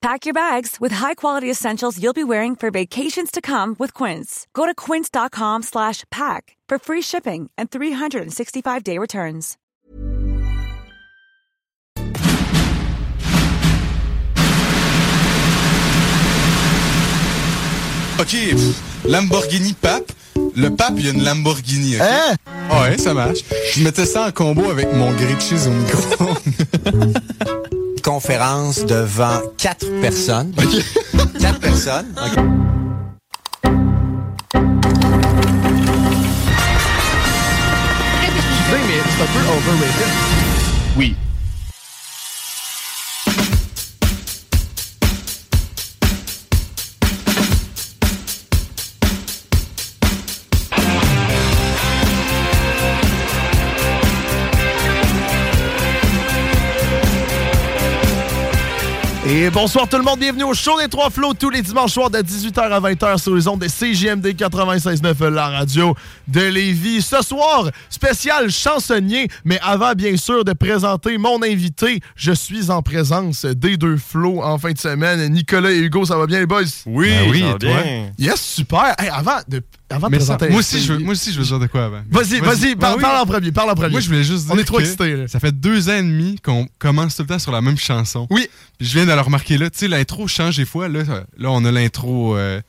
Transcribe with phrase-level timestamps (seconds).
[0.00, 4.46] Pack your bags with high-quality essentials you'll be wearing for vacations to come with Quince.
[4.54, 9.56] Go to quince.com slash pack for free shipping and 365-day returns.
[18.20, 18.54] OK,
[19.04, 20.12] Lamborghini Pape.
[20.56, 21.96] Le pape, il y a une Lamborghini.
[21.96, 22.02] ok?
[22.02, 22.36] Hein?
[22.70, 23.38] Ah ouais, ça marche.
[23.74, 26.34] Je mettais ça en combo avec mon grilled cheese au micro.
[28.00, 30.52] conférence devant quatre personnes.
[31.40, 32.14] quatre personnes.
[32.16, 32.42] OK.
[38.86, 40.08] mais c'est un peu overrated.
[40.96, 41.14] Oui.
[59.30, 62.08] Et bonsoir tout le monde, bienvenue au show des Trois Flots tous les dimanches soirs
[62.08, 65.94] de 18h à 20h sur les ondes de CGMD 96.9, la radio
[66.28, 67.02] de Lévis.
[67.02, 72.80] Ce soir, spécial chansonnier, mais avant bien sûr de présenter mon invité, je suis en
[72.80, 75.30] présence des deux flots en fin de semaine.
[75.30, 76.62] Nicolas et Hugo, ça va bien les boys?
[76.86, 77.82] Oui, Ben oui, ça va et toi?
[77.82, 78.10] bien.
[78.18, 78.94] Yes, super!
[78.98, 79.60] Hey, avant de,
[79.90, 81.66] avant de Mais ça- présenter moi, aussi, je veux, moi aussi, je veux dire de
[81.66, 82.02] quoi avant.
[82.10, 83.00] Vas-y, vas-y, Ben oui.
[83.00, 83.90] parle en premier, parle en premier.
[83.92, 85.28] Moi, je voulais juste dire On est trop excités, là.
[85.28, 88.26] Ça fait deux ans et demi qu'on commence tout le temps sur la même chanson.
[88.30, 88.48] Oui.
[88.78, 89.70] Puis je viens de le remarquer là.
[89.70, 90.88] Tu sais, l'intro change des fois.
[90.88, 91.02] Là,
[91.38, 92.60] là on a l'intro euh,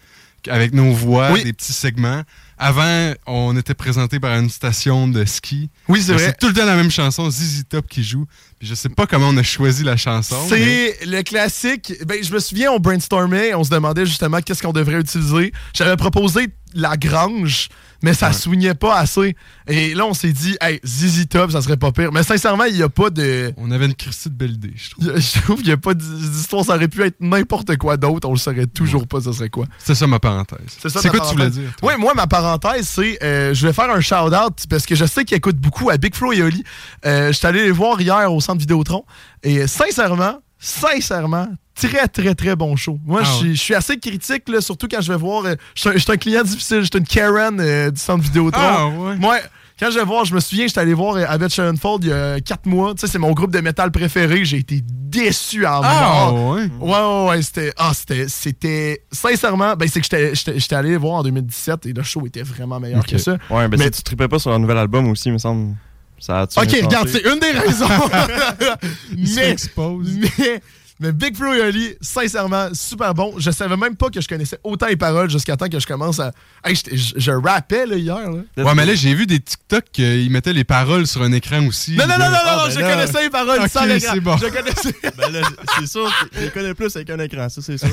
[0.48, 1.44] avec nos voix, Oui.
[1.44, 2.24] des petits segments.
[2.62, 5.70] Avant, on était présenté par une station de ski.
[5.88, 6.26] Oui, c'est vrai.
[6.26, 8.26] C'est tout le temps la même chanson, ZZ Top qui joue.
[8.60, 10.36] Puis je sais pas comment on a choisi la chanson.
[10.52, 11.94] mais- C'est le classique.
[12.06, 15.54] Ben, je me souviens, on brainstormait, on se demandait justement qu'est-ce qu'on devrait utiliser.
[15.74, 17.70] J'avais proposé la grange,
[18.02, 19.36] mais ça swingait pas assez.
[19.68, 22.12] Et là, on s'est dit, hey, ZZ Top, ça serait pas pire.
[22.12, 23.54] Mais sincèrement, il y a pas de.
[23.58, 25.06] On avait une Christie de belle idée, je trouve.
[25.06, 26.64] il y a- Je trouve qu'il n'y a pas d'histoire.
[26.66, 28.28] Ça aurait pu être n'importe quoi d'autre.
[28.28, 29.66] On le saurait toujours pas, ça serait quoi.
[29.78, 30.60] C'est ça ma parenthèse.
[30.80, 31.52] C'est quoi tu voulais parenthèse.
[31.54, 31.76] dire?
[31.78, 31.92] toi?
[31.94, 35.26] Oui, moi, ma parenthèse, c'est euh, je vais faire un shout-out parce que je sais
[35.26, 36.64] qu'ils écoutent beaucoup à Big Flo et Oli.
[37.06, 39.04] Euh, je suis allé les voir hier au centre Vidéotron
[39.44, 41.48] et sincèrement, sincèrement,
[41.88, 42.98] très, très, très bon show.
[43.06, 45.46] Moi, Ah je suis- je suis assez critique, là, surtout quand je vais voir.
[45.46, 48.60] euh, Je suis un- un client difficile, je suis une Karen euh, du centre Vidéotron.
[48.62, 49.16] Ah, ouais.
[49.18, 49.38] Moi,
[49.80, 52.14] quand je vais voir, je me souviens, j'étais allé voir euh, Abed Schoenfold il y
[52.14, 52.94] a 4 mois.
[52.96, 54.44] Tu sais, c'est mon groupe de métal préféré.
[54.44, 56.52] J'ai été déçu à Ah, mort.
[56.52, 56.70] ouais.
[56.80, 57.74] Ouais, ouais, ouais, c'était.
[57.78, 58.28] Ah, c'était.
[58.28, 59.04] C'était.
[59.12, 62.26] Sincèrement, ben, c'est que j'étais- j'étais j'étais allé les voir en 2017 et le show
[62.28, 63.38] était vraiment meilleur que ça.
[63.50, 65.76] Ouais, ben Mais- si tu tripais pas sur leur nouvel album aussi, il me semble.
[66.22, 67.88] Ça Ok, regarde, c'est une des raisons.
[69.18, 70.18] Mais, expose.
[70.38, 70.62] mais,
[71.00, 73.34] mais Big Flo et Oli, sincèrement, super bon.
[73.38, 76.20] Je savais même pas que je connaissais autant les paroles jusqu'à temps que je commence
[76.20, 76.32] à.
[76.64, 78.30] Hey, je, je rappais là, hier.
[78.32, 78.64] Là.
[78.64, 81.96] Ouais, mais là, j'ai vu des TikTok qu'ils mettaient les paroles sur un écran aussi.
[81.96, 82.96] Non, non, non, non, non, Ah, non, ben je là.
[82.96, 84.12] connaissais les paroles sans l'écran.
[84.14, 84.38] c'est bon.
[84.38, 84.96] Je connaissais.
[85.18, 85.42] Ben là,
[85.80, 87.90] c'est sûr, je les connais plus avec un écran, ça c'est sûr.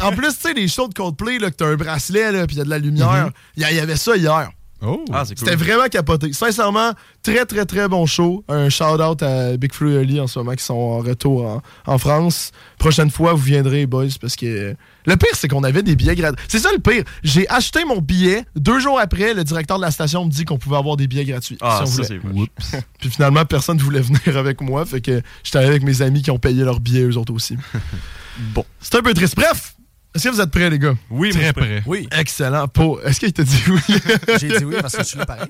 [0.00, 2.56] En plus, tu sais, les shows de Coldplay, là, que t'as un bracelet, là, puis
[2.56, 3.30] il y a de la lumière.
[3.56, 4.50] Il a- il y avait ça hier.
[4.82, 5.04] Oh.
[5.12, 5.48] Ah, c'est cool.
[5.48, 6.32] C'était vraiment capoté.
[6.32, 6.92] Sincèrement,
[7.22, 8.44] très, très, très bon show.
[8.48, 11.62] Un shout-out à Big Flo et Oli en ce moment qui sont en retour en,
[11.86, 12.52] en France.
[12.78, 14.74] Prochaine fois, vous viendrez, boys, parce que
[15.06, 16.44] le pire, c'est qu'on avait des billets gratuits.
[16.48, 17.04] C'est ça le pire.
[17.22, 18.44] J'ai acheté mon billet.
[18.56, 21.24] Deux jours après, le directeur de la station me dit qu'on pouvait avoir des billets
[21.24, 21.58] gratuits.
[21.60, 22.48] Ah, si on ça voulait.
[23.00, 24.84] Puis finalement, personne ne voulait venir avec moi.
[24.86, 27.56] Fait que j'étais allé avec mes amis qui ont payé leurs billets, eux autres aussi.
[28.54, 28.64] Bon.
[28.80, 29.36] C'est un peu triste.
[29.36, 29.74] Bref,
[30.14, 30.94] est-ce que vous êtes prêts, les gars?
[31.10, 31.82] Oui, moi, Très suis près.
[31.86, 32.66] Oui, Excellent.
[32.68, 33.00] Pour...
[33.02, 33.80] Est-ce qu'il t'a dit oui?
[34.40, 35.46] j'ai dit oui parce que je suis là pareil.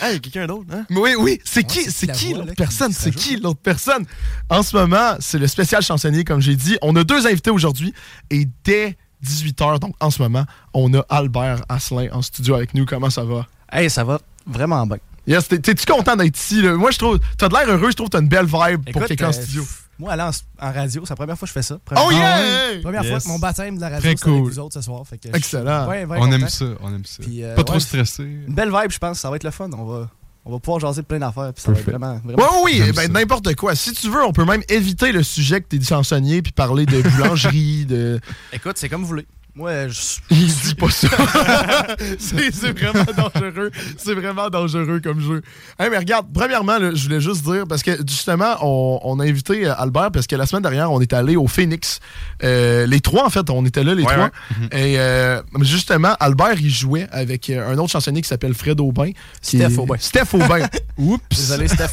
[0.00, 0.84] Ah, il y a quelqu'un d'autre, hein?
[0.90, 1.40] Oui, oui.
[1.44, 2.92] C'est qui, c'est qui l'autre personne?
[2.92, 4.04] C'est qui l'autre personne?
[4.48, 6.76] En ce moment, c'est le spécial chansonnier, comme j'ai dit.
[6.82, 7.92] On a deux invités aujourd'hui
[8.30, 12.84] et dès 18h, donc en ce moment, on a Albert Asselin en studio avec nous.
[12.86, 13.46] Comment ça va?
[13.72, 14.98] Hey, ça va vraiment bien.
[15.26, 16.60] Yes, t'es- t'es-tu content d'être ici?
[16.60, 16.74] là?
[16.74, 19.04] Moi, je trouve, t'as de l'air heureux, je trouve que t'as une belle vibe pour
[19.06, 19.64] quelqu'un en euh, studio.
[19.98, 20.30] Moi, aller en,
[20.66, 21.78] en radio, c'est la première fois que je fais ça.
[21.84, 22.42] Première, Oh Ah
[22.72, 22.80] yeah!
[22.82, 24.50] Première fois que mon baptême de la radio, Très c'est avec cool.
[24.52, 25.06] vous autres ce soir.
[25.06, 25.88] Fait que je suis Excellent.
[25.88, 27.22] bien, bien On aime ça, on aime ça.
[27.22, 28.22] Puis, euh, pas trop ouais, stressé.
[28.24, 29.20] Une belle vibe, je pense.
[29.20, 29.70] Ça va être le fun.
[29.76, 30.10] On va,
[30.44, 31.52] on va pouvoir jaser de plein d'affaires.
[31.54, 31.98] Puis ça va être Parfait.
[31.98, 33.74] vraiment, vraiment Ouais, oui, J'aime ben, n'importe quoi.
[33.76, 37.00] Si tu veux, on peut même éviter le sujet que t'es chansonnier puis parler de
[37.10, 38.20] boulangerie, de.
[38.52, 39.26] Écoute, c'est comme vous voulez.
[39.56, 41.06] Moi, je Il dit pas ça.
[42.18, 43.70] c'est vraiment dangereux.
[43.96, 45.42] C'est vraiment dangereux comme jeu.
[45.78, 49.24] Hey, mais regarde, premièrement, là, je voulais juste dire, parce que justement, on, on a
[49.24, 52.00] invité euh, Albert, parce que la semaine dernière, on est allé au Phoenix.
[52.42, 54.30] Euh, les trois, en fait, on était là, les Ouais, trois.
[54.72, 54.90] ouais.
[54.92, 59.12] Et euh, justement, Albert, il jouait avec un autre chansonnier qui s'appelle Fred Aubin.
[59.40, 59.96] Steph Aubin.
[60.00, 60.66] Steph Aubin.
[60.98, 61.22] Oups.
[61.30, 61.92] Désolé, Steph.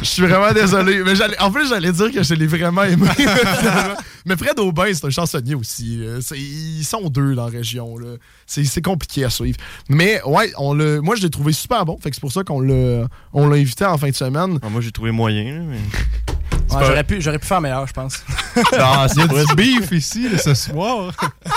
[0.00, 1.04] Je suis vraiment désolé.
[1.04, 3.06] Mais en plus, j'allais dire que je l'ai vraiment aimé.
[4.24, 6.00] mais Fred Aubin, c'est un chansonnier aussi.
[6.34, 7.96] Ils sont deux dans la région.
[7.98, 8.16] là.
[8.46, 9.58] C'est c'est compliqué à suivre.
[9.88, 11.98] Mais ouais, on moi, je l'ai trouvé super bon.
[11.98, 14.58] Fait que c'est pour ça qu'on l'a on l'a invité en fin de semaine.
[14.62, 15.64] Ah, moi, j'ai trouvé moyen.
[15.68, 15.78] mais...
[16.68, 18.24] Ouais, J'aurais pu, j'aurais pu faire meilleur, je pense.
[18.56, 19.44] non, c'est vrai.
[19.46, 21.12] Du beef ici, là, ce soir.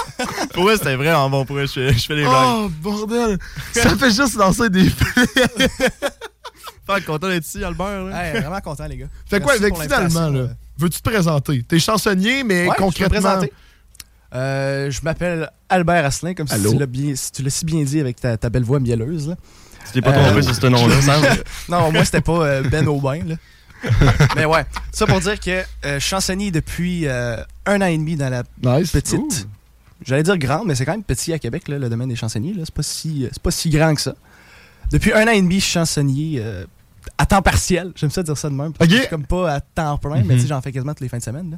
[0.54, 1.46] Pour c'était vraiment bon.
[1.46, 2.46] Pour vrai, je, je fais les blagues.
[2.48, 3.38] Oh, bordel!
[3.74, 4.88] Ça fait juste lancer des...
[6.86, 8.04] Faire content d'être ici, Albert.
[8.06, 8.26] Là.
[8.26, 9.08] Hey, vraiment content, les gars.
[9.28, 10.40] Fait quoi, Merci avec pour finalement, là?
[10.40, 10.48] euh.
[10.78, 11.64] Veux-tu te présenter?
[11.64, 13.20] T'es chansonnier, mais Ouais, je peux me concrètement...
[13.22, 13.54] présenter.
[14.34, 18.38] Euh, je m'appelle Albert Asselin, comme si tu l'as bien- si bien dit avec ta,
[18.38, 19.30] ta belle voix mielleuse.
[19.30, 19.36] Là.
[19.88, 21.24] Tu t'es pas Euh, trompé sur ce nom-là, Sam.
[21.70, 23.20] Non, moi, c'était pas euh, Ben Aubin.
[23.26, 23.36] Là.
[24.36, 27.98] Mais ouais, ça pour dire que euh, je suis chansonnier depuis euh, un an et
[27.98, 28.92] demi dans la Nice.
[28.92, 29.48] petite.
[30.06, 32.54] J'allais dire grande, mais c'est quand même petit à Québec, là, le domaine des chansonniers.
[32.64, 34.16] C'est pas, si, c'est pas si grand que ça.
[34.92, 36.66] Depuis un an et demi, je suis chansonnier euh,
[37.18, 37.92] à temps partiel.
[37.96, 38.72] J'aime ça dire ça de même.
[38.74, 38.98] parce que Ok.
[38.98, 41.10] Je suis comme pas à temps plein, mais tu sais, j'en fais quasiment toutes les
[41.10, 41.52] fins de semaine.
[41.52, 41.58] là.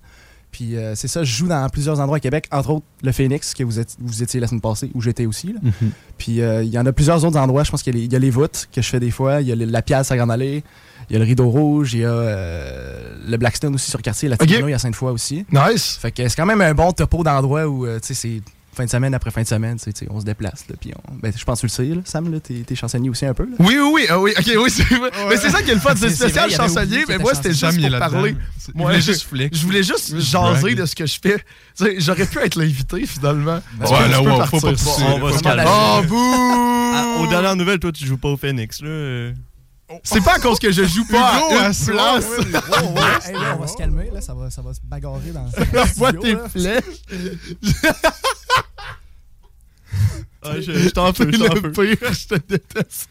[0.52, 3.54] Puis euh, c'est ça, je joue dans plusieurs endroits à Québec, entre autres le Phoenix,
[3.54, 5.54] que vous, êtes- vous étiez la semaine passée, où j'étais aussi.
[5.54, 5.60] là.
[6.18, 7.64] Puis euh, il y en a plusieurs autres endroits.
[7.64, 9.12] Je pense qu'il y, a les- il y a les voûtes que je fais des
[9.12, 9.42] fois.
[9.42, 10.64] Il y a le- la pièce à Grande Allée.
[11.10, 11.94] Il y a le Rideau Rouge.
[11.94, 14.30] Il y a euh, le Blackstone aussi sur quartier.
[14.30, 14.38] La.
[14.38, 15.46] Tigano, il y a Sainte-Foy aussi.
[15.52, 15.98] Nice.
[16.02, 18.42] Fait que c'est quand même un bon topo d'endroit où, tu sais, c'est
[18.74, 19.78] fin de semaine après fin de semaine,
[20.10, 20.66] on se déplace.
[20.70, 22.76] Là, puis on- ben, je pense que tu le sais, là, Sam, là, t'es, t'es
[22.76, 23.44] chansonnier aussi un peu.
[23.44, 23.56] Là.
[23.60, 24.06] Oui, oui, oui.
[24.10, 25.12] ah oui, ok, oui, c'est vrai.
[25.30, 25.94] Mais c'est ça qui est le fun.
[25.96, 28.36] C'est spécial vrai, chansonnier, mais moi, était c'était juste pour parler.
[28.74, 29.12] Moi, je-.
[29.52, 31.44] Je voulais juste jaser de ce que je fais.
[32.00, 33.62] J'aurais pu être l'invité, finalement.
[33.80, 34.92] Ouais, là, partir faut pas ça?
[34.92, 35.64] pousser, On va se calmer.
[35.68, 37.24] Oh, bouh!
[37.24, 38.82] Aux dernières nouvelles, toi, tu joues pas au Phoenix.
[38.82, 39.32] Là.
[40.04, 42.26] C'est pas à cause que je joue pas Hugo, à une place.
[43.26, 45.50] Hey, là, on va se calmer, là, ça, va, ça va se bagarrer dans,
[45.86, 46.84] studio, tes flèches.
[50.44, 53.10] Ah, je, je t'en peux, je t'en le pire, je te déteste.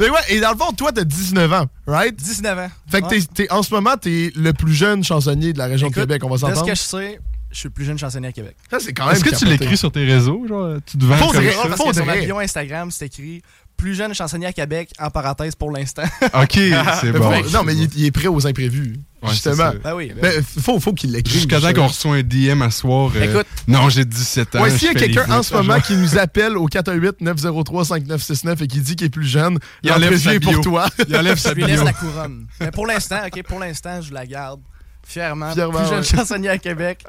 [0.00, 2.16] Mais ouais, et dans le fond, toi, t'as 19 ans, right?
[2.16, 2.70] 19 ans.
[2.88, 3.20] Fait que Ouais.
[3.20, 6.02] t'es- t'es- en ce moment, t'es le plus jeune chansonnier de la région Écoute, de
[6.02, 6.66] Québec, on va De ce s'entendre.
[6.66, 7.20] que je sais,
[7.52, 8.56] je suis le plus jeune chansonnier à Québec.
[8.70, 9.50] Ça, c'est quand même Est-ce que tu capoté.
[9.58, 10.44] l'écris sur tes réseaux?
[10.48, 11.44] Genre, tu te vends Faudrait.
[11.52, 11.68] comme ça?
[11.68, 13.40] parce que sur ma bio Instagram, c'est écrit
[13.76, 16.02] plus jeune chansonnier à Québec, en parenthèse pour l'instant.
[16.34, 16.58] Ok,
[17.00, 17.30] c'est bon.
[17.52, 18.96] non, mais il, est- il est prêt aux imprévus.
[19.22, 19.72] Ouais, justement.
[19.82, 20.12] ben oui.
[20.14, 21.34] ben Mais faut, faut qu'il l'écrive.
[21.36, 23.10] Jusqu'à temps qu'on reçoit un DM à soir.
[23.16, 23.46] euh, Écoute.
[23.68, 24.62] non, j'ai 17 ans.
[24.62, 28.66] Ouais, je s'il y a quelqu'un en ce moment qui nous appelle au 418-903-5969 et
[28.66, 30.86] qui dit qu'il est plus jeune, Il enlève sa est pour toi.
[31.08, 31.66] Il enlève Je sa lui bio.
[31.74, 32.46] laisse la couronne.
[32.60, 34.60] Mais pour l'instant, ok, pour l'instant, je la garde
[35.06, 35.52] fièrement.
[35.52, 36.04] Fièrement, plus jeune ouais.
[36.04, 37.04] chansonnier à Québec.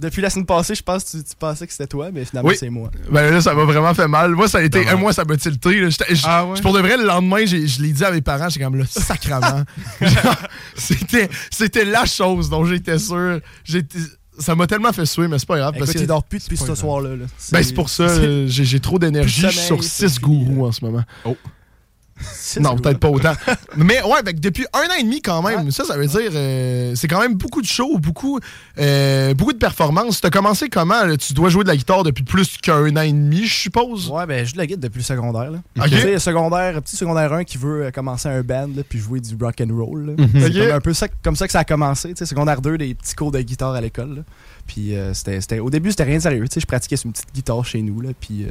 [0.00, 2.48] Depuis la semaine passée, je pense que tu, tu pensais que c'était toi, mais finalement,
[2.48, 2.56] Oui.
[2.58, 2.90] c'est moi.
[3.10, 4.30] Ben là, ça m'a vraiment fait mal.
[4.32, 4.88] Moi, ça a été.
[4.88, 5.88] Un mois, ça m'a tilté.
[6.24, 6.60] Ah ouais?
[6.60, 8.84] Pour de vrai, le lendemain, j'ai- je l'ai dit à mes parents, j'étais comme là,
[8.88, 9.64] sacrament.
[10.76, 13.40] C'était c'était la chose dont j'étais sûr.
[13.64, 13.98] J'étais-
[14.38, 15.74] Ça m'a tellement fait suer, mais c'est pas grave.
[15.78, 17.10] Parce que, il dort plus depuis ce soir-là.
[17.10, 17.24] là.
[17.52, 18.06] ben, c'est pour ça,
[18.46, 19.42] j'ai j'ai trop d'énergie.
[19.42, 21.02] Je suis sur sommeil, 6 c'est gourous en ce moment.
[21.24, 21.36] C'est
[22.60, 23.32] Non, peut-être pas autant.
[23.76, 26.92] Mais ouais, que depuis un an et demi quand même, ça, ça veut dire, euh,
[26.94, 28.38] c'est quand même beaucoup de shows, beaucoup,
[28.78, 30.20] euh, beaucoup de performances.
[30.20, 31.04] T'as commencé comment?
[31.04, 31.16] là?
[31.16, 34.08] Tu dois jouer de la guitare depuis plus qu'un an et demi, je suppose?
[34.10, 35.50] Ouais, ben, je joue de la guide depuis le secondaire.
[35.50, 35.58] Là.
[35.84, 39.20] Tu sais, secondaire, petit secondaire 1 qui veut euh, commencer un band là, puis jouer
[39.20, 40.16] du rock and roll.
[40.16, 42.08] comme un peu ça, comme ça que ça a commencé.
[42.10, 44.24] Tu sais, secondaire 2, des petits cours de guitare à l'école.
[44.66, 46.48] Puis euh, c'était, au début, c'était rien de sérieux.
[46.48, 48.00] Tu sais, je pratiquais sur une petite guitare chez nous.
[48.00, 48.46] Là, puis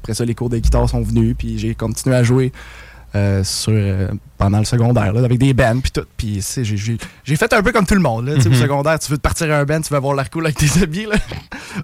[0.00, 1.34] après ça, les cours de guitare sont venus.
[1.38, 2.52] Puis j'ai continué à jouer
[3.14, 5.78] euh, sur, euh, pendant le secondaire là, avec des bands.
[5.80, 6.04] Puis tout.
[6.16, 8.26] Puis tu sais, j'ai, j'ai, j'ai fait un peu comme tout le monde.
[8.26, 10.14] Là, Tu sais, Au secondaire, tu veux te partir à un band, tu veux avoir
[10.14, 11.06] l'air cool avec tes habits.
[11.06, 11.16] Là.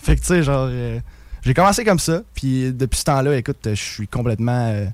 [0.01, 0.69] fait que tu sais, genre.
[0.71, 0.99] euh,
[1.43, 4.87] j'ai commencé comme ça, puis depuis ce temps-là, écoute, je suis complètement euh,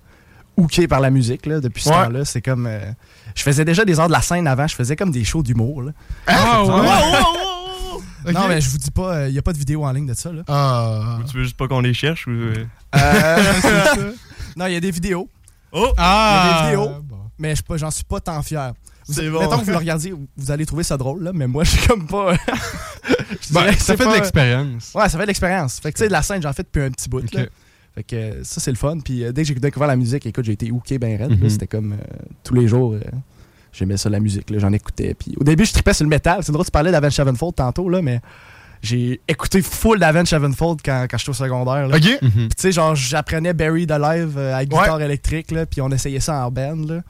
[0.57, 1.47] hooké par la musique.
[1.47, 1.61] Là.
[1.61, 1.95] Depuis ce Ouais.
[2.05, 2.67] temps-là, c'est comme.
[2.67, 2.81] euh,
[3.35, 5.83] je faisais déjà des heures de la scène avant, je faisais comme des shows d'humour.
[5.83, 5.93] là.
[6.27, 8.33] Ah ouais?
[8.33, 10.15] Non, mais je vous dis pas, il n'y a pas de vidéo en ligne de
[10.15, 10.33] ça.
[10.33, 10.43] Là.
[10.49, 11.19] Ah.
[11.31, 12.31] Tu veux juste pas qu'on les cherche ou.
[12.31, 12.65] euh?
[12.97, 14.13] Euh,
[14.57, 15.29] non, il y a des vidéos,
[15.75, 15.93] Oh!
[15.99, 16.41] Ah!
[16.45, 17.03] Il y a des vidéos.
[17.03, 17.17] bon.
[17.39, 18.73] mais j'en suis pas tant fier.
[19.07, 19.41] Vous, bon.
[19.41, 21.87] Mettons que vous le regardiez, vous- allez trouver ça drôle, là, mais moi, je suis
[21.87, 22.35] comme pas.
[22.35, 24.93] Je Ben, ça fait de pas- l'expérience.
[24.95, 25.81] Ouais, ça fait de l'expérience.
[25.81, 27.21] Fait que tu sais, de la scène, j'en fais depuis un petit bout.
[27.35, 27.45] Là.
[27.95, 28.99] Fait que euh, ça, c'est le fun.
[29.05, 31.39] Puis euh, dès que j'ai découvert la musique, écoute, j'ai été hooké ben raide.
[31.41, 31.51] Mhm.
[31.51, 31.97] C'était comme euh,
[32.43, 33.01] tous les jours, euh,
[33.73, 34.47] j'aimais ça, la musique.
[34.57, 35.15] J'en écoutais.
[35.15, 36.39] Puis au début, je tripais sur le métal.
[36.43, 38.21] C'est drôle, tu parlais d'Avenged Sevenfold tantôt, là, mais
[38.85, 41.89] j'ai écouté full d'Avenged Sevenfold quand, quand j'étais au secondaire.
[41.89, 41.97] là.
[41.97, 42.05] Ok.
[42.23, 42.31] Mhm.
[42.31, 45.91] Puis tu sais, genre, j'apprenais Buried Alive euh, à la guitare électrique, là, puis on
[45.91, 46.77] essayait ça en band.
[46.89, 47.01] Là.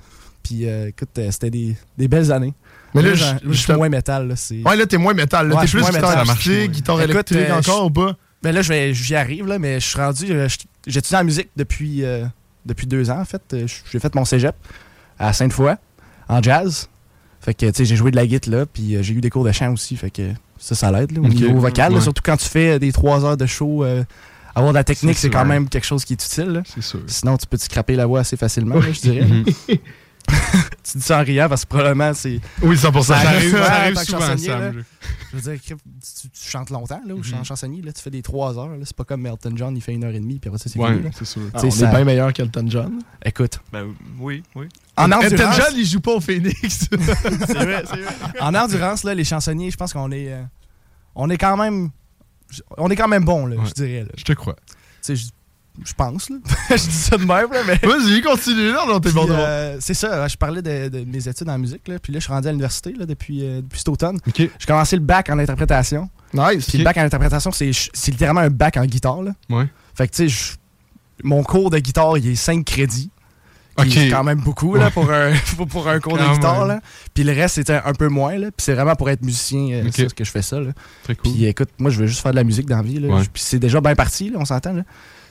[0.43, 2.55] Puis euh, écoute, euh, c'était des, des belles années.
[2.95, 3.09] Mais là,
[3.43, 4.29] Moi, je- suis moins métal.
[4.29, 5.49] Là, c'est- Ouais, là, t'es moins métal.
[5.49, 8.17] Là, Ouais, t'es plus guitare marche, guitare Écoute, électrique euh, encore ou pas?
[8.43, 10.27] Ben là, je vais- j'y arrive, là, mais je suis rendu.
[10.31, 10.49] euh,
[10.87, 12.25] J'étudie en musique depuis, euh,
[12.67, 13.43] depuis deux ans, en fait.
[13.55, 14.55] Euh, J'ai fait mon cégep
[15.19, 15.73] à Sainte-Foy,
[16.29, 16.89] en jazz.
[17.41, 19.31] Fait que, tu sais, j'ai joué de la guitare là, puis euh, j'ai eu des
[19.31, 19.97] cours de chant aussi.
[19.97, 20.31] Fait que
[20.65, 21.93] ça, ça l'aide, au niveau vocal.
[21.93, 24.03] là, surtout quand tu fais des trois heures de show, euh,
[24.55, 26.63] avoir de la technique, C'est quand même quelque chose qui est utile.
[26.65, 27.01] C'est sûr.
[27.07, 29.27] Sinon, tu peux te scraper la voix assez facilement, là, je dirais.
[30.85, 32.39] Tu dis ça en riant parce que probablement, c'est.
[32.63, 33.03] Oui, 100%.
[33.03, 34.61] Ça Ça arrive, ça arrive souvent, chansonnier, Sam.
[34.61, 34.71] là.
[34.73, 34.83] là.
[35.33, 37.25] Je veux dire, tu, tu chantes longtemps, là, ou Mhm.
[37.25, 38.69] chant- chansonnier, là, tu fais des trois heures.
[38.69, 38.77] là.
[38.85, 40.79] C'est pas comme Elton John, il fait une heure et demie, puis après ça, c'est
[40.79, 41.09] Ouais, fini.
[41.19, 41.43] c'est sûr.
[41.55, 42.99] Ah, Tu on sais, ça- est bien meilleur qu'Elton John.
[43.25, 44.69] Écoute, Ben oui, oui.
[44.97, 46.61] en Elton endurance, John, il joue pas au Phoenix.
[46.91, 48.15] C'est vrai, c'est vrai.
[48.41, 50.43] en endurance là, les chansonniers, je pense qu'on est, euh,
[51.15, 51.91] on est quand même,
[52.77, 53.63] on est quand même bon, là, Ouais.
[53.67, 54.03] je dirais.
[54.03, 54.11] là.
[54.17, 54.57] Je te crois.
[55.03, 55.27] Tu sais,
[55.83, 56.37] je, pense, là.
[56.71, 57.77] je dis ça de même, là, mais.
[57.83, 58.73] Vas-y, continue.
[58.73, 61.89] Non, non, t'es Puis, euh, c'est ça, je parlais de, de mes études en musique,
[61.89, 64.19] là, puis là, je suis rendu à l'université là, depuis, euh, depuis cet automne.
[64.37, 66.09] J'ai commencé le bac en interprétation.
[66.33, 66.67] Nice.
[66.67, 69.23] Puis le bac en interprétation, c'est c'est littéralement un bac en guitare.
[69.23, 69.33] Là.
[69.49, 69.69] Ouais.
[69.95, 70.57] Fait que, tu sais,
[71.23, 73.11] mon cours de guitare, il est 5 crédits.
[73.77, 73.87] OK.
[73.91, 74.91] C'est quand même beaucoup là, Ouais.
[74.93, 75.33] pour, un,
[75.69, 76.67] pour, un cours de guitare.
[76.67, 76.81] Là.
[77.13, 78.37] Puis le reste, c'était un peu moins.
[78.37, 78.47] Là.
[78.47, 80.61] Puis c'est vraiment pour être musicien, euh, c'est ce que je fais ça.
[80.61, 80.71] Là.
[81.03, 81.33] Très cool.
[81.33, 83.01] Puis écoute, moi, je veux juste faire de la musique dans la vie.
[83.01, 83.09] Là.
[83.09, 83.23] Ouais.
[83.33, 84.73] Puis c'est déjà bien parti, là, on s'entend.
[84.75, 84.83] là.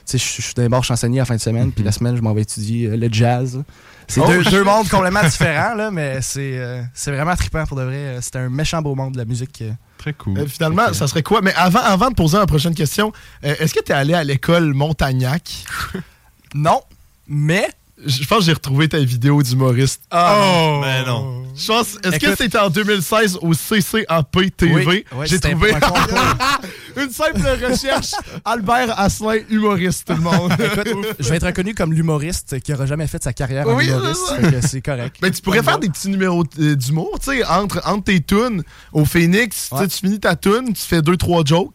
[0.06, 1.86] Tu je je suis d'un bord chansonnier la fin de semaine, puis Mhm.
[1.86, 3.62] la semaine, je m'en vais étudier euh, le jazz.
[4.06, 7.82] C'est Oh, deux, mondes complètement différents, là, mais c'est euh, c'est vraiment trippant pour de
[7.84, 7.96] vrai.
[7.96, 9.62] Euh, C'est un méchant beau monde de la musique.
[9.62, 9.70] euh.
[9.98, 10.38] Très cool.
[10.38, 11.40] Euh, finalement, ça serait quoi?
[11.40, 13.12] Mais avant, avant de poser la prochaine question,
[13.44, 15.64] euh, est-ce que t'es allé à l'école Montagnac?
[16.54, 16.82] Non,
[17.26, 17.66] mais
[18.06, 20.02] Je pense que j'ai retrouvé ta vidéo d'humoriste.
[20.10, 21.43] Ah, Ben non.
[21.56, 24.84] Je pense, est-ce que c'était en 2016 au CCAP TV?
[24.86, 25.72] Oui, j'ai trouvé
[26.96, 28.12] une simple recherche.
[28.44, 30.52] Albert Asselin, humoriste, tout le monde.
[30.86, 33.86] Écoute, je vais être reconnu comme l'humoriste qui aura jamais fait sa carrière en Oui,
[33.88, 34.34] humoriste.
[34.68, 35.16] c'est correct.
[35.22, 38.62] Mais tu pourrais faire des petits numéros euh, d'humour, tu sais, entre, entre tes tunes
[38.92, 39.68] au Phoenix.
[39.70, 39.88] tu sais, Ouais.
[39.88, 41.72] Tu finis ta tune, tu fais deux, trois jokes.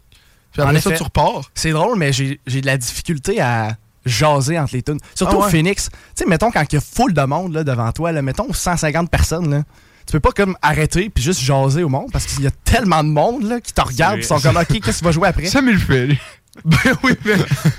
[0.51, 0.97] Puis En après ça, effet.
[0.97, 1.51] tu repars.
[1.53, 4.99] C'est drôle, mais j'ai j'ai de la difficulté à jaser entre les tunes.
[5.15, 5.45] Surtout Ah ouais?
[5.45, 5.89] au Phoenix.
[6.15, 8.51] Tu sais, mettons quand il y a full de monde là, devant toi, là, mettons
[8.51, 9.63] 150 personnes, là,
[10.05, 13.03] tu peux pas comme arrêter puis juste jaser au monde parce qu'il y a tellement
[13.03, 14.21] de monde là, qui te regardent vrai.
[14.23, 15.45] et sont comme OK, qu'est-ce que tu vas jouer après?
[15.45, 16.07] Ça me le fait.
[16.07, 16.19] lui.
[16.65, 17.35] Ben oui, mais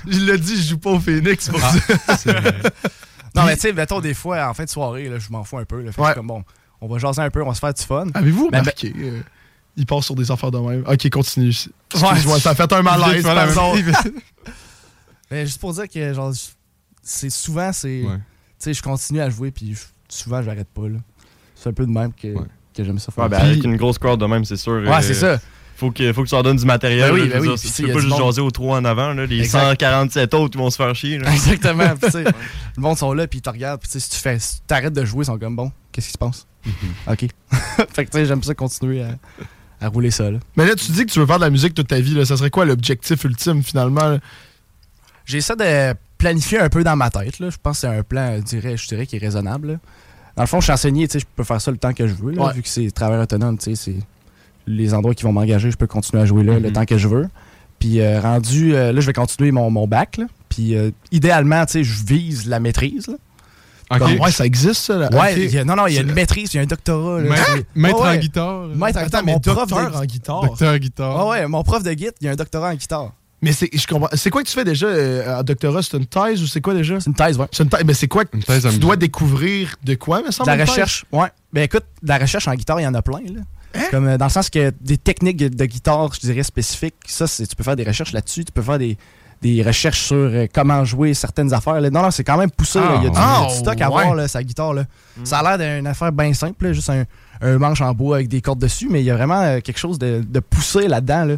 [0.07, 2.17] je l'ai dit, je joue pas au Phoenix pour ça.
[2.17, 2.55] C'est vrai.
[3.35, 5.57] Non, mais tu sais, mettons des fois en fin de soirée, là, je m'en fous
[5.57, 5.81] un peu.
[5.81, 6.13] Là, fait Ouais.
[6.13, 6.43] comme bon,
[6.81, 8.07] on va jaser un peu, on va se faire du fun.
[8.13, 8.93] Avez-vous Ben, remarqué?
[8.97, 9.21] euh,
[9.77, 10.83] il passe sur des affaires de même?
[10.85, 11.47] Ok, continue.
[11.93, 13.23] Excuse-moi, ça fait un malaise,
[15.31, 16.33] Mais juste pour dire que genre
[17.01, 18.15] c'est souvent c'est Ouais.
[18.17, 18.21] tu
[18.59, 19.79] sais je continue à jouer puis je-
[20.15, 20.99] souvent j'arrête pas là.
[21.55, 22.45] C'est un peu de même que, Ouais.
[22.75, 23.23] que j'aime ça faire.
[23.25, 24.73] Ouais, ben, avec une grosse crowd de même, c'est sûr.
[24.73, 25.39] Ouais, euh, c'est ça.
[25.77, 27.09] Faut que, faut que tu leur donnes du matériel.
[27.11, 29.13] Ben oui, là, ben oui, tu peux pas juste monde- jaser aux trois en avant.
[29.13, 29.59] Là, les Exact.
[29.61, 31.17] 147 autres, ils vont se faire chier.
[31.17, 31.31] Là.
[31.33, 31.93] Exactement.
[32.11, 32.31] Sais, le
[32.81, 34.61] monde sont là puis ils te regardent puis tu sais, si tu fais si tu
[34.67, 36.45] t'arrêtes de jouer ils sont comme bon qu'est-ce qui se passe?
[36.67, 37.13] Mm-hmm.
[37.13, 37.27] Ok.
[37.93, 39.15] fait que tu sais j'aime ça continuer à,
[39.79, 40.37] à rouler ça là.
[40.55, 42.13] Mais là, tu dis que tu veux faire de la musique toute ta vie.
[42.13, 42.25] Là.
[42.25, 44.19] Ça serait quoi l'objectif ultime, finalement?
[45.31, 47.39] J'essaie de planifier un peu dans ma tête.
[47.39, 47.49] Là.
[47.49, 49.67] Je pense que c'est un plan, je dirais, je dirais, qui est raisonnable.
[49.73, 49.77] là.
[50.35, 52.31] Dans le fond, chansonnier, tu sais, je peux faire ça le temps que je veux.
[52.31, 52.53] là, Ouais.
[52.53, 53.99] Vu que c'est travail autonome, tu sais, c'est
[54.67, 56.73] les endroits qui vont m'engager, je peux continuer à jouer là le Mhm.
[56.73, 57.27] temps que je veux.
[57.79, 60.17] Puis euh, rendu, euh, là, je vais continuer mon, mon bac.
[60.17, 60.25] là.
[60.49, 63.07] Puis euh, idéalement, tu sais, je vise la maîtrise.
[63.07, 63.15] là.
[63.93, 63.99] OK.
[63.99, 64.97] Bon, ouais, ça existe, ça.
[64.97, 65.09] Là.
[65.11, 67.19] Ouais, y a- non, non, il y a une maîtrise, il y a un doctorat.
[67.21, 67.29] là.
[67.75, 68.67] Maître, Ouais, en guitare.
[68.67, 69.95] Maître en guitare, mais mon prof docteur de...
[69.97, 70.41] en guitare.
[70.45, 71.17] Docteur en guitare.
[71.19, 73.11] Ah ouais, mon prof de guitare, il y a un doctorat en guitare.
[73.41, 74.09] Mais c'est, je comprends.
[74.13, 75.81] C'est quoi que tu fais déjà euh, en doctorat?
[75.81, 76.99] C'est une thèse ou c'est quoi déjà?
[76.99, 77.47] C'est une thèse, ouais.
[77.51, 77.81] C'est une thèse.
[77.85, 80.47] Mais c'est quoi que Une thèse tu dois découvrir de quoi, me De semble?
[80.49, 80.69] la une thèse?
[80.69, 81.27] recherche, ouais.
[81.51, 83.19] Ben écoute, de la recherche en guitare, il y en a plein.
[83.19, 83.41] Là.
[83.73, 83.81] Hein?
[83.89, 87.47] Comme euh, dans le sens que des techniques de guitare, je dirais spécifiques, ça, c'est-
[87.47, 88.95] tu peux faire des recherches là-dessus, tu peux faire des,
[89.41, 91.81] des recherches sur euh, comment jouer certaines affaires.
[91.81, 91.89] là.
[91.89, 92.79] Non, non, c'est quand même poussé.
[92.99, 94.03] Il y a du, Ah, du stock à ouais.
[94.03, 94.73] voir, là, sa guitare.
[94.75, 94.83] Là.
[95.23, 97.05] Ça a l'air d'une affaire bien simple, là, juste un,
[97.41, 99.79] un manche en bois avec des cordes dessus, mais il y a vraiment euh, quelque
[99.79, 101.25] chose de, de poussé là-dedans.
[101.25, 101.35] là.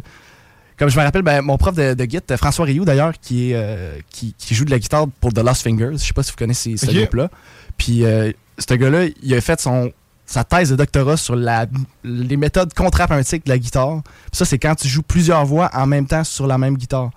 [0.84, 3.54] Comme je me rappelle, ben, mon prof de, de guitare, François Rioux d'ailleurs, qui, est,
[3.54, 5.92] euh, qui, qui joue de la guitare pour The Lost Fingers.
[5.92, 6.94] Je sais pas si vous connaissez ce Ok.
[6.94, 7.30] groupe-là.
[7.78, 9.90] Puis euh, ce gars-là, il a fait son,
[10.26, 11.64] sa thèse de doctorat sur la,
[12.04, 14.02] les méthodes contrapuntiques de la guitare.
[14.02, 17.12] Puis ça, c'est quand tu joues plusieurs voix en même temps sur la même guitare.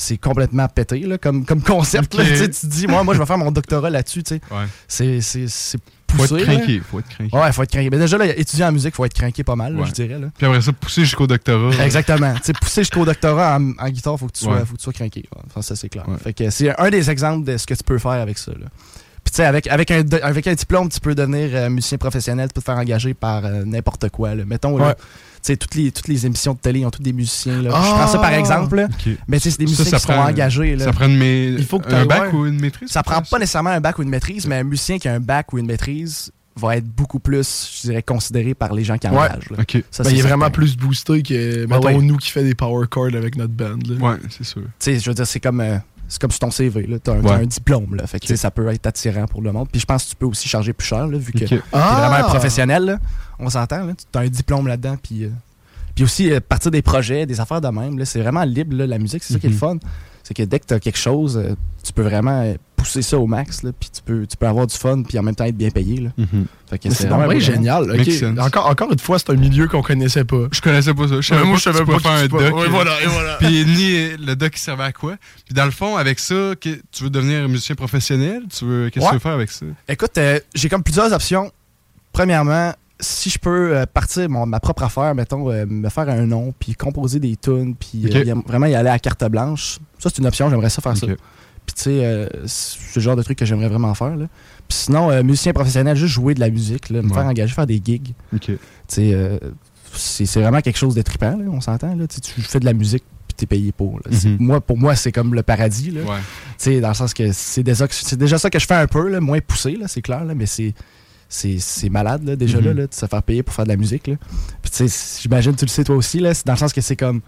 [0.00, 2.14] C'est complètement pété là, comme, comme concept.
[2.14, 2.24] là.
[2.24, 4.22] Tu te dis, moi, moi, je vais faire mon doctorat là-dessus.
[4.22, 4.40] tu sais.
[4.48, 4.64] Ouais.
[4.86, 5.46] C'est c'est
[6.10, 6.36] Faut poussé.
[6.36, 6.80] être craqué.
[6.88, 7.36] Faut être craqué.
[7.36, 7.90] Ouais, faut être craqué.
[7.90, 10.20] Mais déjà, là, étudier en musique, faut être craqué pas mal, là, je dirais.
[10.20, 10.28] Là.
[10.38, 11.84] Puis après ça, pousser jusqu'au doctorat.
[11.84, 12.32] Exactement.
[12.34, 14.60] tu sais, pousser jusqu'au doctorat en, en guitare, faut que tu sois, Ouais.
[14.64, 15.24] faut que tu sois craqué.
[15.48, 16.06] Enfin, ça, c'est clair.
[16.22, 18.52] Fait que c'est un des exemples de ce que tu peux faire avec ça.
[18.52, 18.66] Là.
[19.24, 22.48] Puis, tu sais, avec, avec, un, avec un diplôme, tu peux devenir euh, musicien professionnel,
[22.48, 24.34] tu peux te faire engager par euh, n'importe quoi.
[24.36, 24.44] Là.
[24.46, 24.96] Mettons, là,
[25.42, 27.62] sais, toutes les, toutes les émissions de télé ont tous des musiciens.
[27.62, 27.70] Là.
[27.70, 27.94] Je Ah!
[27.96, 28.76] prends ça par exemple.
[28.76, 28.84] là.
[28.86, 29.12] OK.
[29.28, 30.76] Mais tu sais, c'est des Ça, musiciens ça qui seront prend- engagés.
[30.76, 30.84] Là.
[30.84, 31.22] Ça prend une
[31.58, 32.90] Il faut que un bac ou une maîtrise?
[32.90, 35.20] Ça prend pas nécessairement un bac ou une maîtrise, mais un musicien qui a un
[35.20, 39.06] bac ou une maîtrise, va être beaucoup plus, je dirais, considéré par les gens qui
[39.06, 39.16] Ouais.
[39.16, 39.48] engagent.
[39.92, 41.98] Ça, Ben, il est vraiment plus boosté que, mettons, ouais.
[42.02, 43.78] nous qui fait des power chords avec notre band.
[43.88, 43.94] là.
[44.10, 44.62] Ouais, c'est sûr.
[44.62, 45.76] Tu sais, je veux dire, c'est comme, euh,
[46.08, 46.86] c'est comme sur ton CV.
[46.86, 46.98] là.
[46.98, 47.42] T'as un, t'as Ouais.
[47.42, 47.94] un diplôme.
[47.94, 48.06] Là.
[48.06, 49.68] Fait que, ça peut être attirant pour le monde.
[49.70, 51.48] Puis je pense que tu peux aussi charger plus cher, là, vu que OK.
[51.50, 51.96] t'es Ah!
[52.08, 52.84] vraiment un professionnel.
[52.84, 52.98] là.
[53.38, 53.84] On s'entend.
[53.84, 53.92] là.
[53.94, 54.96] Tu as un diplôme là-dedans.
[55.02, 55.30] Puis, euh,
[55.94, 57.98] puis aussi, euh, partir des projets, des affaires de même.
[57.98, 59.22] là, C'est vraiment libre, là, la musique.
[59.22, 59.60] C'est ça qui est le Mhm.
[59.60, 59.76] fun.
[60.22, 63.18] C'est que dès que tu as quelque chose, euh, tu peux vraiment euh, pousser ça
[63.18, 63.62] au max.
[63.62, 65.02] Là, puis tu peux, tu peux avoir du fun.
[65.02, 66.00] Puis en même temps être bien payé.
[66.00, 66.10] Là.
[66.16, 66.46] Mhm.
[66.70, 68.38] Fait que Mais C'est vraiment génial.
[68.40, 70.46] Encore, encore une fois, c'est un milieu qu'on connaissait pas.
[70.52, 71.20] Je connaissais pas ça.
[71.20, 72.40] Je savais Ouais, pas moi, je savais pas faire un doc.
[72.40, 73.36] Ouais, voilà, et voilà.
[73.36, 75.16] Puis ni le doc qui servait à quoi?
[75.44, 78.42] Puis dans le fond, avec ça, que- tu veux devenir musicien professionnel?
[78.48, 79.08] Tu veux, qu'est-ce que Ouais.
[79.10, 79.66] tu veux faire avec ça?
[79.88, 81.50] Écoute, euh, j'ai comme plusieurs options.
[82.12, 86.26] Premièrement, si je peux euh, partir mon- ma propre affaire, mettons, euh, me faire un
[86.26, 90.18] nom, puis composer des tunes, puis euh, vraiment y aller à carte blanche, ça c'est
[90.18, 91.06] une option, j'aimerais ça faire ça.
[91.68, 94.16] Puis tu sais, euh, c'est le genre de truc que j'aimerais vraiment faire.
[94.16, 94.24] Là.
[94.66, 97.14] Puis sinon, euh, musicien professionnel, juste jouer de la musique, là, me Ouais.
[97.14, 98.14] faire engager, faire des gigs.
[98.40, 98.58] Tu
[98.88, 99.38] sais, euh,
[99.92, 101.94] c'est vraiment quelque chose de trippant, là, on s'entend.
[101.94, 102.06] là.
[102.08, 104.00] Tu fais de la musique, puis t'es payé pour.
[104.04, 104.10] là.
[104.10, 104.36] Mhm.
[104.40, 105.90] Moi, pour moi, c'est comme le paradis.
[105.90, 106.00] Là.
[106.02, 106.16] Ouais.
[106.16, 107.86] Tu sais, dans le sens que c'est déjà,
[108.38, 110.72] ça que je fais un peu, là, moins poussé, là, c'est clair, là, mais c'est,
[111.90, 112.64] malade là, déjà Mhm.
[112.64, 114.06] là, là, de se faire payer pour faire de la musique.
[114.06, 114.14] Là.
[114.62, 116.80] Puis tu sais, j'imagine tu le sais toi aussi, là, c'est dans le sens que
[116.80, 117.20] c'est comme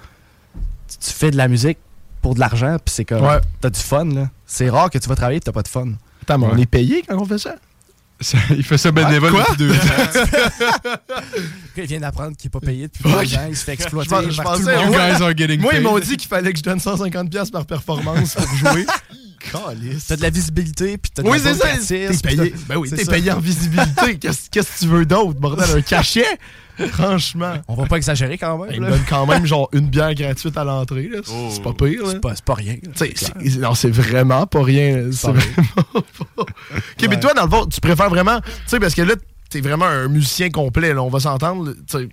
[0.89, 1.79] tu fais de la musique
[2.23, 3.41] pour de l'argent, puis c'est comme Ouais.
[3.61, 4.05] t'as du fun.
[4.07, 4.29] Là.
[4.47, 5.89] C'est rare que tu vas travailler et t'as pas de fun.
[6.23, 7.55] Attends, on est payé quand on fait ça?
[8.23, 9.47] Ça- il fait ça bénévole Quoi?
[9.51, 10.97] depuis deux ans.
[11.77, 14.15] Il vient d'apprendre qu'il est pas payé depuis deux ans, il se fait exploiter Je
[14.15, 14.93] pense- je par tout pensais, le monde.
[14.95, 15.13] You ouais.
[15.17, 17.65] guys are getting Moi, ils m'ont dit qu'il fallait que je donne 150$ piastres par
[17.65, 18.85] performance pour jouer.
[19.41, 20.07] Calice.
[20.07, 22.19] T'as de la visibilité, puis t'as de Oui, la c'est ça.
[22.21, 22.55] T'es payé.
[22.69, 23.13] Ben oui, c'est t'es ça.
[23.13, 24.19] payé en visibilité.
[24.21, 25.67] Qu'est-ce qu'est-ce que tu veux d'autre, bordel?
[25.79, 26.27] Un cachet?
[26.93, 27.55] Franchement.
[27.69, 28.71] On va pas exagérer quand même.
[28.73, 28.93] Il me là.
[28.93, 31.09] donne quand même genre une bière gratuite à l'entrée.
[31.09, 31.19] là.
[31.25, 32.01] C'est c'est pas pire.
[32.07, 32.77] C'est pas, c'est pas rien.
[33.59, 35.11] Non, c'est vraiment pas rien.
[35.13, 36.05] C'est pas vraiment
[36.37, 36.43] pas.
[36.43, 38.41] Ok, mais toi, dans le fond, tu préfères vraiment.
[38.41, 39.15] Tu sais, parce que là,
[39.51, 40.95] t'es vraiment un musicien complet.
[40.95, 41.75] là, on va s'entendre.
[41.91, 42.09] Tu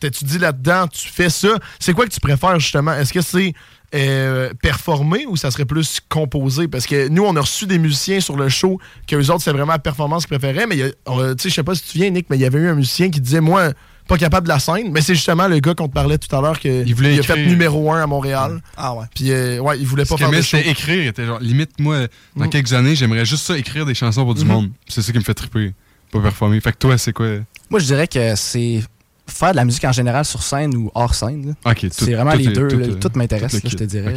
[0.00, 1.50] T'étudies là-dedans, tu fais ça.
[1.78, 2.92] C'est quoi que tu préfères justement?
[2.92, 3.54] Est-ce que c'est
[3.94, 6.68] euh, performer ou ça serait plus composer?
[6.68, 9.52] Parce que nous, on a reçu des musiciens sur le show que eux autres, c'est
[9.52, 10.66] vraiment la performance qu'ils préféraient.
[10.66, 12.44] Mais il tu sais, je sais pas si tu te souviens, Nick, mais il y
[12.46, 13.72] avait eu un musicien qui disait, moi,
[14.08, 14.90] pas capable de la scène.
[14.90, 17.22] Mais c'est justement le gars qu'on te parlait tout à l'heure que Il voulait a
[17.22, 18.60] fait numéro un à Montréal.
[18.76, 19.04] Ah ouais.
[19.14, 21.02] Puis, euh, ouais, il voulait pas faire de c'était écrire.
[21.02, 22.50] Il était genre, limite, moi, dans Mm.
[22.50, 24.48] quelques années, j'aimerais juste ça, écrire des chansons pour du Mhm.
[24.50, 24.70] monde.
[24.88, 25.72] C'est ça qui me fait triper.
[26.10, 26.60] Pas performer.
[26.60, 27.26] Fait que toi, c'est quoi?
[27.70, 28.82] Moi, je dirais que c'est
[29.32, 31.54] faire de la musique en général sur scène ou hors scène.
[31.90, 32.68] C'est vraiment tout les est- deux.
[32.68, 34.14] tout, là, Tout, m'intéresse, je te dirais.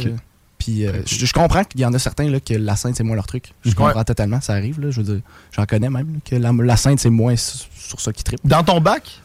[0.58, 3.04] Puis euh, je, je comprends qu'il y en a certains là, que la scène, c'est
[3.04, 3.52] moins leur truc.
[3.64, 4.80] Je comprends totalement, ça arrive.
[4.80, 8.00] Là, je veux dire, j'en connais même, là, que la, la scène, c'est moins sur,
[8.00, 8.40] ça qui tripe.
[8.44, 9.20] Dans ton bac?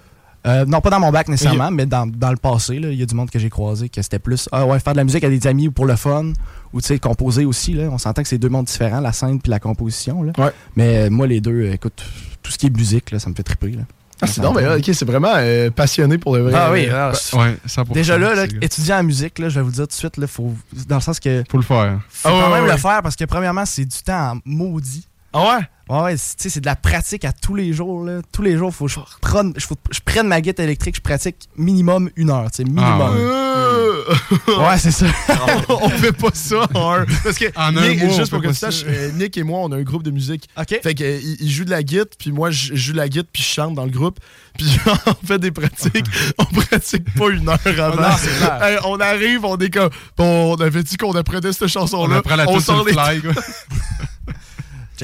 [0.45, 3.06] Euh, non, pas dans mon bac nécessairement, mais dans, dans le passé, il y a
[3.06, 5.30] du monde que j'ai croisé que c'était plus ah ouais, faire de la musique à
[5.30, 6.34] des amis ou pour le fun,
[6.73, 7.73] ou tu sais, composer aussi.
[7.73, 10.23] Là, on s'entend que c'est deux mondes différents, la scène puis la composition.
[10.23, 10.34] Là.
[10.39, 10.51] Ouais.
[10.75, 12.04] Mais euh, moi, les deux, écoute,
[12.41, 13.69] tout ce qui est musique, là, ça me fait triper.
[13.71, 13.84] Là.
[14.22, 16.54] Ah, c'est non, mais là, ok, c'est vraiment euh, passionné pour le vrai.
[16.56, 17.92] Ah oui, Euh, ah, Ouais, 100%.
[17.94, 20.54] Déjà là, étudier en musique, là, je vais vous dire tout de suite, là, faut,
[20.88, 22.00] dans le sens que Faut le faire.
[22.10, 24.40] faut Ah ouais, quand même ouais, le faire parce que premièrement, c'est du temps en
[24.46, 25.08] maudit.
[25.34, 25.63] Ah ouais?
[25.89, 28.06] Ouais, ouais, c'est tu sais, c'est de la pratique à tous les jours.
[28.06, 28.22] Là.
[28.32, 31.02] Tous les jours, faut que je prenne, faut que je prenne ma guitare électrique, je
[31.02, 32.50] pratique minimum une heure.
[32.50, 33.02] tu sais, Minimum.
[33.02, 33.20] Ah ouais.
[33.20, 35.06] Euh, ouais, c'est ça.
[35.70, 37.06] on fait pas ça en un.
[37.24, 39.44] Parce que En un Nick, mois, on juste pour que tu saches, euh, Nick et
[39.44, 40.48] moi, on a un groupe de musique.
[40.58, 40.80] OK.
[40.82, 43.10] Fait que, euh, il, il joue de la guitare, puis moi, je joue de la
[43.10, 44.20] guitare, puis je chante dans le groupe.
[44.58, 46.06] Puis on fait des pratiques.
[46.38, 48.02] on pratique pas une heure avant.
[48.02, 48.63] Non, c'est clair.
[48.63, 49.89] Hey, on arrive, on est comme.
[50.17, 52.17] Bon, on avait dit qu'on apprenait cette On chanson-là.
[52.17, 52.94] apprend la sur sort les.
[52.94, 53.34] fly, quoi.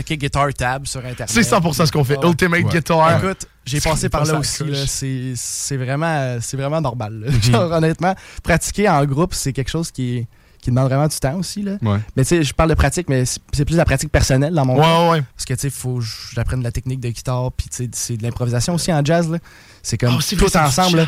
[0.01, 1.29] Checker Guitar Tab sur Internet.
[1.29, 2.15] C'est 100% ce qu'on fait.
[2.17, 2.29] Ah ouais.
[2.29, 2.69] Ultimate Ouais.
[2.71, 3.23] Guitar.
[3.23, 4.63] Écoute, j'ai passé par là aussi.
[4.87, 7.25] C'est c'est vraiment, c'est vraiment normal.
[7.41, 10.27] Genre, honnêtement, pratiquer en groupe, c'est quelque chose qui, est-
[10.61, 11.61] qui demande vraiment du temps aussi.
[11.63, 11.77] Là.
[11.81, 11.99] Ouais.
[12.15, 14.65] Mais tu sais, je parle de pratique, mais c'est plus de la pratique personnelle dans
[14.65, 14.81] mon cas.
[15.05, 15.21] Ouais, ouais.
[15.35, 16.05] Parce que tu sais, faut que
[16.35, 19.29] j'apprenne de la technique de guitare, puis tu sais, c'est de l'improvisation aussi en jazz.
[19.29, 19.37] là.
[19.83, 20.97] C'est comme Oh, tout vrai, c'est du ensemble.
[20.97, 21.05] là.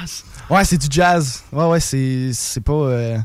[0.49, 1.43] Ouais, c'est du jazz.
[1.52, 2.73] Ouais, ouais, c'est c'est pas.
[2.73, 3.17] euh,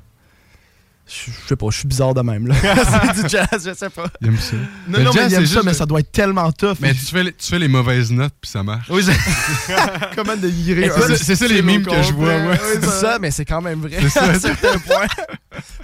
[1.27, 2.46] Je sais pas, je suis bizarre de même.
[2.48, 2.55] là.
[3.14, 4.07] c'est du jazz, je sais pas.
[4.20, 4.57] Il aime ça.
[4.57, 6.50] Non, Mais non, le mais jazz, il aime c'est ça, mais ça doit être tellement
[6.53, 6.77] tough.
[6.81, 8.88] Mais tu fais, les, tu fais les mauvaises notes, puis ça marche.
[8.90, 9.12] Oui, c'est-
[10.16, 12.61] Comment C'est ça- c'est ça les mimes que je vois, ouais.
[12.81, 13.98] C'est ça, mais c'est quand même vrai.
[14.00, 14.24] C'est ça.
[14.24, 15.07] à un certain point.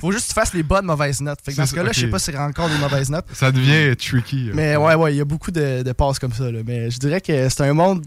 [0.00, 1.38] Faut juste que tu fasses les bonnes mauvaises notes.
[1.44, 3.26] Fait que dans ce cas-là, je sais pas si c'est encore des mauvaises notes.
[3.32, 4.48] Ça devient tricky.
[4.48, 4.52] euh.
[4.54, 6.50] Mais ouais, ouais, il y a beaucoup de, de passes comme ça.
[6.50, 6.60] là.
[6.66, 8.04] Mais je dirais que c'est un monde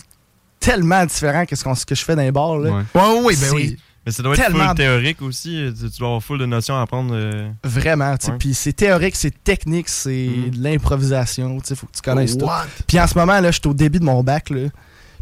[0.60, 2.58] tellement différent que ce, que je fais dans les bars.
[2.58, 2.72] Là.
[2.72, 2.84] Ouais.
[2.96, 3.78] Ouais, oui, ben oui.
[4.06, 5.72] Mais ça doit être Tellement- full théorique aussi.
[5.80, 7.12] Tu, dois avoir full de notions à apprendre.
[7.14, 8.18] euh, Vraiment.
[8.18, 8.32] tu sais.
[8.34, 8.38] Ouais.
[8.38, 10.50] Puis c'est théorique, c'est technique, c'est Mhm.
[10.52, 11.58] de l'improvisation.
[11.70, 12.50] Il faut que tu connaisses tout.
[12.88, 14.50] Puis en ce moment, là, je suis au début de mon bac.
[14.50, 14.68] Là.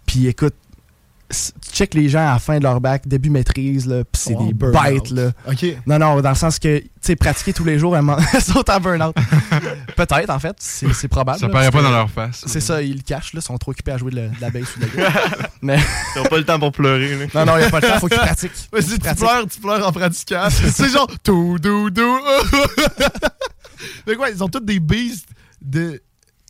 [0.06, 0.56] Puis écoute,
[1.74, 4.46] check les gens à la fin de leur bac, début maîtrise, là, pis c'est Oh,
[4.46, 5.32] des bêtes, là.
[5.86, 8.80] Non, non, dans le sens que, tu sais, pratiquer tous les jours, elles sont en
[8.80, 9.16] burn-out.
[9.96, 11.40] Peut-être, en fait, c'est c'est probable.
[11.40, 12.44] Ça là, paraît pas que dans leur face.
[12.46, 14.42] C'est ça, ils le cachent, là, ils sont trop occupés à jouer de la, de
[14.42, 15.28] la bass ou de la guitare.
[15.62, 15.80] Mais
[16.16, 17.16] Ils ont pas le temps pour pleurer.
[17.18, 17.26] Là.
[17.34, 18.52] non, non, il n'y a pas le temps, faut qu'ils pratiquent.
[18.74, 20.48] Ouais, si tu pleures, tu pleures en pratiquant.
[20.50, 22.18] c'est genre tout, dou, dou.
[24.08, 25.28] Mais quoi, ils ont tous des beasts
[25.62, 26.02] de.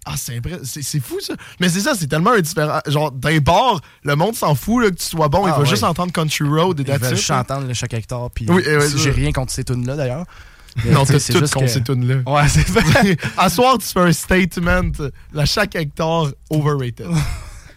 [0.05, 0.63] Ah, c'est impressionnant.
[0.65, 1.35] C'est fou, ça.
[1.59, 2.79] Mais c'est ça, c'est tellement indifférent.
[2.87, 5.45] Genre, d'un bord, le monde s'en fout là, que tu sois bon.
[5.45, 5.65] il Ah, va ouais.
[5.67, 7.39] juste entendre Country Road et Ils veulent juste là.
[7.41, 10.25] entendre le chaque hectare, puis Oui, ouais, j'ai rien contre ces tunes-là, d'ailleurs.
[10.85, 12.15] Mais, Non, t'as c'est tout juste contre que- ces tunes-là.
[12.31, 13.17] Ouais, c'est vrai.
[13.37, 14.91] à soir, tu fais un statement.
[15.33, 17.07] La chaque hectare, overrated.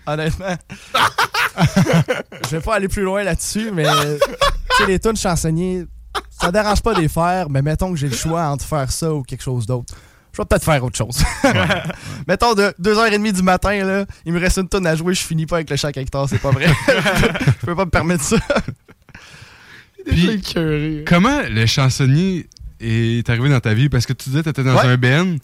[0.06, 0.56] Honnêtement.
[2.44, 5.84] je vais pas aller plus loin là-dessus, mais tu sais, les tunes chansonniers,
[6.30, 9.12] ça dérange pas de les faire, mais mettons que j'ai le choix entre faire ça
[9.12, 9.94] ou quelque chose d'autre.
[10.34, 11.22] Je vais peut-être faire autre chose.
[12.28, 15.46] mettons de 2h30 du matin, là, il me reste une tonne à jouer, je finis
[15.46, 16.66] pas avec le chaque hectare, c'est pas vrai.
[16.88, 18.36] je peux pas me permettre ça.
[20.06, 21.04] Puis- écœuré.
[21.06, 22.46] Comment le chansonnier
[22.80, 23.88] est arrivé dans ta vie?
[23.88, 24.86] Parce que tu disais que tu étais dans Ouais.
[24.86, 25.36] un band.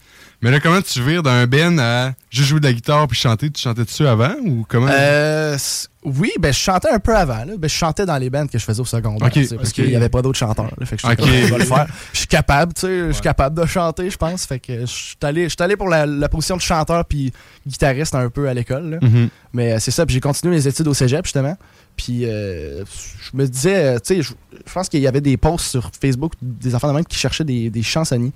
[0.43, 3.51] Mais là, comment tu vires d'un band à juste jouer de la guitare puis chanter?
[3.51, 4.89] Tu chantais dessus avant ou comment?
[4.91, 5.59] Euh,
[6.03, 7.45] oui, ben je chantais un peu avant.
[7.45, 7.53] Là.
[7.59, 9.31] Ben, je chantais dans les bands que je faisais au secondaire.
[9.59, 10.71] Parce qu'il n'y avait pas d'autres chanteurs.
[10.79, 10.87] là.
[10.87, 11.87] fait que je vais le faire.
[12.15, 13.07] Je suis capable, tu sais.
[13.09, 14.47] Je suis capable de chanter, je pense.
[14.47, 17.33] Fait que je suis allé, allé pour la, la position de chanteur puis
[17.67, 18.99] guitariste un peu à l'école.
[19.03, 19.29] Mhm.
[19.53, 20.07] Mais euh, c'est ça.
[20.07, 21.57] Puis j'ai continué mes études au cégep, justement.
[21.97, 24.33] Puis euh, je me disais, euh, tu sais, je,
[24.67, 27.45] je pense qu'il y avait des posts sur Facebook des enfants de même qui cherchaient
[27.45, 28.33] des, des chansonniers.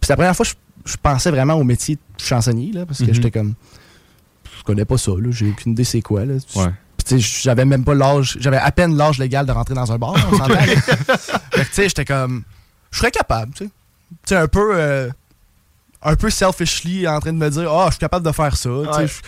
[0.00, 0.56] Puis c'est la première fois que je,
[0.88, 3.14] je pensais vraiment au métier de chansonnier, là, parce que Mhm.
[3.14, 3.54] j'étais comme.
[4.58, 5.30] Je connais pas ça, là.
[5.30, 6.34] J'ai aucune idée c'est quoi, là.
[6.56, 6.70] Ouais.
[7.18, 8.36] J'avais même pas l'âge.
[8.40, 12.04] J'avais à peine l'âge légal de rentrer dans un bar, on fait tu sais, j'étais
[12.04, 12.42] comme.
[12.90, 13.70] Je serais capable, tu
[14.26, 14.36] sais.
[14.36, 14.70] Un peu.
[14.74, 15.08] euh,
[16.02, 18.68] un peu selfishly en train de me dire, ah, je suis capable de faire ça.
[18.68, 19.06] tu Ouais.
[19.06, 19.20] je-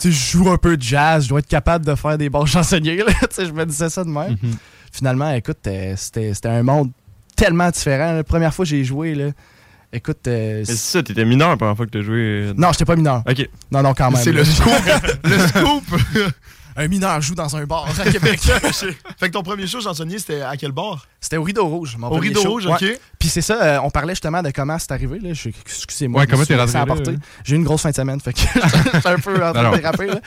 [0.00, 2.30] Tu sais, je joue un peu de jazz, je dois être capable de faire des
[2.30, 2.96] bons chansonniers.
[2.98, 3.06] là.
[3.20, 4.36] Tu sais, je me disais ça de même.
[4.42, 4.56] Mhm.
[4.92, 6.90] Finalement, écoute, euh, c'était c'était un monde
[7.36, 8.12] tellement différent.
[8.12, 9.30] La première fois que j'ai joué, là,
[9.92, 10.26] écoute.
[10.26, 12.16] euh, Mais c'est ça, t'étais mineur la première fois que t'as joué.
[12.18, 13.22] euh, non, j'étais pas mineur.
[13.28, 13.48] Ok.
[13.70, 14.20] Non, non, quand même.
[14.22, 14.72] C'est le scoop.
[15.24, 15.84] le scoop.
[16.80, 18.38] Un mineur joue dans un bar à Québec.
[19.18, 21.08] fait que ton premier show chansonnier, c'était à quel bar?
[21.20, 21.96] C'était au Rideau Rouge.
[21.98, 22.50] Mon Au premier Rideau show.
[22.50, 22.74] Rouge, Ouais.
[22.74, 23.00] OK.
[23.18, 25.18] Puis c'est ça, euh, on parlait justement de comment c'est arrivé.
[25.18, 25.32] Là.
[25.32, 26.20] Je- Excusez-moi.
[26.20, 27.16] Ouais, comment t'es rentré?
[27.42, 28.38] J'ai eu une grosse fin de semaine, fait que
[28.94, 30.06] j'étais un peu en train de déraper.
[30.06, 30.20] là.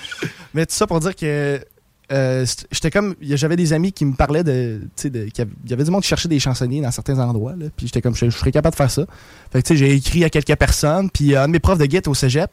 [0.54, 1.64] Mais tout ça pour dire que
[2.12, 3.16] euh, j'étais comme.
[3.22, 4.82] J'avais des amis qui me parlaient de.
[4.96, 6.82] Tu sais, de- qu'il y avait- il y avait du monde qui cherchait des chansonniers
[6.82, 7.54] dans certains endroits.
[7.58, 9.06] Là, puis j'étais comme, je, je serais capable de faire ça.
[9.52, 11.10] Fait que tu sais, j'ai écrit à quelques personnes.
[11.10, 12.50] Puis euh, un de mes profs de guitare au cégep,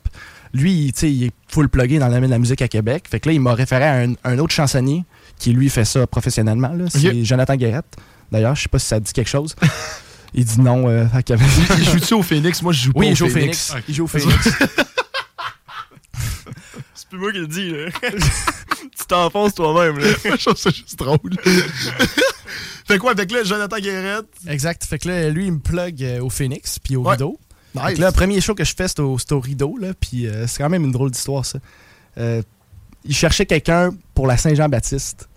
[0.55, 2.68] lui, il- tu sais, il est full plugué dans le domaine de la musique à
[2.68, 3.05] Québec.
[3.11, 5.05] Fait que là, il m'a référé à un, un autre chansonnier
[5.38, 6.73] qui, lui, fait ça professionnellement.
[6.73, 6.85] là.
[6.88, 7.25] C'est.
[7.25, 7.97] Jonathan Guérette.
[8.31, 9.55] D'ailleurs, je sais pas si ça dit quelque chose.
[10.35, 11.47] il dit non euh, à Québec.
[11.79, 12.61] Il joue-tu au Phoenix?
[12.62, 13.68] Moi, je joue pas Oui, au il joue au Phoenix.
[13.71, 13.85] Phoenix.
[13.88, 14.49] Il joue au Phoenix.
[17.11, 17.87] C'est plus moi qui le dis, là.
[18.81, 20.09] tu t'enfonces toi-même, là.
[20.25, 21.18] je trouve ça juste drôle.
[22.87, 24.27] fait quoi avec là, Jonathan Guérette?
[24.47, 24.85] exact.
[24.85, 27.12] Fait que là, lui, il me plug euh, au Phoenix puis au Ouais.
[27.12, 27.38] Rideau.
[27.75, 27.97] Fait Nice.
[27.97, 29.77] que là, le premier show que je fais, c'est au, c'est au Rideau.
[29.79, 31.59] Là, puis euh, c'est quand même une drôle d'histoire, ça.
[32.18, 32.42] Euh,
[33.05, 35.28] il cherchait quelqu'un pour la Saint-Jean-Baptiste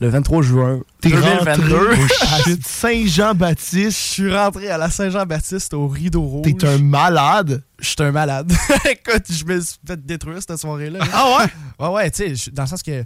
[0.00, 1.76] le 23 juin T'es 2022.
[1.76, 3.90] rentré Ah, à Saint-Jean-Baptiste.
[3.98, 6.42] Je suis rentré à la Saint-Jean-Baptiste au Rideau Rouge.
[6.58, 7.62] T'es un malade?
[7.78, 8.52] Je suis un malade.
[8.90, 11.00] Écoute, je me suis fait détruire cette soirée-là.
[11.12, 11.86] Ah ouais?
[11.86, 13.04] Ouais, ouais, tu sais, dans le sens que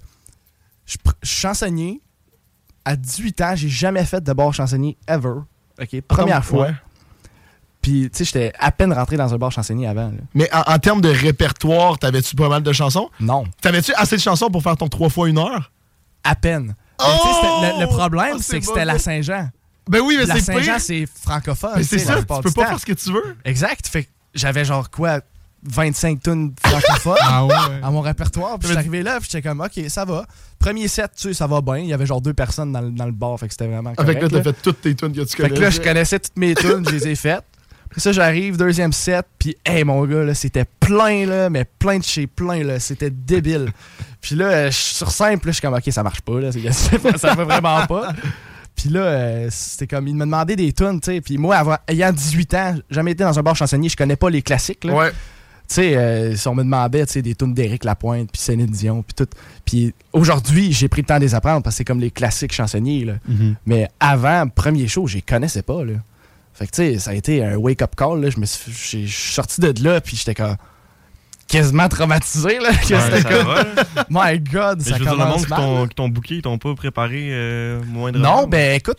[0.87, 2.01] je, chansonnier.
[2.85, 5.41] À 18 ans, j'ai jamais fait de bar chansonnier ever.
[5.81, 6.69] OK, première fois.
[6.69, 6.75] ouais.
[7.83, 10.07] Puis, tu sais, j'étais à peine rentré dans un bar chansonnier avant.
[10.09, 10.17] là.
[10.35, 13.11] Mais en, en termes de répertoire, t'avais-tu pas mal de chansons?
[13.21, 15.71] Non, T'avais-tu assez de chansons pour faire ton 3 fois une heure?
[16.25, 16.75] À peine.
[17.01, 17.95] C'était- le, le Oh!
[17.97, 18.99] problème, Oh, c'est que c'était la.
[18.99, 19.51] Saint-Jean.
[19.89, 20.81] Ben oui, mais La c'est Saint-Jean, pire.
[20.81, 21.71] c'est francophone.
[21.77, 22.69] Mais tu c'est la ça, tu peux pas temps.
[22.71, 23.37] faire ce que tu veux.
[23.45, 23.87] Exact.
[23.87, 25.21] Fait que j'avais genre quoi,
[25.63, 27.17] 25 tonnes francophones.
[27.23, 27.55] Ah ouais?
[27.83, 28.59] à mon répertoire.
[28.59, 30.27] Puis je suis Mais- arrivé là, puis j'étais comme, OK, ça va.
[30.59, 31.79] Premier set, tu sais, ça va bien.
[31.79, 33.95] Il y avait genre deux personnes dans, le- dans le bar, fait que c'était vraiment
[33.95, 34.11] correct.
[34.19, 35.55] Avec là, t'as fait toutes tes tunes que tu Fait connais.
[35.55, 37.45] que là, je connaissais toutes mes tunes, je les ai faites.
[37.99, 42.05] Ça, j'arrive, deuxième set, puis hey, mon gars, là, c'était plein, là, mais plein de
[42.05, 42.79] chez plein, là.
[42.81, 43.71] C'était débile.
[44.21, 46.41] Puis là, euh, je suis sur simple, là, je suis comme, OK, ça marche pas,
[46.41, 46.51] là.
[46.53, 46.69] c'est-
[47.19, 48.13] Ça va vraiment pas.
[48.75, 51.21] Puis là, euh, c'était comme, il me demandait des tunes, tu sais.
[51.21, 54.29] Puis moi, avoir, ayant 18 ans, jamais été dans un bar chansonnier, je connais pas
[54.31, 54.95] les classiques, là.
[54.95, 55.11] Ouais.
[55.11, 58.67] Tu sais, euh, si on me demandait, tu sais, des tunes d'Éric Lapointe, puis Céline
[58.67, 59.29] Dion, puis tout.
[59.65, 62.53] Puis aujourd'hui, j'ai pris le temps de les apprendre parce que c'est comme les classiques
[62.55, 63.15] chansonniers, là.
[63.29, 63.55] Mhm.
[63.67, 65.95] Mais avant, premier show, je les connaissais pas, là.
[66.59, 68.31] Fait que, tu sais, ça a été un wake-up call, là.
[68.31, 70.57] Je me suis, j'ai- je suis sorti de là, puis j'étais comme
[71.47, 72.71] quasiment traumatisé, là.
[72.89, 75.95] que Ouais, c'était comme, my God, Mais ça je veux dire, le monde commence qui
[75.95, 78.19] t'ont- booké, ils t'ont pas préparé euh, moindre.
[78.19, 78.99] Non, ben écoute,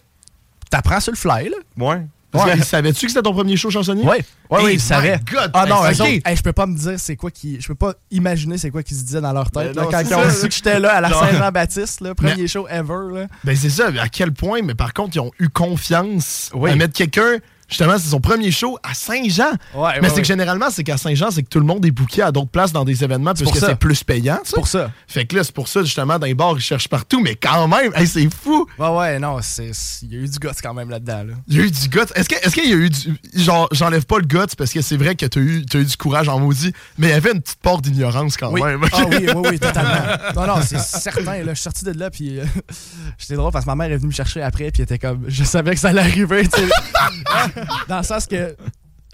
[0.70, 1.58] t'apprends sur le fly, là.
[1.78, 2.02] Ouais.
[2.34, 4.04] Ouais, savais-tu que c'était ton premier show chansonnier?
[4.04, 5.20] Ouais, ouais, Hey, oui, my ils savaient.
[5.32, 6.02] God, Ah non, hey, eux ok.
[6.02, 7.60] autres, hey, je peux pas me dire c'est quoi qui.
[7.60, 9.74] Je peux pas imaginer c'est quoi qu'ils se disaient dans leur tête.
[9.74, 11.10] Ben là, non, quand ils ont su que j'étais là à la.
[11.10, 13.14] Saint-Jean-Baptiste, là, premier show ever.
[13.14, 13.28] Là.
[13.44, 16.70] Ben c'est ça, à quel point, mais par contre, ils ont eu confiance Oui.
[16.70, 17.38] à mettre quelqu'un,
[17.70, 19.44] justement, c'est son premier show à Saint-Jean.
[19.52, 20.22] Ouais, mais ouais, c'est ouais.
[20.22, 22.72] que généralement, c'est qu'à Saint-Jean, c'est que tout le monde est booké à d'autres places
[22.74, 23.68] dans des événements puisque ça.
[23.68, 24.56] c'est plus payant, sais.
[24.56, 24.92] Pour ça.
[25.08, 27.68] Fait que là, c'est pour ça, justement, dans les bars, ils cherchent partout, mais quand
[27.68, 28.68] même, hey, c'est fou!
[28.78, 31.24] Ouais, ouais, non, c'est- c'est- il y a eu du gosse quand même là-dedans.
[31.24, 31.34] Là.
[31.48, 32.00] Il y a eu du guts.
[32.16, 33.16] Est-ce que- qu'il y a eu du.
[33.36, 35.96] Genre, j'enlève pas le guts parce que c'est vrai que t'as eu, t'as eu du
[35.98, 38.62] courage en maudit, mais il y avait une petite part d'ignorance quand Oui.
[38.62, 38.82] même.
[38.92, 39.92] Ah oui, oui, oui, totalement.
[40.36, 41.38] Non, non, c'est certain.
[41.44, 42.44] Là, je suis sorti de là, puis euh,
[43.18, 45.24] j'étais drôle parce que ma mère est venue me chercher après, puis elle était comme,
[45.28, 46.68] je savais que ça allait arriver, tu sais.
[47.88, 48.56] dans le sens que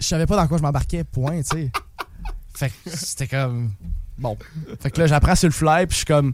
[0.00, 1.70] je savais pas dans quoi je m'embarquais, point, tu sais.
[2.54, 3.70] Fait que c'était comme,
[4.18, 4.36] bon.
[4.80, 6.32] Fait que là, j'apprends sur le fly, puis je suis comme,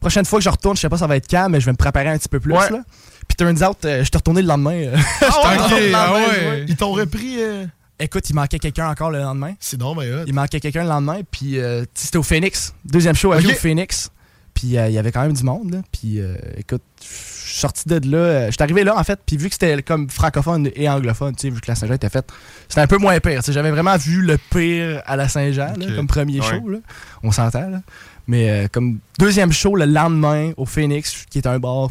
[0.00, 1.72] prochaine fois que je retourne, je sais pas ça va être quand, mais je vais
[1.72, 2.70] me préparer un petit peu plus, Ouais.
[2.70, 2.82] là.
[3.28, 4.72] Puis turns out, euh, je suis retourné le lendemain.
[4.74, 6.64] euh, Ah j'étais ouais, encore le ah lendemain, ouais.
[6.68, 7.36] Ils t'ont repris.
[7.40, 7.66] euh,
[7.98, 9.54] Écoute, il manquait quelqu'un encore le lendemain.
[9.60, 10.08] C'est non, mais.
[10.26, 12.74] Il manquait quelqu'un le lendemain, puis euh, c'était au Phoenix.
[12.84, 13.44] Deuxième show à Ok.
[13.46, 14.10] au Phoenix.
[14.54, 15.78] Puis euh, il y avait quand même du monde, là.
[15.92, 17.06] Puis euh, écoute, je
[17.48, 18.18] suis sorti de là.
[18.18, 21.34] euh, Je suis arrivé là, en fait, puis vu que c'était comme francophone et anglophone,
[21.34, 22.30] tu sais, vu que la Saint-Jean était faite,
[22.68, 23.40] c'était un peu moins pire.
[23.48, 26.46] J'avais vraiment vu le pire à la Saint-Jean, comme premier Ouais.
[26.46, 26.78] show, là.
[27.22, 27.80] On s'entend, là.
[28.26, 31.88] Mais euh, comme deuxième show le lendemain au Phoenix, qui est un bar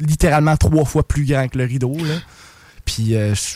[0.00, 2.14] littéralement trois fois plus grand que le rideau, là.
[2.84, 3.54] Puis euh, je,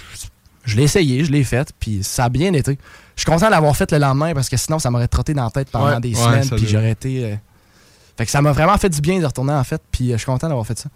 [0.64, 2.79] je l'ai essayé, je l'ai fait, puis ça a bien été.
[3.16, 5.50] Je suis content d'avoir fait le lendemain parce que sinon ça m'aurait trotté dans la
[5.50, 7.24] tête pendant Ouais, des ouais, semaines, puis j'aurais été.
[7.24, 7.37] euh,
[8.16, 10.18] Fait que ça m'a vraiment fait du bien de retourner en fait, puis euh, je
[10.18, 10.88] suis content d'avoir fait ça.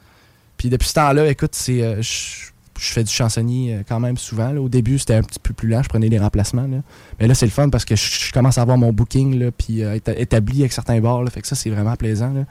[0.57, 1.83] Puis depuis ce temps-là, écoute, c'est.
[1.83, 2.49] euh, je
[2.81, 4.53] je fais du chansonnier euh, quand même souvent.
[4.53, 4.61] là.
[4.61, 6.63] Au début, c'était un petit peu plus lent, je prenais des remplacements.
[6.69, 6.77] Là.
[7.19, 9.83] Mais là, c'est le fun parce que je, commence à avoir mon booking, là, puis
[9.83, 11.25] euh, éta- établi avec certains bars.
[11.25, 11.31] là.
[11.31, 12.33] Fait que ça, c'est vraiment plaisant.
[12.33, 12.43] Là.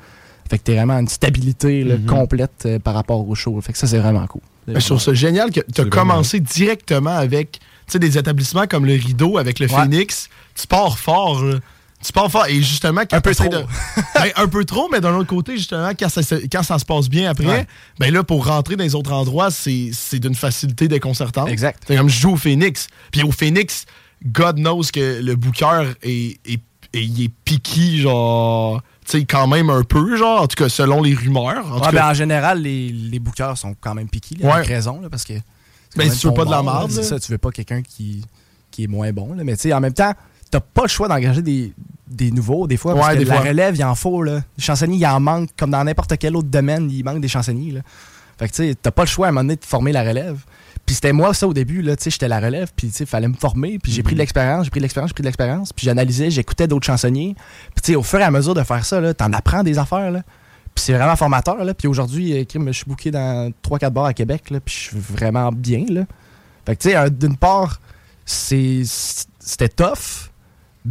[0.49, 2.05] Fait que t'es vraiment une stabilité là, Mhm.
[2.07, 3.57] complète euh, par rapport au show.
[3.61, 4.41] Fait que ça, c'est vraiment cool.
[4.67, 7.59] Mais trouve ça génial que tu as commencé directement avec tu
[7.93, 9.73] sais, des établissements comme le Rideau, avec le Ouais.
[9.81, 10.27] Phoenix.
[10.55, 11.41] Tu pars fort.
[11.41, 11.59] là.
[12.07, 12.45] Tu pars fort.
[12.47, 13.49] Et justement, quand Un peu trop.
[14.15, 16.85] Ben, un peu trop, mais d'un autre côté, justement, quand ça, se- quand ça se
[16.85, 17.67] passe bien après, Ouais.
[17.99, 21.49] ben là, pour rentrer dans les autres endroits, c'est c'est d'une facilité déconcertante.
[21.49, 21.83] Exact.
[21.85, 22.87] C'est comme je joue au Phoenix.
[23.11, 23.85] Puis au Phoenix,
[24.25, 26.61] God knows que le booker est, est,
[26.93, 30.69] est- il est piqué, genre, tu sais, quand même un peu, genre, en tout cas,
[30.69, 31.67] selon les rumeurs.
[31.67, 34.47] En Ouais, tout ben, cas, en général, les, les bookers sont quand même piqués, là,
[34.47, 34.53] Ouais.
[34.55, 35.33] avec raison, là, parce que.
[35.95, 38.23] Ben, si tu veux pas de la C'est ça, tu veux pas quelqu'un qui,
[38.71, 39.33] qui est moins bon.
[39.33, 39.43] Là.
[39.43, 40.13] Mais tu sais, en même temps,
[40.51, 41.73] t'as pas le choix d'engager des,
[42.07, 43.45] des nouveaux, des fois, parce que des la fois.
[43.45, 44.23] relève, il en faut.
[44.23, 44.41] Là.
[44.57, 47.71] Les chansonniers, il en manque, comme dans n'importe quel autre domaine, il manque des chansonniers.
[47.71, 47.81] Là.
[48.39, 50.03] Fait que tu sais, t'as pas le choix à un moment donné de former la
[50.03, 50.39] relève.
[50.85, 53.05] Puis c'était moi ça au début, là, tu sais, j'étais la relève, puis tu sais,
[53.05, 54.05] fallait me former, puis j'ai Mhm.
[54.05, 56.85] pris de l'expérience, j'ai pris de l'expérience, j'ai pris de l'expérience, puis j'analysais, j'écoutais d'autres
[56.85, 57.35] chansonniers.
[57.75, 59.77] Puis tu sais, au fur et à mesure de faire ça, là, t'en apprends des
[59.79, 60.21] affaires, là.
[60.73, 61.73] Puis c'est vraiment formateur, là.
[61.73, 64.97] Puis aujourd'hui, euh, je suis booké dans 3-4 bars à Québec, là, puis je suis
[64.97, 66.03] vraiment bien, là.
[66.65, 67.81] Fait que tu sais, d'une part,
[68.25, 70.29] c'est c'était tough,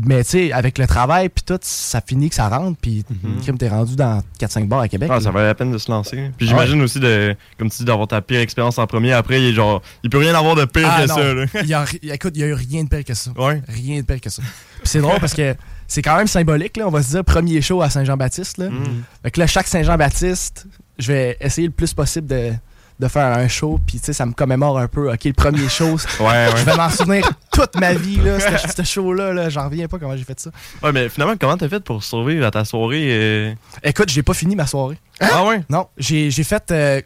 [0.05, 3.41] mais tu sais, avec le travail, puis tout, ça finit que ça rentre, puis Mhm.
[3.41, 5.09] crime, t'es rendu dans 4-5 bars à Québec.
[5.13, 6.31] Ah, ça valait la peine de se lancer.
[6.37, 9.13] Puis j'imagine aussi, de, comme tu dis, d'avoir ta pire expérience en premier.
[9.13, 11.15] Après, il est genre, il peut rien avoir de pire Ah, que non.
[11.15, 11.35] ça.
[11.35, 11.47] Là.
[11.63, 13.31] Il y a écoute, il y a eu rien de pire que ça.
[13.37, 13.63] Ouais.
[13.69, 14.43] Rien de pire que ça.
[14.43, 15.55] Puis c'est drôle parce que
[15.87, 16.87] c'est quand même symbolique, là.
[16.87, 18.71] On va se dire premier show à Saint-Jean-Baptiste, là.
[18.71, 19.03] Mm.
[19.23, 20.67] Fait que là, chaque Saint-Jean-Baptiste,
[20.99, 22.53] je vais essayer le plus possible de,
[22.99, 23.79] de faire un show.
[23.87, 25.13] Puis, tu sais, ça me commémore un peu.
[25.13, 28.39] OK, le premier show, Ouais, je vais m'en souvenir toute ma vie, là.
[28.77, 30.51] Ce show-là, là, j'en reviens pas comment j'ai fait ça.
[30.83, 33.09] Ouais, mais finalement, comment t'as fait pour survivre à ta soirée?
[33.11, 33.55] euh?
[33.83, 34.99] Écoute, j'ai pas fini ma soirée.
[35.21, 35.63] Ah ouais?
[35.69, 37.01] Non, j'ai fait euh,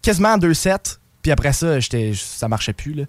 [0.00, 0.98] quasiment deux sets.
[1.22, 1.76] Puis après ça,
[2.14, 3.04] ça marchait plus, là.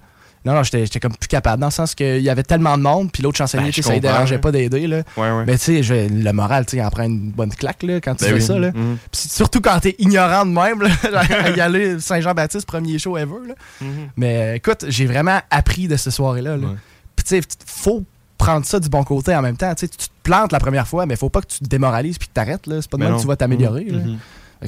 [0.46, 1.62] Non, non, j'étais comme plus capable.
[1.62, 3.88] Dans le sens qu'il y avait tellement de monde, puis l'autre chansonnier, Ben, tu sais,
[3.88, 5.04] ça ne dérangeait pas d'aider, là.
[5.16, 5.44] Ouais, ouais.
[5.48, 8.26] Mais tu sais, le moral, tu sais, en prend une bonne claque, là, quand tu
[8.26, 8.42] Ben fais oui.
[8.42, 8.72] ça, là.
[8.74, 8.98] Mhm.
[9.14, 10.90] Surtout quand t'es ignorant de même, là,
[11.44, 13.48] à y aller Saint-Jean-Baptiste, premier show ever.
[13.48, 13.54] Là.
[13.82, 13.88] Mhm.
[14.18, 16.58] Mais écoute, j'ai vraiment appris de cette soirée-là.
[16.58, 16.68] là.
[16.68, 16.74] Ouais.
[17.16, 18.04] Puis tu sais, faut
[18.38, 19.74] prendre ça du bon côté en même temps.
[19.76, 22.34] Tu te plantes la première fois, mais faut pas que tu te démoralises puis que
[22.34, 22.68] t'arrêtes.
[22.68, 22.82] là.
[22.82, 23.86] C'est pas de Mais même que tu vas t'améliorer.
[23.86, 24.18] tu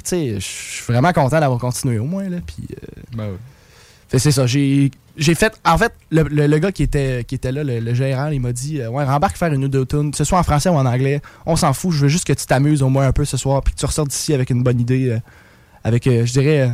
[0.06, 2.30] sais, je suis vraiment content d'avoir continué au moins.
[2.30, 2.38] Là.
[2.38, 2.76] Euh,
[3.18, 3.38] Ben ouais.
[4.20, 4.46] C'est ça.
[4.48, 5.54] J'ai j'ai fait.
[5.66, 8.40] En fait, le, le- le gars qui était, qui était là, le, le gérant, il
[8.42, 10.70] m'a dit euh, Ouais, rembarque faire une ou deux tunes, que ce soit en français
[10.70, 11.22] ou en anglais.
[11.46, 11.92] On s'en fout.
[11.92, 13.86] Je veux juste que tu t'amuses au moins un peu ce soir, puis que tu
[13.86, 15.10] ressortes d'ici avec une bonne idée.
[15.10, 15.20] euh,
[15.84, 16.70] avec, euh, je dirais,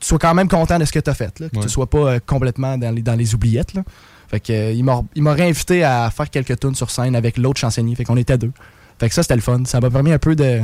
[0.00, 1.38] tu sois quand même content de ce que tu as fait.
[1.40, 1.62] Là, que Ouais.
[1.62, 3.74] tu sois pas complètement dans les, dans les oubliettes.
[3.74, 3.82] Là.
[4.28, 7.60] Fait que, il m'a il m'a réinvité à faire quelques tunes sur scène avec l'autre
[7.60, 7.94] chansonnier.
[7.94, 8.52] Fait qu'on était deux.
[8.98, 9.62] Fait que ça, c'était le fun.
[9.66, 10.60] Ça m'a permis un peu de.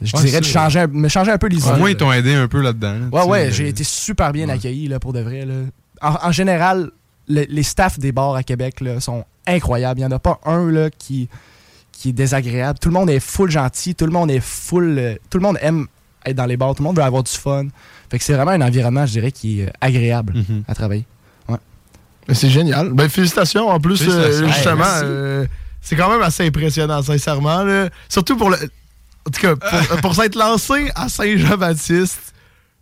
[0.00, 2.10] Je Ouais, dirais de changer, un- me changer un peu les Au moins, ils t'ont
[2.12, 2.94] aidé un peu là-dedans.
[2.94, 4.54] là, Ouais, ouais, j'ai été super bien ouais.
[4.54, 5.44] accueilli là, pour de vrai.
[5.44, 5.54] Là.
[6.00, 6.90] En, en général,
[7.28, 10.00] le- les staffs des bars à Québec là, sont incroyables.
[10.00, 11.28] Il n'y en a pas un là, qui,
[11.92, 12.78] qui est désagréable.
[12.78, 14.96] Tout le monde est full gentil, tout le monde est full.
[14.98, 15.86] euh, tout le monde aime
[16.24, 16.74] être dans les bars.
[16.74, 17.66] Tout le monde veut avoir du fun.
[18.10, 20.62] Fait que c'est vraiment un environnement, je dirais, qui est euh, agréable Mhm.
[20.68, 21.04] à travailler.
[22.28, 22.92] Mais C'est génial.
[22.92, 23.68] Ben, félicitations.
[23.68, 25.46] En plus, euh, justement, Hey, euh,
[25.80, 27.64] c'est quand même assez impressionnant, sincèrement.
[27.64, 27.88] là.
[28.08, 28.56] Surtout pour le.
[29.26, 32.32] En tout cas, pour, pour s'être lancé à Saint-Jean-Baptiste,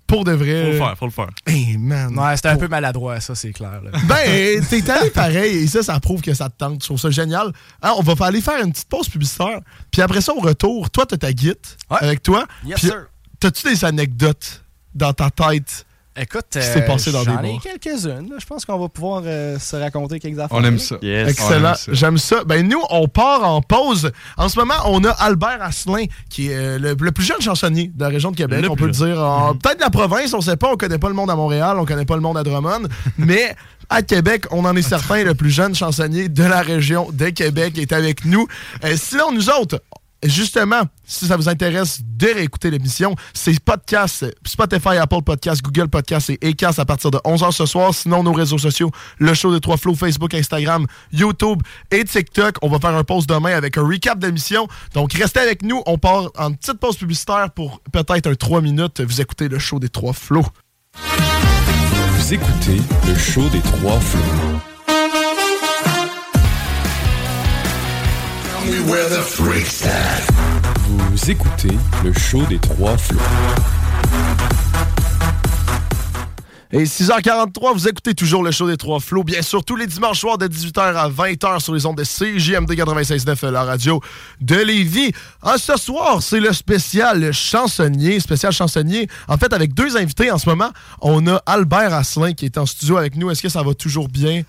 [0.06, 0.64] pour de vrai.
[0.64, 1.28] Faut le faire, faut le faire.
[1.46, 2.18] Hey, man.
[2.18, 3.80] Ouais, c'était un Pour- peu maladroit, ça, c'est clair.
[3.82, 3.90] là.
[4.08, 6.80] Ben, t'es allé pareil, et ça, ça prouve que ça te tente.
[6.82, 7.52] Je trouve ça génial.
[7.82, 9.60] Hein, on va aller faire une petite pause publicitaire.
[9.92, 11.56] Puis après ça, au retour, toi, t'as ta guide
[11.90, 11.98] Ouais.
[12.00, 12.46] avec toi.
[12.64, 12.90] Yes.
[13.38, 15.86] T'as-tu des anecdotes dans ta tête?
[16.20, 18.34] Écoute, Qui s'est passé dans des j'en ai quelques-unes.
[18.38, 20.56] Je pense qu'on va pouvoir euh, se raconter quelques affaires.
[20.58, 20.96] On aime ça.
[21.02, 21.30] Yes.
[21.30, 21.72] Excellent.
[21.90, 22.44] J'aime ça.
[22.44, 24.10] Ben, nous, on part en pause.
[24.36, 27.90] En ce moment, on a Albert Asselin, qui est euh, le, le plus jeune chansonnier
[27.94, 28.60] de la région de Québec.
[28.62, 29.18] Le on peut le dire.
[29.20, 30.70] en- Peut-être de la province, on sait pas.
[30.72, 32.82] On connaît pas le monde à Montréal, on connaît pas le monde à Drummond.
[33.18, 33.54] mais
[33.88, 37.76] à Québec, on en est certain, le plus jeune chansonnier de la région de Québec
[37.78, 38.46] est avec nous.
[38.84, 39.82] Euh, sinon, nous autres,
[40.22, 46.30] Justement, si ça vous intéresse de réécouter l'émission, c'est podcast, Spotify, Apple Podcast, Google Podcast
[46.30, 47.94] et Acast à partir de 11h ce soir.
[47.94, 52.56] Sinon, nos réseaux sociaux, le show des trois flots, Facebook, Instagram, YouTube et TikTok.
[52.60, 54.68] On va faire un pause demain avec un recap d'émission.
[54.92, 55.82] Donc, restez avec nous.
[55.86, 59.00] On part en petite pause publicitaire pour peut-être un 3 minutes.
[59.00, 60.46] Vous écoutez le show des trois flots.
[60.94, 64.69] Vous écoutez le show des trois flots.
[70.86, 73.18] Vous écoutez le show des trois flots.
[76.72, 79.24] Et 6h43, vous écoutez toujours le show des Trois Flots.
[79.24, 82.70] Bien sûr, tous les dimanches soirs de 18h à 20h sur les ondes de CJMD
[82.70, 84.00] 96.9, la radio
[84.40, 85.10] de Lévis.
[85.42, 89.08] Ah, ce soir, c'est le spécial chansonnier, spécial chansonnier.
[89.26, 92.66] En fait, avec deux invités en ce moment, on a Albert Asselin qui est en
[92.66, 93.32] studio avec nous.
[93.32, 94.42] Est-ce que ça va toujours bien?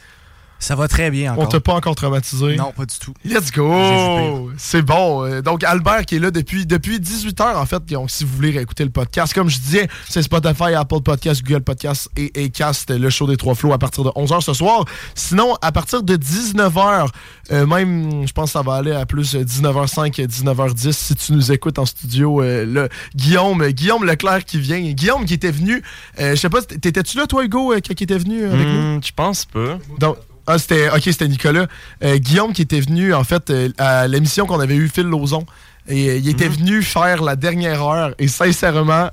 [0.61, 1.49] Ça va très bien On encore.
[1.49, 2.55] t'a pas encore traumatisé?
[2.55, 3.13] Non, pas du tout.
[3.25, 4.49] Let's go!
[4.57, 5.41] C'est bon.
[5.41, 7.83] Donc, Albert qui est là depuis, depuis 18h, en fait.
[7.87, 11.63] Donc, si vous voulez réécouter le podcast, comme je disais, c'est Spotify, Apple Podcast, Google
[11.63, 14.85] Podcast et Acast, le show des trois flots à partir de 11h ce soir.
[15.15, 17.07] Sinon, à partir de 19h,
[17.51, 21.33] euh, même, je pense que ça va aller à plus euh, 19h05, 19h10, si tu
[21.33, 22.41] nous écoutes en studio.
[22.43, 24.79] euh, là, Guillaume, Guillaume Leclerc qui vient.
[24.79, 25.81] Guillaume qui était venu,
[26.19, 28.97] euh, je sais pas, t'étais-tu là, toi, Hugo, euh, quand il était venu avec nous?
[28.97, 29.79] Hmm, Je pense pas.
[29.99, 30.17] Donc,
[30.51, 31.67] ah, c'était, ok, c'était Nicolas.
[32.03, 35.45] Euh, Guillaume qui était venu, en fait, euh, à l'émission qu'on avait eu, Phil Lozon.
[35.87, 38.13] Et euh, il était venu faire la dernière heure.
[38.19, 39.09] Et sincèrement,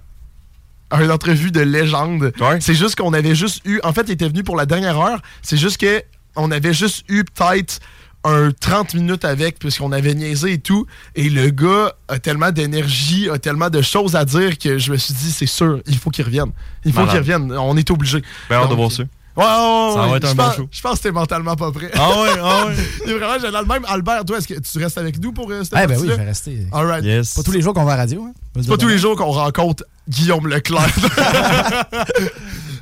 [0.92, 2.33] une entrevue de légende.
[2.40, 2.59] Ouais.
[2.61, 3.81] C'est juste qu'on avait juste eu.
[3.85, 5.20] En fait, il était venu pour la dernière heure.
[5.42, 6.03] C'est juste que
[6.37, 7.81] on avait juste eu peut-être
[8.24, 10.87] un 30 minutes avec, puisqu'on avait niaisé et tout.
[11.14, 14.96] Et le gars a tellement d'énergie, a tellement de choses à dire que je me
[14.96, 16.53] suis dit, c'est sûr, il faut qu'il revienne.
[16.85, 17.53] Il faut qu'il revienne.
[17.53, 18.22] On est obligé.
[18.48, 19.05] Ben, de Donc, voir ça.
[19.38, 20.16] Ouais, ouais, ouais, Ça va ouais.
[20.16, 20.68] être un je bon pense, show.
[20.70, 21.90] Je pense que t'es mentalement pas prêt.
[21.94, 22.74] Ah ouais, ah ouais.
[23.07, 23.66] Il est vraiment génial.
[23.66, 26.09] Même Albert, toi, est-ce que tu restes avec nous pour euh, cette Eh ben oui,
[26.09, 26.66] je vais rester.
[26.72, 27.05] All right.
[27.05, 27.35] Yes.
[27.35, 28.24] Pas tous les jours qu'on va à la radio.
[28.24, 28.33] Hein?
[28.61, 30.81] C'est pas tous les jours qu'on rencontre Guillaume Leclerc.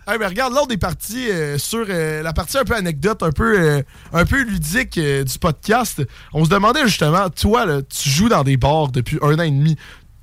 [0.09, 3.23] hey, mais regarde, là, on est parti euh, sur euh, la partie un peu anecdote,
[3.23, 6.03] un peu, euh, un peu ludique euh, du podcast.
[6.33, 9.51] On se demandait justement, toi, là, tu joues dans des bars depuis un an et
[9.51, 9.77] demi.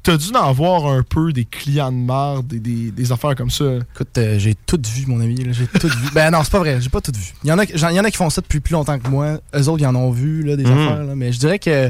[0.03, 3.49] T'as dû en avoir un peu des clients de marde, des, des, des affaires comme
[3.49, 3.63] ça.
[3.95, 5.35] Écoute, euh, j'ai tout vu, mon ami.
[5.45, 6.09] là, J'ai tout vu.
[6.13, 6.81] Ben non, c'est pas vrai.
[6.81, 7.33] J'ai pas tout vu.
[7.43, 9.39] Il y, en a, y en a qui font ça depuis plus longtemps que moi.
[9.55, 10.71] Eux autres, ils en ont vu, là, des Mhm.
[10.77, 11.03] affaires.
[11.05, 11.89] là, mais je dirais que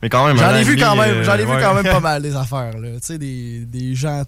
[0.00, 0.36] Mais quand même.
[0.38, 1.10] j'en ai vu quand même.
[1.16, 2.78] euh, J'en ai vu quand même pas mal, des affaires.
[2.78, 2.88] là.
[2.92, 4.22] Tu sais, des, des gens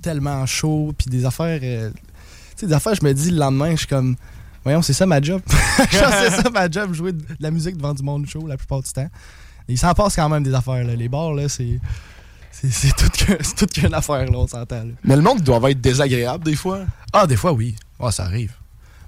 [0.00, 1.60] tellement chauds, puis des affaires.
[1.62, 1.96] euh, tu
[2.56, 4.16] sais, des affaires, je me dis le lendemain, je suis comme.
[4.64, 5.42] Voyons, c'est ça ma job.
[5.90, 8.90] C'est ça ma job, jouer de la musique devant du monde chaud la plupart du
[8.90, 9.08] temps.
[9.68, 10.84] Il s'en passe quand même des affaires.
[10.84, 10.94] Là.
[10.94, 11.78] Les bars, là, c'est.
[12.52, 14.84] C'est c'est tout que- c'est tout qu'une affaire, là, on s'entend.
[15.04, 16.80] Mais le monde doit être désagréable des fois.
[17.12, 17.74] Ah, des fois, oui.
[17.98, 18.52] Ah, ça arrive.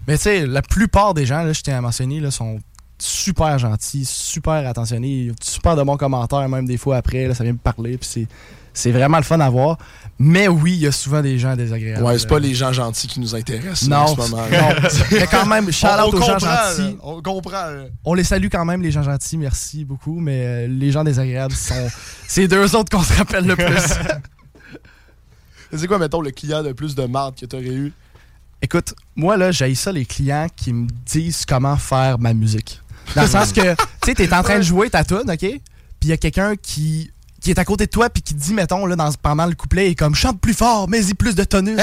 [0.09, 2.59] Mais tu sais, la plupart des gens, là, je tiens à mentionner, là, sont
[2.99, 7.53] super gentils, super attentionnés, super de bons commentaires, même des fois après, là, ça vient
[7.53, 8.27] me parler, puis
[8.75, 9.79] c'est, vraiment le fun à voir.
[10.19, 12.05] Mais oui, il y a souvent des gens désagréables.
[12.05, 14.47] Ouais, c'est pas les gens gentils qui nous intéressent Non, en ce moment.
[14.51, 14.89] non.
[15.11, 16.97] Mais quand même, shout out aux gens gentils.
[17.03, 17.67] On comprend.
[18.05, 21.55] On les salue quand même, les gens gentils, merci beaucoup, mais euh, les gens désagréables
[21.55, 21.89] sont.
[22.29, 23.65] c'est deux autres qu'on se rappelle le plus.
[25.77, 27.93] C'est quoi, mettons, le client de plus de marde que t'aurais eu?
[28.63, 32.81] Écoute, moi, là, j'ai ça les clients qui me disent comment faire ma musique.
[33.15, 35.39] Dans le sens que, tu sais, t'es en train de jouer ta tune, OK?
[35.39, 35.61] Puis
[36.03, 37.11] il y a quelqu'un qui,
[37.45, 39.55] qui est à côté de toi puis qui te dit, mettons, là, dans, pendant le
[39.55, 41.79] couplet, il est comme, chante plus fort, mais y plus de tonus.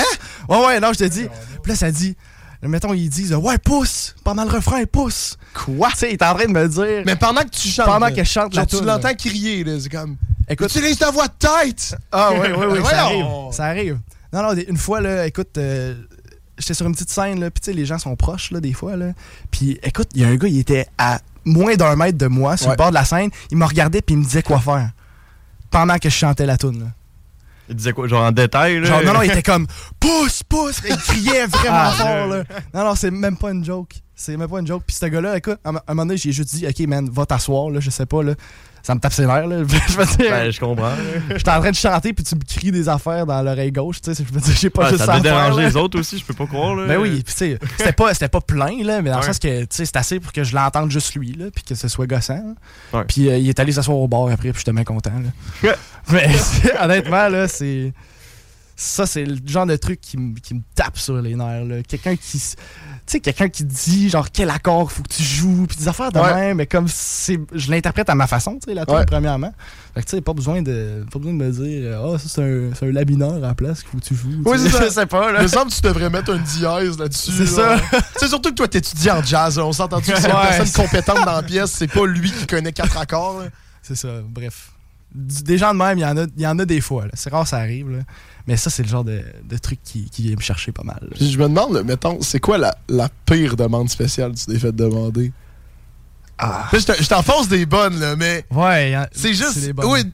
[0.50, 1.28] Ouais, ouais, non, je te dis.
[1.62, 2.16] Puis là, ça dit,
[2.64, 5.38] mettons, ils disent, ouais, pousse, pendant le refrain, pousse.
[5.54, 5.90] Quoi?
[5.92, 7.86] Tu sais, il est en train de me dire, Mais pendant que tu chantes.
[7.86, 10.18] pendant que je chante la genre, tu l'entends crier, là, c'est comme.
[10.50, 11.96] écoute, Utilise ta voix de tête!
[12.12, 13.26] Ah oui, oui, oui, ça arrive.
[13.52, 14.00] Ça arrive.
[14.34, 15.94] Non, non, une fois, là, écoute, euh,
[16.58, 18.74] j'étais sur une petite scène, là, puis tu sais, les gens sont proches, là, des
[18.74, 19.12] fois, là.
[19.52, 22.58] Puis écoute, il y a un gars, il était à moins d'un mètre de moi,
[22.58, 22.74] sur Ouais.
[22.74, 23.30] le bord de la scène.
[23.52, 24.90] Il me regardait, puis il me disait quoi faire.
[25.72, 26.86] Pendant que je chantais la tune, là.
[27.70, 28.88] Il disait quoi, genre en détail, là?
[28.88, 29.66] Genre, non, non, il était comme
[30.00, 30.82] pousse, pousse.
[30.88, 32.44] Il criait vraiment Ah, fort, là.
[32.74, 33.94] Non, non, c'est même pas une joke.
[34.14, 34.84] C'est même pas une joke.
[34.86, 37.70] Puis ce gars-là, écoute, à un moment donné, j'ai juste dit, OK, man, va t'asseoir,
[37.70, 38.34] là, je sais pas, là.
[38.84, 39.58] Ça me tape ses nerfs, là.
[39.90, 40.94] Je veux dire, Ben, je comprends.
[41.30, 44.14] j'étais en train de chanter, puis tu me cries des affaires dans l'oreille gauche, tu
[44.14, 44.24] sais.
[44.28, 46.34] Je veux dire, j'ai pas Ouais, juste ça faire, déranger les autres aussi, je peux
[46.34, 46.88] pas croire, là.
[46.88, 49.40] Ben oui, puis tu sais, c'était pas, c'était pas plein, là, mais dans le sens
[49.40, 51.88] que, tu sais, c'est assez pour que je l'entende juste lui, là, puis que ce
[51.88, 52.56] soit gossant.
[52.94, 53.04] Ouais.
[53.08, 55.12] Puis euh, il est allé s'asseoir au bar après, puis j'étais bien content,
[55.64, 55.76] là.
[56.12, 56.30] mais
[56.82, 57.94] honnêtement, là, c'est.
[58.84, 61.84] Ça, c'est le genre de truc qui, me- qui me tape sur les nerfs, là.
[61.84, 62.40] Quelqu'un qui.
[62.40, 66.12] Tu sais, quelqu'un qui dit, genre, quel accord faut que tu joues, puis des affaires
[66.12, 66.34] de Ouais.
[66.34, 67.40] même, mais comme c'est.
[67.54, 69.06] Je l'interprète à ma façon, tu sais, la tune, Ouais.
[69.06, 69.54] premièrement.
[69.94, 72.42] Fait que, tu sais, pas besoin de, pas besoin de me dire, ah, ça, c'est
[72.42, 74.42] un, c'est un la mineur à la place qu'il faut que tu joues.
[74.46, 74.90] Oui, c'est ça.
[74.90, 75.40] Sais pas, là.
[75.42, 77.32] Il me semble que tu devrais mettre un dièse là-dessus.
[77.46, 77.78] C'est là.
[77.78, 78.00] ça.
[78.18, 79.58] C'est surtout que toi, t'étudies en jazz.
[79.58, 79.66] là.
[79.68, 81.72] On s'entend que c'est une personne c'est- compétente dans la pièce.
[81.72, 83.42] C'est pas lui qui connaît quatre accords.
[83.42, 83.46] là?
[83.84, 84.72] C'est ça, bref.
[85.14, 87.04] Des gens de même, il y en a, il y en a des fois.
[87.06, 87.12] là.
[87.14, 87.92] C'est rare, ça arrive.
[87.92, 88.00] là.
[88.48, 91.08] Mais ça, c'est le genre de, de truc qui, qui vient me chercher pas mal.
[91.20, 94.76] je me demande, mettons, c'est quoi la, la pire demande spéciale que tu t'es fait
[94.76, 95.32] demander?
[96.38, 96.68] Ah.
[96.74, 99.72] Là, je te- je t'en force des bonnes, là, mais Ouais, c'est juste.
[99.86, 100.12] Ou une,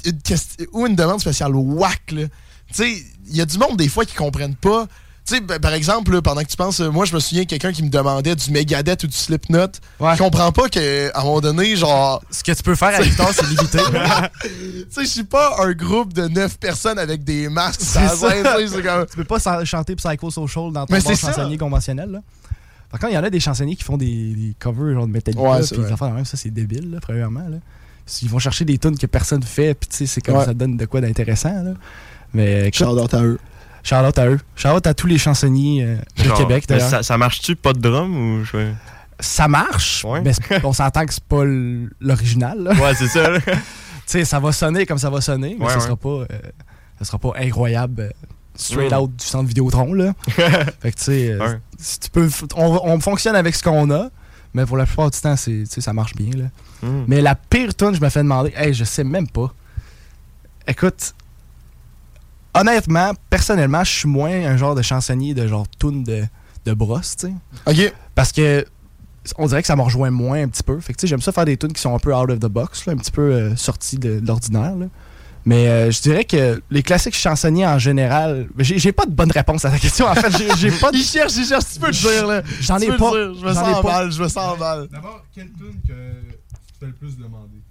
[0.88, 2.24] une demande spéciale whack, là.
[2.70, 4.88] Tu sais, il y a du monde, des fois, qui comprennent pas.
[5.28, 7.44] Tu sais, ben, par exemple, là, pendant que tu penses, euh, moi, je me souviens
[7.44, 9.68] de quelqu'un qui me demandait du Megadeth ou du Slipknot.
[10.00, 10.14] Ouais.
[10.14, 10.80] Je comprends pas qu'à
[11.16, 12.24] un moment donné, genre.
[12.32, 13.80] Ce que tu peux faire à guitare, c'est limité.
[14.42, 17.82] Tu sais, je suis pas un groupe de neuf personnes avec des masques.
[17.82, 18.08] Ça.
[18.08, 21.34] scène, tu comme- peux pas chanter Psychosocial dans ton Mais bar c'est ça.
[21.34, 22.10] chansonnier conventionnel.
[22.10, 22.20] Là.
[22.90, 25.12] Par contre, il y en a des chansonniers qui font des, des covers genre de
[25.12, 25.42] Metallica.
[25.44, 26.24] Ouais, puis des affaires même.
[26.24, 27.42] Ça, c'est débile, là, premièrement.
[27.50, 27.58] Là.
[28.22, 30.46] Ils vont chercher des tunes que personne fait, puis tu sais, c'est comme Ouais.
[30.46, 31.64] ça donne de quoi d'intéressant.
[31.64, 31.72] là.
[32.34, 33.38] Mais écoute, Shout out à eux.
[33.88, 34.40] Shout-out à eux.
[34.56, 36.90] Shout-out à tous les chansonniers euh, de Genre, Québec, d'ailleurs.
[36.90, 38.72] ça, ça marche-tu pas de drum ou je
[39.20, 40.22] ça marche, Ouais.
[40.22, 40.34] mais
[40.64, 42.68] on s'entend que c'est pas l'original.
[42.80, 43.30] Ouais, c'est ça.
[44.06, 45.84] Tu sais, ça va sonner comme ça va sonner, mais Ouais, ça ouais.
[45.84, 46.26] sera pas, euh,
[46.98, 48.10] ça sera pas incroyable, euh,
[48.56, 48.96] straight Mm.
[48.96, 50.14] out du centre Vidéotron là.
[50.30, 51.60] fait que tu sais, euh, Ouais.
[51.78, 54.08] si tu peux, on, on fonctionne avec ce qu'on a,
[54.54, 56.46] mais pour la plupart du temps, c'est, ça marche bien là.
[56.88, 57.04] Mm.
[57.10, 59.54] Mais la pire tune, je me fais demander, hey, je sais même pas.
[60.68, 61.14] Écoute,
[62.60, 66.24] honnêtement, personnellement, je suis moins un genre de chansonnier de genre tune de,
[66.66, 67.34] de brosse, tu sais.
[67.66, 67.94] Ok.
[68.16, 68.66] Parce que
[69.38, 70.80] on dirait que ça me rejoint moins un petit peu.
[70.80, 72.40] Fait que tu sais, j'aime ça faire des tunes qui sont un peu out of
[72.40, 74.76] the box, là, un petit peu euh, sortis de, de l'ordinaire.
[74.76, 74.86] là.
[75.46, 79.32] Mais euh, je dirais que les classiques chansonniers en général, j'ai j'ai pas de bonne
[79.32, 80.06] réponse à ta question.
[80.08, 80.98] En fait, j'ai- pas de.
[80.98, 82.42] Il cherche, il cherche, tu peux le dire, là.
[82.60, 82.98] J'en ai pas.
[83.12, 83.92] dire, Je me J'en ai sens pas.
[84.00, 84.88] mal, je me sens mal.
[84.92, 87.62] D'abord, quelle tune que tu fais le plus demander?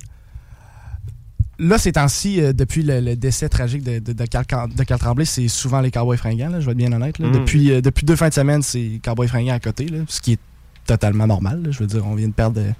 [1.59, 4.85] Là, ces temps-ci, euh, depuis le, le décès tragique de, de, de Carl, Cam- de
[4.85, 7.19] Carl Tremblay, c'est souvent les Cowboys fringants, là, je vais être bien honnête.
[7.19, 7.29] là.
[7.29, 7.33] Mm.
[7.33, 10.33] Depuis, euh, depuis deux fins de semaine, c'est Cowboys fringants à côté, là, ce qui
[10.35, 10.39] est
[10.87, 11.63] totalement normal.
[11.63, 11.71] là.
[11.71, 12.71] Je veux dire, on vient de perdre euh,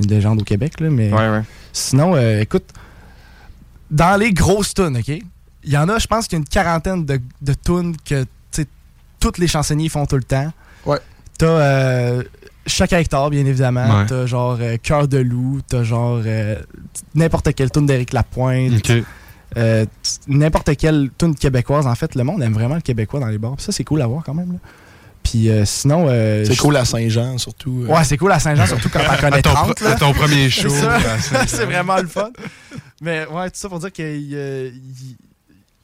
[0.00, 0.78] une légende au Québec.
[0.80, 1.42] Là, mais Ouais, ouais.
[1.72, 2.64] sinon, euh, écoute,
[3.90, 5.08] dans les grosses tunes, OK?
[5.08, 8.22] Il y en a, je pense qu'il y a une quarantaine de, de tunes que
[8.24, 8.66] tu sais,
[9.20, 10.52] tous les chansonniers font tout le temps.
[10.84, 10.98] Ouais.
[11.38, 12.22] T'as euh,
[12.66, 14.00] Chaque Hectare, bien évidemment.
[14.00, 14.06] Ouais.
[14.06, 15.60] T'as genre euh, Cœur de loup.
[15.68, 16.56] T'as genre euh,
[17.14, 18.90] n'importe quelle tune d'Éric Lapointe.
[19.58, 19.84] Euh,
[20.28, 21.86] n'importe quelle tune québécoise.
[21.86, 23.56] En fait, le monde aime vraiment le québécois dans les bars.
[23.56, 24.52] Puis ça, c'est cool à voir quand même.
[24.52, 24.58] là.
[25.22, 26.06] Puis euh, sinon...
[26.08, 27.84] euh, C'est cool à Saint-Jean, surtout.
[27.88, 27.92] euh.
[27.94, 29.76] Ouais, c'est cool à Saint-Jean, surtout quand t'en connais ton, 30.
[29.78, 29.94] pr- à là.
[29.96, 30.68] ton premier show.
[31.46, 32.30] c'est vraiment le fun.
[33.00, 34.72] Mais ouais, tout ça pour dire que.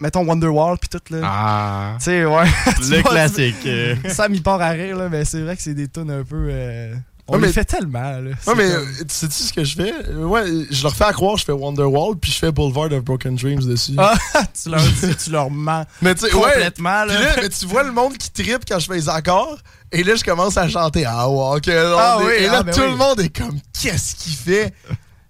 [0.01, 1.20] Euh, mettons Wonderwall puis tout là.
[1.24, 1.96] Ah.
[1.99, 2.44] Tu sais, ouais.
[2.76, 3.57] Tu Le vois, classique.
[3.66, 3.94] euh.
[4.05, 6.24] tu- Ça m'y part à rire, là, mais c'est vrai que c'est des tunes un
[6.24, 6.49] peu.
[6.51, 6.94] euh,
[7.30, 8.18] on Ouais, les mais- fait tellement, là.
[8.20, 9.92] Ouais, mais comme- euh, tu sais-tu ce que je fais?
[10.09, 13.05] Euh, Ouais, je leur fais à croire, je fais Wonderwall, puis je fais Boulevard of
[13.05, 13.92] Broken Dreams dessus.
[13.99, 14.14] Ah,
[14.62, 16.40] tu, leur, dis- tu leur mens mais tu sais, ouais.
[16.42, 17.20] complètement, Puis là.
[17.20, 19.59] là, mais tu vois le monde qui tripe quand je fais les accords,
[19.92, 21.66] et là, je commence à chanter Ah, ouais, ok.
[21.66, 22.90] là, Ah oui, et là, ah, ben tout oui.
[22.90, 24.72] le monde est comme Qu'est-ce qu'il fait?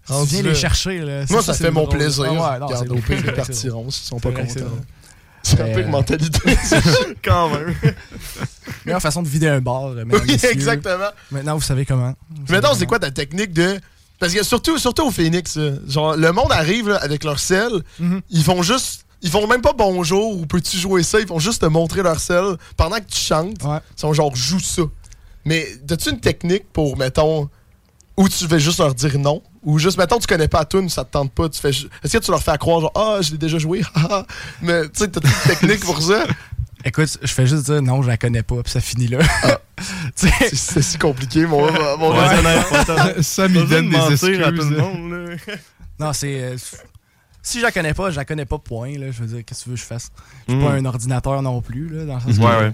[0.09, 0.49] Viens là.
[0.51, 1.25] les chercher, là.
[1.31, 1.99] Moi, ça, c'est fait mon drôle.
[1.99, 2.25] plaisir.
[2.27, 4.65] Ah ouais, non, au pire, ils partiront s'ils sont pas contents.
[5.43, 6.57] C'est un peu une euh, mentalité.
[7.25, 7.75] Quand même.
[8.85, 11.11] Meilleure façon de vider un bar, euh, oui, exactement.
[11.31, 12.13] Maintenant, vous savez comment.
[12.31, 13.79] Vous Mettons, c'est quoi ta technique de.
[14.19, 18.21] Parce que surtout, surtout au Phoenix, genre, le monde arrive là, avec leur sel, Mhm.
[18.31, 19.05] ils font juste.
[19.23, 22.21] Ils font même pas bonjour ou peux-tu jouer ça, ils font juste te montrer leur
[22.21, 23.63] sel pendant que tu chantes.
[23.65, 23.79] Ouais.
[23.97, 24.83] Ils sont genre joue ça.
[25.45, 27.49] Mais as-tu une technique pour, mettons,
[28.17, 29.43] où tu veux juste leur dire non?
[29.69, 31.69] Ou juste, mettons, tu connais pas la tune, ça te tente pas, tu fais.
[31.71, 34.25] Est-ce que tu leur fais à croire, genre, ah, je l'ai déjà joué, haha.
[34.63, 36.25] Mais tu sais, t'as une technique pour ça
[36.85, 39.19] Écoute, je fais juste dire non, je la connais pas, puis ça finit là.
[40.15, 41.61] Sais, C'est- C'est si compliqué, mon,
[41.99, 44.79] mon Ouais, pas il donne des mentir à tout le excuses.
[44.79, 45.55] monde, là.
[46.01, 46.41] Non, c'est.
[46.41, 46.57] euh,
[47.43, 48.97] si je la connais pas, je la connais pas, point.
[48.97, 49.11] Là.
[49.11, 50.11] Je veux dire, qu'est-ce que tu veux que je fasse?
[50.47, 50.65] Je suis Mm.
[50.65, 51.89] pas un ordinateur non plus.
[51.89, 52.73] Là, dans le sens que Ouais, ouais.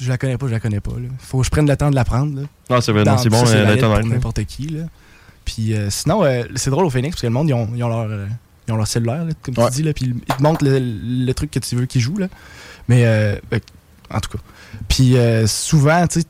[0.00, 0.92] Je la connais pas, je la connais pas.
[0.92, 1.08] Là.
[1.18, 2.40] Faut que je prenne le temps de l'apprendre.
[2.40, 2.46] là.
[2.70, 4.68] Non, c'est vrai, non, c'est bon ça, euh, pour n'importe qui.
[4.68, 4.84] Là.
[5.46, 7.82] Puis euh, sinon, euh, c'est drôle au Phoenix parce que le monde, ils ont, ils
[7.82, 8.26] ont leur, euh,
[8.68, 9.70] ils ont leur cellulaire, là, comme Ouais.
[9.70, 12.18] tu dis, là, puis ils te montrent le, le truc que tu veux qu'ils jouent.
[12.18, 12.26] Là.
[12.88, 13.60] Mais, euh, ben,
[14.10, 14.38] en tout cas.
[14.88, 16.26] Puis euh, souvent, tu sais,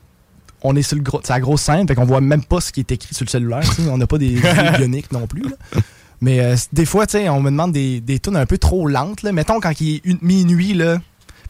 [0.61, 2.71] on est sur le gros, c'est la grosse scène, fait qu'on voit même pas ce
[2.71, 3.61] qui est écrit sur le cellulaire.
[3.89, 4.41] on n'a pas des yeux
[4.77, 5.43] bioniques non plus.
[5.43, 5.81] là.
[6.21, 8.87] Mais euh, des fois, tu sais, on me demande des, des tunes un peu trop
[8.87, 9.21] lentes.
[9.23, 9.31] Là.
[9.31, 10.97] Mettons quand il est une, minuit, là,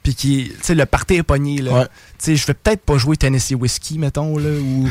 [0.03, 1.61] puis qui, tu sais, le party est pogné.
[1.61, 1.71] Là.
[1.73, 1.85] Ouais.
[1.85, 1.89] Tu
[2.19, 4.89] sais, je vais peut-être pas jouer Tennessee Whiskey, mettons, là, ou,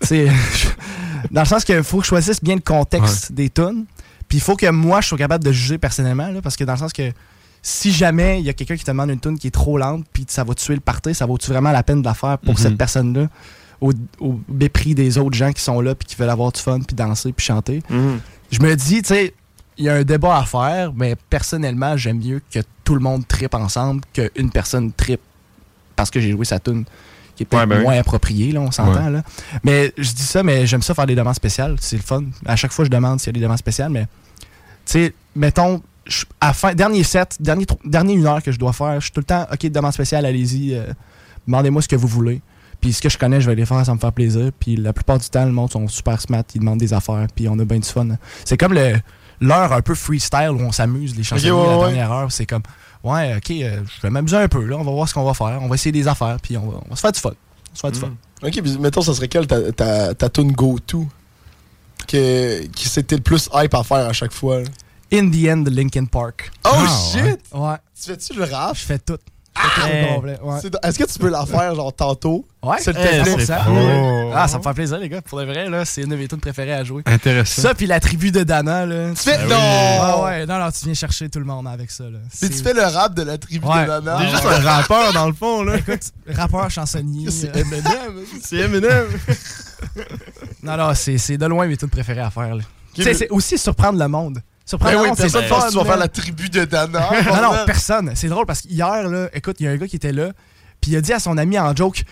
[0.00, 0.28] tu sais,
[1.30, 3.84] dans le sens qu'il faut que je choisisse bien le contexte des tunes.
[4.28, 6.72] Puis il faut que moi, je sois capable de juger personnellement, là, parce que dans
[6.74, 7.10] le sens que
[7.62, 10.04] si jamais il y a quelqu'un qui te demande une tune qui est trop lente,
[10.12, 12.54] puis ça va tuer le party, ça vaut-tu vraiment la peine de la faire pour
[12.54, 12.60] Mhm.
[12.60, 13.28] cette personne-là,
[13.80, 16.80] au, au mépris des autres gens qui sont là, puis qui veulent avoir du fun,
[16.80, 17.82] puis danser, puis chanter?
[17.88, 18.20] Mhm.
[18.50, 19.34] Je me dis, tu sais,
[19.76, 23.26] il y a un débat à faire, mais personnellement, j'aime mieux que tout le monde
[23.26, 25.20] trippe ensemble qu'une personne trippe
[25.96, 26.84] parce que j'ai joué sa tune
[27.38, 27.82] qui est peut-être Ouais, ben oui.
[27.84, 29.08] moins appropriée, là, on s'entend.
[29.08, 29.22] Là.
[29.64, 31.76] Mais je dis ça, mais j'aime ça faire des demandes spéciales.
[31.80, 32.24] C'est le fun.
[32.44, 34.08] À chaque fois, je demande s'il y a des demandes spéciales, mais tu
[34.92, 38.96] sais, mettons, je- à fin, dernier set, dernier, dernier une heure que je dois faire,
[38.96, 40.86] je suis tout le temps, OK, demande spéciale, allez-y, euh,
[41.46, 42.40] demandez-moi ce que vous voulez.
[42.80, 44.50] Puis ce que je connais, je vais les faire, ça me fait plaisir.
[44.58, 47.48] Puis la plupart du temps, le monde sont super smart, ils demandent des affaires, puis
[47.48, 48.06] on a bien du fun.
[48.44, 48.94] C'est comme le
[49.40, 51.84] l'heure un peu freestyle où on s'amuse, les chansons Ok, ouais, la ouais.
[51.86, 52.32] dernière heure.
[52.32, 52.62] C'est comme,
[53.04, 55.34] ouais, OK, euh, je vais m'amuser un peu, là, on va voir ce qu'on va
[55.34, 57.30] faire, on va essayer des affaires, puis on va, on va se faire du fun.
[57.30, 58.12] On va se faire du fun.
[58.42, 61.06] Ok, puis mettons, ça serait quelle ta, ta, ta tune go-to
[62.06, 64.60] que, qui c'était le plus hype à faire à chaque fois?
[64.60, 64.68] là?
[65.12, 66.50] In the end, Linkin Park.
[66.64, 67.40] Oh Ah, shit!
[67.52, 68.76] Ouais, Tu fais-tu le rap?
[68.76, 69.16] je fais tout.
[70.42, 70.58] Ouais.
[70.60, 72.46] C'est- Est-ce que tu peux la faire genre tantôt?
[72.62, 73.22] Ouais, eh, plaît.
[73.24, 73.64] 100%.
[73.64, 73.70] fou.
[73.72, 74.30] Ouais.
[74.34, 75.20] Ah, ça me fait plaisir, les gars.
[75.22, 77.02] Pour de vrai, là, c'est une de mes tunes préférées à jouer.
[77.06, 77.62] Intéressant.
[77.62, 79.10] Ça, puis la tribu de Dana, là.
[79.10, 79.36] Tu fais.
[79.36, 79.48] Ah oui.
[79.50, 79.56] non!
[79.58, 82.18] Ah ouais, non, non, tu viens chercher tout le monde avec ça, là.
[82.40, 83.84] Puis tu fais le rap de la tribu Ouais.
[83.84, 84.18] de Nana.
[84.18, 85.76] T'es juste un rappeur dans le fond, là.
[85.76, 87.30] Écoute, rappeur, chansonnier.
[87.30, 88.24] C'est euh, Eminem.
[88.42, 89.06] C'est Eminem.
[90.62, 92.62] Non, non, c'est c'est de loin mes tunes préférées à faire, là.
[92.94, 94.38] Tu sais, mais- c'est aussi surprendre le monde.
[94.68, 97.08] Surprendre Ben oui, personne pense que tu vas faire la tribu de Dana.
[97.26, 98.12] Non, non, personne.
[98.14, 100.32] C'est drôle parce qu'hier, là, écoute, il y a un gars qui était là,
[100.78, 102.04] puis il a dit à son ami en joke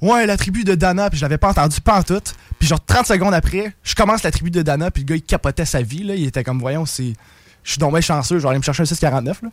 [0.00, 2.22] Ouais, la tribu de Dana, puis je l'avais pas entendu pas en tout.
[2.60, 5.22] Puis genre 30 secondes après, je commence la tribu de Dana, puis le gars il
[5.22, 6.14] capotait sa vie, là.
[6.14, 7.14] Il était comme Voyons, c'est.
[7.64, 9.42] Je suis bien chanceux, je vais aller me chercher un 649.
[9.42, 9.48] Là.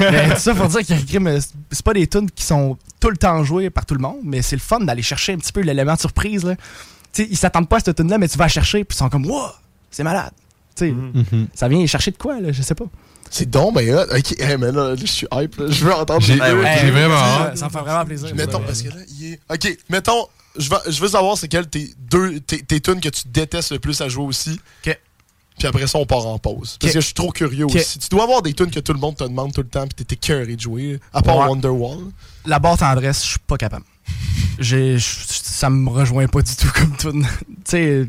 [0.10, 1.38] mais ça pour dire crime,
[1.70, 4.42] c'est pas des tunes qui sont tout le temps jouées par tout le monde, mais
[4.42, 6.42] c'est le fun d'aller chercher un petit peu l'élément de surprise.
[6.42, 6.56] Là.
[7.12, 8.96] Tu sais, ils s'attendent pas à cette tune là mais tu vas la chercher, puis
[8.96, 9.50] ils sont comme Wow,
[9.92, 10.32] c'est malade.
[10.80, 11.48] Sais, Mhm.
[11.54, 12.86] ça vient chercher de quoi, là, je sais pas.
[13.30, 14.06] C'est donc, ben hot.
[14.16, 15.56] Ok, hey, mais là, là, je suis hype.
[15.56, 15.66] là.
[15.68, 16.60] Je veux entendre J'ai les deux.
[16.62, 16.78] ouais.
[16.80, 17.58] j'ai vraiment ça, hâte.
[17.58, 18.34] ça me fait vraiment plaisir.
[18.34, 19.40] Mettons, parce que là, il est.
[19.48, 20.26] Ok, mettons,
[20.58, 23.70] je veux, je veux savoir c'est quelles tes deux tes, tes tunes que tu détestes
[23.72, 24.58] le plus à jouer aussi.
[24.86, 24.98] Ok.
[25.58, 26.78] Puis après ça, on part en pause.
[26.80, 27.98] Parce que je suis trop curieux aussi.
[27.98, 30.04] Tu dois avoir des tunes que tout le monde te demande tout le temps, puis
[30.04, 30.98] t'es écœuré de jouer.
[31.12, 31.46] À part Ouais.
[31.48, 31.98] Wonderwall.
[32.46, 33.84] la barre tendresse, je suis pas capable.
[34.58, 37.12] J'ai, ça me rejoint pas du tout comme tout.
[37.22, 37.26] tu
[37.64, 38.08] sais,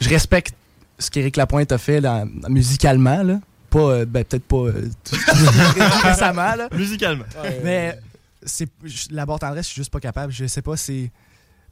[0.00, 0.54] je respecte
[0.98, 3.40] ce qu'Éric Lapointe a fait là, musicalement, là.
[3.70, 5.16] Pas, euh, ben, peut-être pas euh, tout-
[6.02, 6.68] récemment, là.
[6.72, 7.24] Musicalement.
[7.62, 7.98] Mais
[8.42, 10.32] c'est, je- la barre tendresse, je suis juste pas capable.
[10.32, 11.10] Je sais pas, c'est.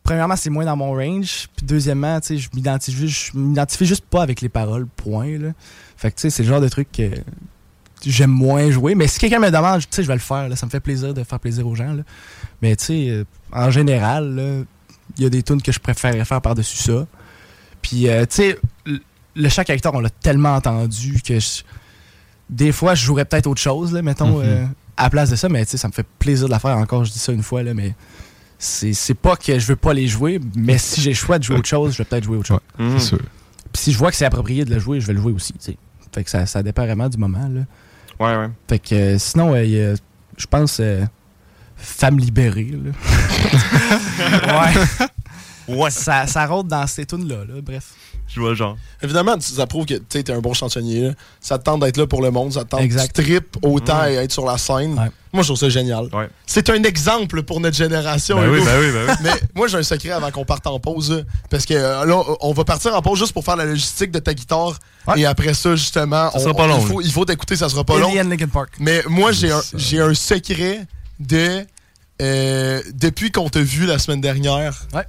[0.03, 1.49] Premièrement, c'est moins dans mon range.
[1.57, 5.49] Puis deuxièmement, tu sais, je m'identifie, je m'identifie juste pas avec les paroles, point, là.
[5.97, 7.11] Fait que, tu sais, c'est le genre de truc que
[8.05, 8.95] j'aime moins jouer.
[8.95, 10.49] Mais si quelqu'un me demande, tu sais, je vais le faire.
[10.49, 10.55] Là.
[10.55, 11.93] Ça me fait plaisir de faire plaisir aux gens.
[11.93, 12.03] Là.
[12.62, 14.64] Mais tu sais, euh, en général,
[15.16, 17.07] il y a des tunes que je préférerais faire par-dessus ça.
[17.83, 18.59] Puis, euh, tu sais,
[19.37, 21.62] le- chaque acteur, on l'a tellement entendu que je-
[22.51, 24.45] des fois, je jouerais peut-être autre chose, là, mettons, Mhm.
[24.45, 24.64] euh,
[24.97, 25.49] à la place de ça.
[25.49, 27.05] Mais tu sais, ça me fait plaisir de la faire encore.
[27.05, 27.95] Je dis ça une fois, là, mais
[28.59, 30.41] c'est c'est pas que je veux pas les jouer.
[30.57, 32.61] Mais si j'ai le choix de jouer autre chose, je vais peut-être jouer autre chose.
[32.78, 33.18] C'est sûr.
[33.72, 35.53] Puis si je vois que c'est approprié de le jouer, je vais le jouer aussi.
[35.55, 35.76] tu sais.
[36.14, 37.47] Fait que ça, ça dépend vraiment du moment.
[37.49, 37.61] Là.
[38.18, 38.51] Ouais, ouais.
[38.68, 39.95] Fait que euh, sinon, euh,
[40.39, 41.05] je pense, euh,
[41.78, 42.72] Femme libérée.
[42.72, 42.91] Là.
[45.68, 45.76] ouais.
[45.76, 45.91] Ouais.
[45.91, 47.45] Ça, ça rôde dans ces tunes-là.
[47.47, 47.61] Là.
[47.62, 47.93] Bref.
[48.37, 48.76] Je vois genre.
[49.03, 51.01] Évidemment, tu- ça prouve que tu es un bon chansonnier.
[51.09, 51.11] là.
[51.41, 52.53] Ça te tente d'être là pour le monde.
[52.53, 53.11] Ça te tente Exact.
[53.16, 54.09] tu tripes autant Mm.
[54.11, 54.93] et être sur la scène.
[54.99, 55.11] Ouais.
[55.32, 56.05] Moi, je trouve ça génial.
[56.14, 56.28] Ouais.
[56.47, 58.37] C'est un exemple pour notre génération.
[58.39, 59.14] Ben oui, ben oui, ben oui.
[59.22, 61.24] Mais moi, j'ai un secret avant qu'on parte en pause.
[61.51, 64.18] Parce que euh, là, on va partir en pause juste pour faire la logistique de
[64.18, 64.78] ta guitare.
[65.09, 65.20] Ouais.
[65.20, 67.68] Et après ça, justement, Ça sera on- pas long, il faut, il faut t'écouter, ça
[67.70, 68.12] sera pas long.
[68.53, 68.70] Park.
[68.80, 70.87] Mais moi, j'ai un, j'ai un secret
[71.18, 71.64] de.
[72.22, 75.05] euh, depuis qu'on t'a vu la semaine dernière Ouais.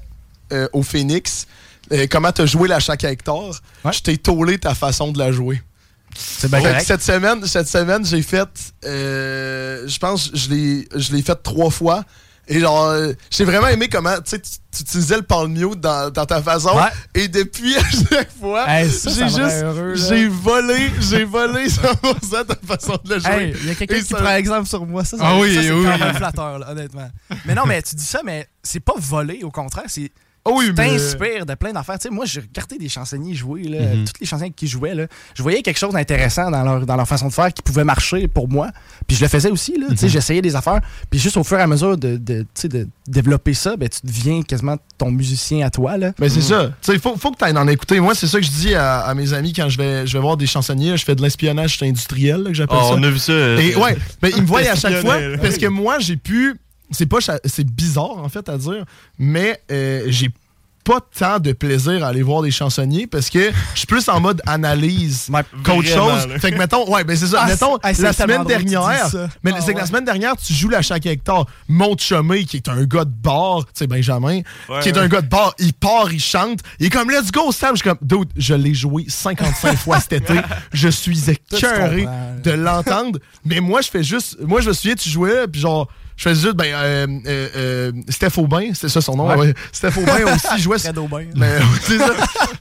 [0.52, 1.48] euh, au Phoenix,
[1.92, 3.94] euh, comment t'as joué la chaque hectare, Ouais.
[3.94, 5.62] je t'ai tôlé ta façon de la jouer.
[6.16, 6.88] C'est bien Fait que correct.
[6.88, 8.50] cette semaine, cette semaine, j'ai fait.
[8.86, 12.04] euh, je pense je l'ai je l'ai fait trois fois.
[12.50, 15.82] Et genre, euh, j'ai vraiment aimé comment tu sais, tu tu utilisais le palm mute
[15.82, 16.70] dans, dans ta façon.
[16.78, 16.84] Ouais.
[17.14, 20.08] Et depuis, à chaque fois, Hey, ça, j'ai ça juste.
[20.08, 23.32] J'ai volé, j'ai volé 100% ta façon de la jouer.
[23.48, 25.04] Hey, il y a quelqu'un qui ça- prend exemple sur moi.
[25.04, 25.84] Ça, ça, Ah oui, ça, c'est oui.
[25.84, 27.10] quand même flatteur, là, honnêtement.
[27.46, 29.86] Mais non, mais tu dis ça, mais c'est pas volé, au contraire.
[29.88, 30.12] C'est
[30.48, 32.00] Ah oui, tu mais- t'inspires de plein d'affaires.
[32.00, 34.06] Tu sais, moi, j'ai regardé des chansonniers jouer, là, Mhm.
[34.06, 34.96] toutes les chansonniers qui jouaient.
[34.96, 37.84] Là, je voyais quelque chose d'intéressant dans leur, dans leur façon de faire qui pouvait
[37.84, 38.70] marcher pour moi.
[39.08, 39.78] Puis je le faisais aussi.
[39.78, 40.12] Là, tu sais, Mhm.
[40.12, 40.80] J'essayais des affaires.
[41.10, 43.90] Puis juste au fur et à mesure de, de, tu sais, de développer ça, ben,
[43.90, 45.98] tu deviens quasiment ton musicien à toi.
[45.98, 46.12] Là.
[46.20, 46.72] Mais c'est ça.
[46.82, 48.00] Tu sais, faut, faut que tu ailles en écouter.
[48.00, 50.22] Moi, c'est ça que je dis à, à mes amis quand je vais, je vais
[50.22, 50.96] voir des chansonniers.
[50.98, 52.96] Je fais de l'espionnage industriel, là, que j'appelle Oh, ça.
[52.98, 53.34] on a vu ça.
[53.34, 56.56] Et ouais, mais ils me voient à chaque fois parce que moi, j'ai pu.
[56.92, 57.18] C'est pas.
[57.46, 58.86] C'est bizarre, en fait, à dire,
[59.20, 60.30] mais euh, j'ai
[60.84, 64.22] pas tant de plaisir à aller voir des chansonniers parce que je suis plus en
[64.22, 65.30] mode analyse
[65.66, 66.28] qu'autre chose.
[66.30, 66.40] là.
[66.40, 67.42] Fait que mettons, ouais, ben c'est ça.
[67.44, 68.88] Ah, mettons, c'est la semaine dernière,
[69.44, 71.46] mais Ah, c'est que la semaine dernière, tu joues la chaque hectare.
[71.68, 74.38] Mon chumé, qui est un gars de bar, tu sais, Benjamin,
[74.70, 75.00] Ouais, qui est ouais.
[75.00, 77.72] un gars de bar, il part, il chante, il est comme let's go, Sam.
[77.76, 80.36] Je suis comme, dude, je l'ai joué 55 fois cet été.
[80.72, 82.08] Je suis écœuré
[82.46, 83.20] de l'entendre.
[83.44, 84.38] Mais moi, je fais juste.
[84.40, 85.90] Moi, je me souviens, tu jouais, puis genre.
[86.18, 89.36] Je faisais juste, ben, euh, euh, euh, Steph Aubin, c'est ça son nom, Ouais.
[89.36, 89.54] ouais.
[89.72, 90.80] Steph Aubin aussi jouait.
[90.80, 91.26] Fred Aubin.
[91.36, 92.12] Ben, c'est ça.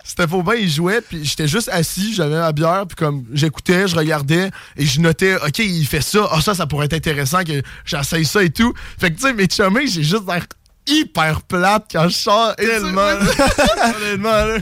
[0.05, 3.97] Steph Aubin, il jouait, puis j'étais juste assis, j'avais ma bière, puis comme j'écoutais, je
[3.97, 7.63] regardais, et je notais, OK, il fait ça, ah, ça, ça pourrait être intéressant que
[7.87, 8.75] j'essaye ça et tout.
[9.01, 10.45] Fait que, tu sais, mes chumés, j'ai juste l'air
[10.87, 12.55] hyper plate quand je sors.
[12.57, 13.01] Tellement.
[13.97, 14.59] Honnêtement, là.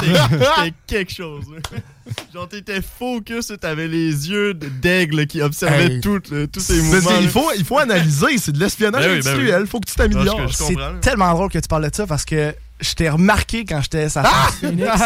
[0.00, 1.78] C'était quelque chose, là.
[2.34, 6.00] Genre, t'étais focus, t'avais les yeux d'aigle qui observaient Hey.
[6.00, 7.10] tout, le- tous ces Mais mouvements.
[7.10, 7.30] c'est- il là.
[7.30, 9.68] faut, il faut analyser, c'est de l'espionnage Ben oui, ben industriel, oui.
[9.68, 10.36] faut que tu t'améliores.
[10.36, 13.80] Parce C'est tellement drôle que tu parles de ça parce que je t'ai remarqué quand
[13.82, 14.88] j'étais sa Phoenix.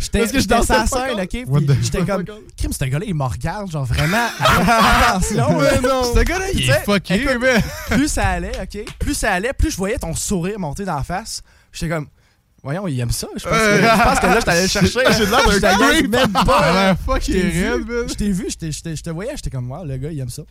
[0.00, 1.76] J'étais Parce que je j'étais dansais sa scène, ok?
[1.82, 2.24] J'étais comme,
[2.56, 4.28] Crime, ce gars-là, il me regarde, genre vraiment.
[4.40, 5.70] Attention, là.
[6.14, 7.26] Ce gars-là, il est fucké.
[7.90, 8.84] Plus ça allait, ok?
[8.98, 11.42] Plus ça allait, plus je voyais ton sourire monter dans la face.
[11.70, 12.06] J'étais comme,
[12.62, 13.26] voyons, il aime ça.
[13.36, 15.00] Je pense, que, je pense que là, je t'allais le chercher.
[15.16, 16.10] J'ai l'air d'un t'allais creep.
[16.10, 16.72] même Il pas.
[16.72, 18.04] l'air vu, raide, man.
[18.08, 20.10] je t'ai vu, je t'ai- je t'ai- je te voyais, j'étais comme, wow, le gars,
[20.10, 20.42] il aime ça.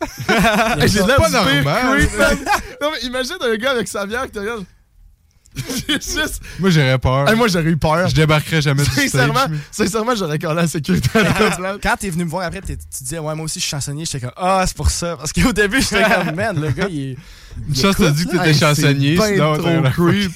[0.86, 1.64] J'ai l'air pas normal.
[2.80, 4.64] Non, mais imagine un gars avec sa bière qui te regarde.
[5.56, 6.40] J'ai juste.
[6.60, 7.28] Moi, j'aurais peur.
[7.28, 8.06] Hey, moi, j'aurais eu peur.
[8.08, 9.08] Je débarquerais jamais du stage.
[9.08, 11.58] Sincèrement, mais- sincèrement j'aurais collé la sécurité à la place.
[11.82, 14.04] Quand t'es venu me voir après, t'es- tu disais, ouais, moi aussi, je suis chansonnier.
[14.04, 15.16] J'étais comme, ah, c'est pour ça.
[15.16, 17.16] Parce qu'au début, j'étais comme, man, le gars, il est.
[17.68, 20.30] Une chance, t'as dit que t'étais Hey, c'est chansonnier, ben sinon trop creep.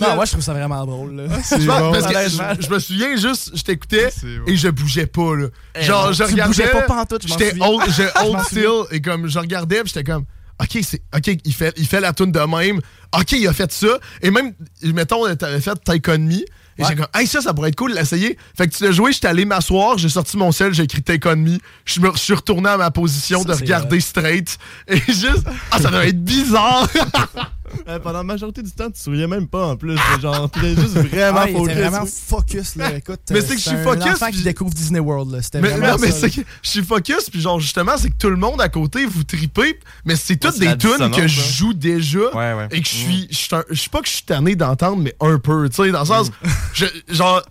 [0.00, 1.24] Non, moi, je trouve ça vraiment drôle, là.
[1.50, 1.92] Je bon.
[1.92, 4.44] parce que je, je me souviens juste, je t'écoutais bon.
[4.46, 5.46] et je bougeais pas là.
[5.80, 6.48] Genre non, je tu regardais.
[6.48, 10.24] bougeais pas pantoute, je J'étais old, still et comme je regardais, puis j'étais comme
[10.60, 12.80] OK, c'est OK, il fait il fait la tune de même.
[13.18, 14.52] OK, il a fait ça et même
[14.82, 16.34] mettons t'avais fait Take On Me
[16.78, 18.36] et j'ai comme hey ça ça pourrait être cool de l'essayer.
[18.56, 21.26] Fait que tu l'as joué, j'étais allé m'asseoir, j'ai sorti mon sel, j'ai écrit Take
[21.28, 21.58] On Me.
[21.84, 25.78] Je me je suis retourné à ma position Ça, de regarder straight et juste ah
[25.80, 26.88] ça doit être bizarre.
[27.88, 29.96] Euh, pendant la majorité du temps, tu souriais même pas en plus.
[30.20, 31.72] Genre, t'étais juste vraiment Ah, il focus.
[31.72, 32.96] était vraiment focus, là.
[32.96, 35.42] Écoute, Mais euh, c'est que je suis un focus, qui puis- découvre Disney World, là.
[35.42, 38.16] C'était Mais, vraiment non, mais c'est que je suis focus, puis genre, justement, c'est que
[38.18, 41.40] tout le monde à côté, vous tripez, mais c'est toutes c'est des tunes que je
[41.40, 41.44] hein.
[41.56, 42.68] joue déjà Ouais, ouais.
[42.70, 43.26] et que je suis.
[43.30, 45.90] Je suis je sais pas que je suis tanné d'entendre, mais un peu, tu sais,
[45.90, 46.30] dans le sens.
[46.74, 47.42] je- genre.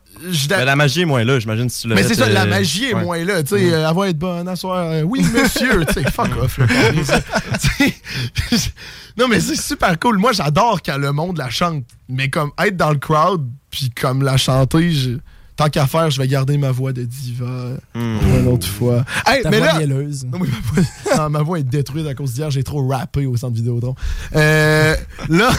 [0.49, 2.85] Mais la magie est moins là, j'imagine, si tu mais c'est ça, la euh, magie
[2.85, 3.03] est ouais.
[3.03, 4.77] moins là, tu sais, euh, elle va être bonne à soir.
[4.91, 6.57] euh, oui, monsieur, tu sais, fuck off.
[6.57, 6.65] là,
[9.17, 10.17] non, mais c'est super cool.
[10.17, 14.23] Moi, j'adore quand le monde la chante, mais comme être dans le crowd, puis comme
[14.23, 15.17] la chanter, je-
[15.55, 18.17] tant qu'à faire, je vais garder ma voix de diva Hmm.
[18.39, 19.03] une autre fois.
[19.27, 20.25] Hey, Ta mais voix là, mielleuse.
[20.25, 20.83] non, mais ma, voix,
[21.17, 22.49] non, ma voix est détruite à cause d'hier.
[22.49, 23.95] J'ai trop rappé au centre Vidéotron.
[24.35, 24.95] Euh,
[25.27, 25.49] là,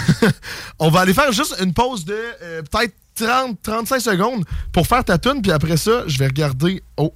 [0.78, 2.94] on va aller faire juste une pause de euh, peut-être
[3.24, 5.42] 30-35 secondes pour faire ta tune.
[5.42, 6.82] Puis après ça, je vais regarder.
[6.96, 7.14] Oh,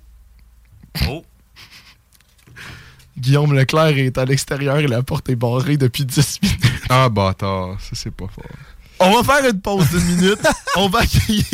[1.08, 1.24] Oh.
[3.18, 6.82] Guillaume Leclerc est à l'extérieur et la porte est barrée depuis 10 minutes.
[6.88, 8.44] Ah, bâtard, ça c'est pas fort.
[9.00, 10.38] On va faire une pause d'une minute.
[10.76, 11.44] On va accueillir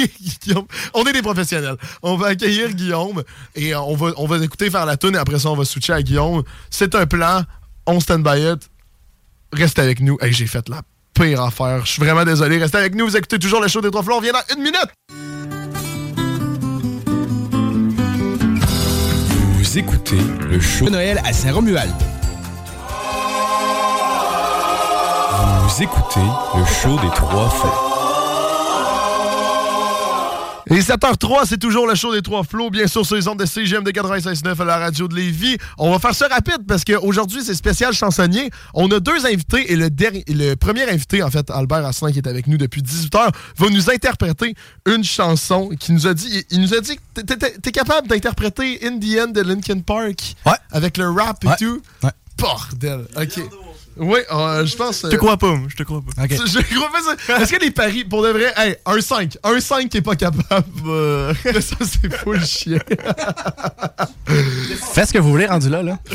[0.42, 0.66] Guillaume.
[0.92, 1.76] On est des professionnels.
[2.02, 3.22] On va accueillir Guillaume
[3.54, 5.64] et euh, on va, on va écouter faire la tune et après ça, on va
[5.64, 6.42] switcher à Guillaume.
[6.68, 7.42] C'est un plan.
[7.86, 8.70] On stand by it.
[9.52, 10.18] Reste avec nous.
[10.20, 10.82] Hey, j'ai fait la
[11.20, 11.84] pire affaire.
[11.84, 12.58] Je suis vraiment désolé.
[12.58, 13.06] Restez avec nous.
[13.06, 14.16] Vous écoutez toujours le show des trois flots.
[14.16, 14.88] On vient dans une minute.
[19.58, 20.18] Vous écoutez
[20.48, 20.88] le show.
[20.88, 21.92] Noël à Saint-Romuald.
[25.62, 26.20] Vous écoutez
[26.56, 27.89] le show des trois flots.
[30.72, 33.44] Et 7h03, c'est toujours le show des trois flots, bien sûr, sur les ondes de
[33.44, 35.56] CGM de 96.9 à la radio de Lévis.
[35.78, 38.50] On va faire ça rapide parce qu'aujourd'hui, c'est spécial chansonnier.
[38.72, 42.18] On a deux invités et le, dernier, le premier invité, en fait, Albert Asselin, qui
[42.18, 44.54] est avec nous depuis 18h, va nous interpréter
[44.86, 48.98] une chanson qui nous a dit, il, nous a dit que t'es- capable d'interpréter In
[49.00, 50.52] the End de Linkin Park Ouais.
[50.70, 51.56] avec le rap et Ouais.
[51.58, 51.82] tout.
[52.04, 52.10] Ouais.
[52.38, 53.06] Bordel.
[53.20, 53.40] OK.
[54.00, 55.02] Oui, euh, je pense...
[55.02, 56.26] Je te crois pas, moi, je te crois pas.
[56.26, 57.42] Je crois pas ça.
[57.42, 60.16] Est-ce que les paris, pour de vrai, hey, un 5, un 5 qui est pas
[60.16, 62.78] capable, euh, ça c'est full chien.
[64.94, 65.82] Faites ce que vous voulez, rendu là.
[65.82, 65.98] là.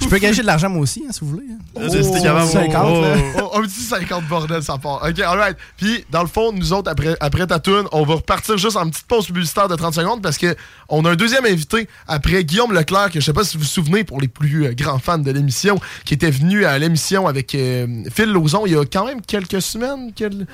[0.00, 1.46] Je peux gager de l'argent moi aussi, hein, si vous voulez.
[1.50, 1.88] hein.
[1.90, 2.48] C'est- c'était capable.
[2.50, 3.16] 50, là.
[3.42, 5.02] Oh, un petit 50 bordel, ça part.
[5.08, 5.56] OK, alright.
[5.76, 8.88] Puis, dans le fond, nous autres, après, après ta tune, on va repartir juste en
[8.88, 10.54] petite pause publicitaire de 30 secondes parce que
[10.88, 13.68] on a un deuxième invité après Guillaume Leclerc, que je sais pas si vous vous
[13.68, 17.54] souvenez pour les plus euh, grands fans de l'émission, qui était venu à l'émission avec
[17.54, 20.12] euh, Phil Lauzon il y a quand même quelques semaines.
[20.14, 20.46] quel-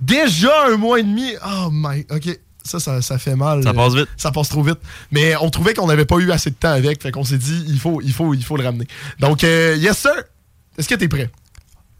[0.00, 1.32] Déjà un mois et demi.
[1.46, 2.06] Oh my.
[2.10, 2.38] OK.
[2.64, 3.62] Ça, ça, ça fait mal.
[3.62, 4.08] Ça passe vite.
[4.16, 4.78] Ça passe trop vite.
[5.10, 7.02] Mais on trouvait qu'on n'avait pas eu assez de temps avec.
[7.02, 8.86] Fait qu'on s'est dit, il faut, il, faut, il faut le ramener.
[9.18, 10.12] Donc, euh, yes, sir.
[10.78, 11.30] Est-ce que t'es prêt?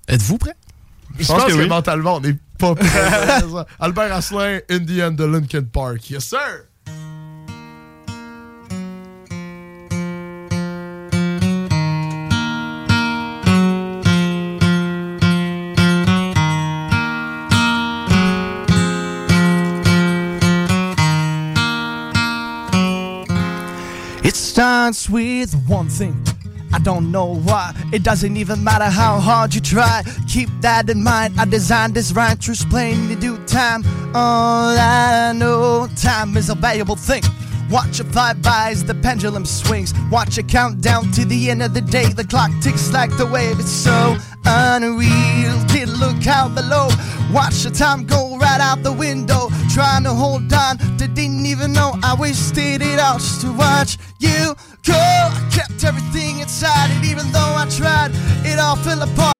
[0.09, 0.55] Êtes-vous prêt?
[1.19, 2.89] Je pense, que, mentalement, on n'est pas prêt.
[3.81, 6.09] Albert Asselin, Indian de Linkin Park.
[6.11, 6.39] Yes, sir.
[24.31, 26.15] It starts with one thing.
[26.73, 27.75] I don't know why.
[27.93, 30.05] It doesn't even matter how hard you try.
[30.29, 31.35] Keep that in mind.
[31.37, 33.83] I designed this rhyme to explain in due time.
[34.15, 37.25] All I know, time is a valuable thing.
[37.71, 39.95] Watch it fly by as the pendulum swings.
[40.11, 42.07] Watch it count down to the end of the day.
[42.13, 43.61] The clock ticks like the wave.
[43.61, 45.55] It's so unreal.
[45.69, 46.89] Kid, look out below.
[47.33, 49.49] Watch the time go right out the window.
[49.73, 50.79] Trying to hold on.
[50.97, 54.95] They didn't even know I wasted it all just to watch you go.
[54.95, 58.11] I kept everything inside, and even though I tried,
[58.45, 59.40] it all fell apart.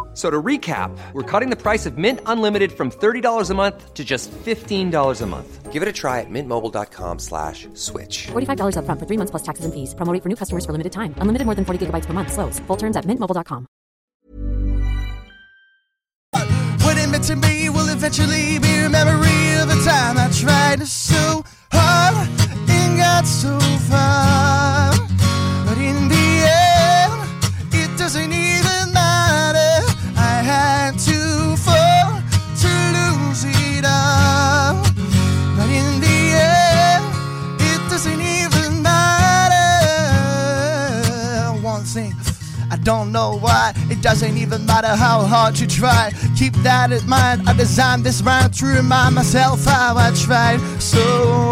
[0.11, 3.93] F- So to recap, we're cutting the price of Mint Unlimited from $30 a month
[3.93, 5.71] to just $15 a month.
[5.71, 8.27] Give it a try at mintmobile.com slash switch.
[8.33, 9.95] $45 upfront for three months plus taxes and fees.
[9.95, 11.15] Promo rate for new customers for limited time.
[11.23, 12.33] Unlimited more than 40 gigabytes per month.
[12.33, 12.59] Slows.
[12.67, 13.67] Full terms at mintmobile.com.
[16.83, 20.83] What it meant to me will eventually be a memory of a time I tried
[20.87, 22.27] so hard
[22.67, 23.55] and got so
[23.87, 24.30] far.
[42.83, 43.73] Don't know why.
[43.89, 46.11] It doesn't even matter how hard you try.
[46.37, 47.47] Keep that in mind.
[47.47, 50.59] I designed this rhyme to remind myself how I tried.
[50.79, 51.01] So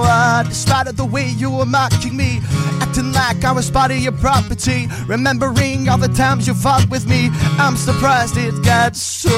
[0.04, 2.40] uh, despite of the way you were mocking me,
[2.82, 7.08] acting like I was part of your property, remembering all the times you fought with
[7.08, 9.30] me, I'm surprised it got so.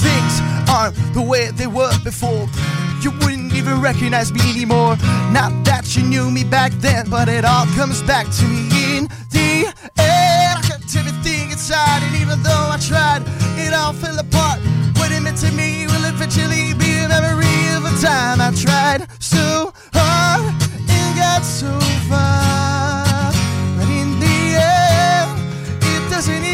[0.00, 2.48] Things aren't the way they were before.
[3.00, 4.96] You wouldn't even recognize me anymore.
[5.30, 9.08] Not that you knew me back then, but it all comes back to me in
[9.30, 10.13] the end.
[12.34, 13.22] Even though I tried,
[13.56, 14.58] it all fell apart.
[14.96, 19.06] What it meant to me will eventually be a memory of a time I tried
[19.20, 20.42] so hard
[20.88, 21.70] and got so
[22.08, 23.30] far.
[23.76, 25.30] But in the end,
[25.82, 26.53] it doesn't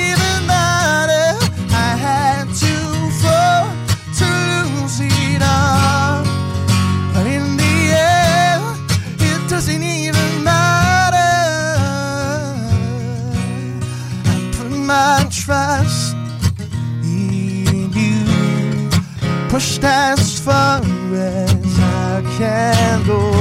[19.50, 20.80] Pushed as far
[21.12, 23.32] as I can go.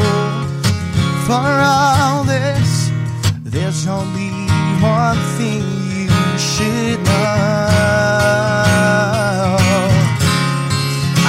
[1.28, 2.90] For all this,
[3.44, 4.32] there's only
[4.82, 7.12] one thing you should know.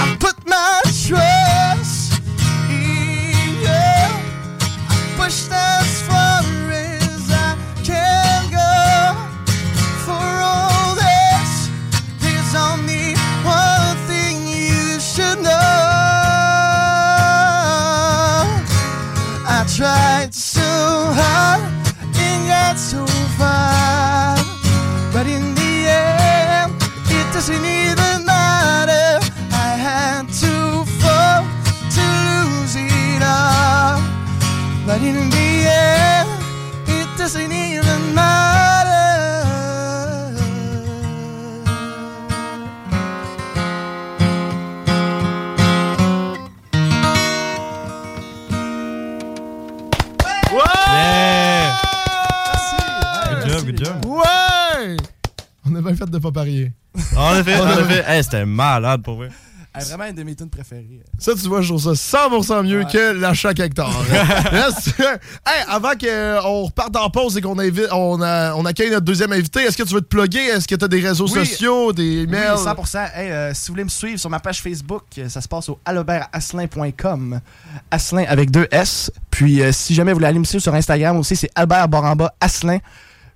[0.00, 2.22] I put my trust
[2.70, 3.68] in you.
[3.68, 5.79] I pushed as
[54.06, 54.96] Ouais!
[55.66, 56.72] On a bien fait de pas parier.
[57.16, 58.04] En effet, en effet.
[58.06, 59.28] Hey, c'était malade pour vrai.
[59.72, 61.00] Elle est vraiment une de mes tunes préférées.
[61.16, 63.92] Ça, tu vois, je trouve ça 100% mieux que l'achat hectare.
[64.52, 64.88] Yes.
[64.98, 69.30] hey, avant qu'on reparte en pause et qu'on invi- on, a- on accueille notre deuxième
[69.32, 70.40] invité, est-ce que tu veux te plugger?
[70.44, 71.46] Est-ce que tu as des réseaux Oui.
[71.46, 72.56] sociaux, des Oui, emails?
[72.56, 73.10] 100%.
[73.14, 75.68] Hey, euh, si vous voulez me suivre sur ma page Facebook, euh, ça se passe
[75.68, 77.40] au albertasselin.com.
[77.92, 79.12] Asselin avec deux S.
[79.30, 82.34] Puis euh, si jamais vous voulez aller me suivre sur Instagram aussi, c'est Albert Baramba
[82.40, 82.78] Asselin.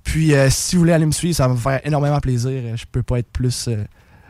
[0.05, 2.51] Puis euh, si vous voulez aller me suivre, ça va me faire énormément plaisir.
[2.53, 3.85] Euh, Je peux pas être plus euh,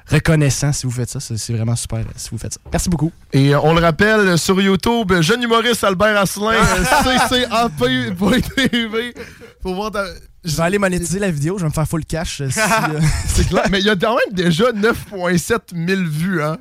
[0.06, 1.18] reconnaissant si vous faites ça.
[1.20, 2.60] C'est vraiment super si vous faites ça.
[2.72, 3.10] Merci beaucoup.
[3.32, 6.52] Et euh, on le rappelle sur YouTube, jeune humoriste Albert Asselin,
[7.28, 9.14] ccap.tv.
[9.62, 10.04] Faut voir ta...
[10.44, 12.42] Je vais aller monétiser la vidéo, je vais me faire full cash.
[12.48, 12.60] si,
[13.28, 13.64] C'est clair.
[13.70, 16.58] Mais il y a quand même déjà 9,7 000 vues, hein?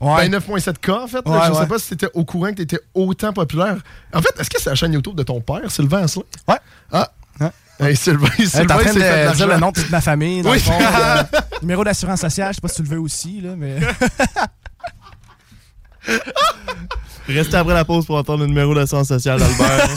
[0.00, 0.28] Ouais.
[0.28, 1.26] Ben 9,7K, en fait.
[1.26, 1.48] là.
[1.48, 1.66] Je sais ouais.
[1.66, 3.76] pas si t'étais au courant que t'étais autant populaire.
[4.12, 6.24] En fait, est-ce que c'est la chaîne YouTube de ton père, Sylvain Asselin?
[6.48, 6.56] Ouais.
[6.92, 7.10] Ah.
[7.80, 10.00] Hey, Sylvain, Hey, Sylvain, T'es en train fait de dire le nom de toute ma
[10.00, 10.42] famille.
[10.42, 10.56] Dans Oui.
[10.58, 11.22] le fond, euh,
[11.62, 13.76] numéro d'assurance sociale, je sais pas si tu le veux aussi, là, mais.
[17.26, 19.88] Restez après la pause pour entendre le numéro d'assurance sociale d'Albert.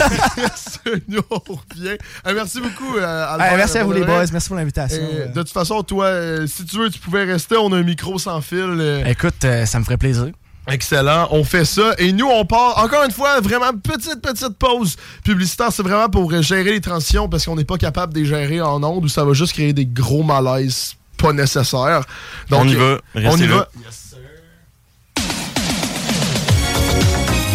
[1.08, 1.98] Nous, on revient.
[2.24, 3.50] Merci beaucoup, euh, Albert.
[3.52, 4.24] Hey, merci à vous, les boys.
[4.32, 5.02] Merci pour l'invitation.
[5.02, 7.56] Euh, de toute façon, toi, euh, si tu veux, tu pouvais rester.
[7.58, 8.58] On a un micro sans fil.
[8.58, 10.28] euh, Écoute, euh, ça me ferait plaisir.
[10.70, 11.94] Excellent, on fait ça.
[11.98, 15.68] Et nous, on part, encore une fois, vraiment petite, petite pause publicitaire.
[15.72, 18.82] C'est vraiment pour gérer les transitions parce qu'on n'est pas capable de les gérer en
[18.82, 22.02] ondes ou ça va juste créer des gros malaises pas nécessaires.
[22.50, 23.56] Donc, On y va, On y là.
[23.56, 23.68] va.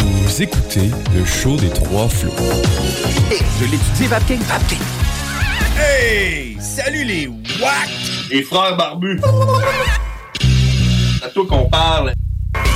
[0.00, 2.32] Vous écoutez le show des trois flots.
[3.60, 4.40] Je l'étudie, Vapking.
[4.40, 4.78] Vapking.
[5.78, 6.56] Hey!
[6.60, 7.88] Salut les WAC!
[8.30, 9.20] Les frères barbus.
[11.20, 12.12] C'est à toi qu'on parle.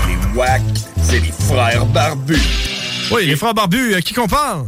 [0.08, 0.62] Les WAC,
[1.02, 2.40] c'est les frères barbus.
[3.12, 4.66] Oui, les frères barbus, à qui qu'on parle?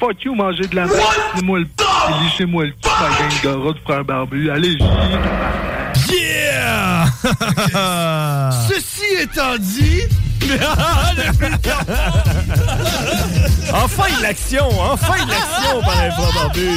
[0.00, 0.98] Fuck you, manger de la merde.
[1.34, 1.84] Lissez-moi le p.
[2.24, 3.30] Lissez-moi le p, ma gang
[3.64, 4.50] de de frères barbus.
[4.50, 4.78] Allez,
[6.10, 7.06] Yeah!
[8.68, 10.02] Ceci étant dit.
[13.72, 14.68] Enfin de l'action!
[14.80, 16.68] Enfin de l'action par un frère barbu!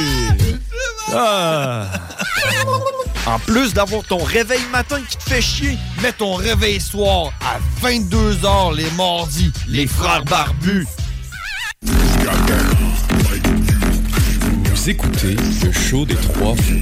[1.12, 1.86] Ah.
[3.26, 7.58] En plus d'avoir ton réveil matin qui te fait chier, mets ton réveil soir à
[7.84, 10.86] 22h les mardis, les frères barbus.
[14.64, 16.76] Vous écoutez le show des trois flots.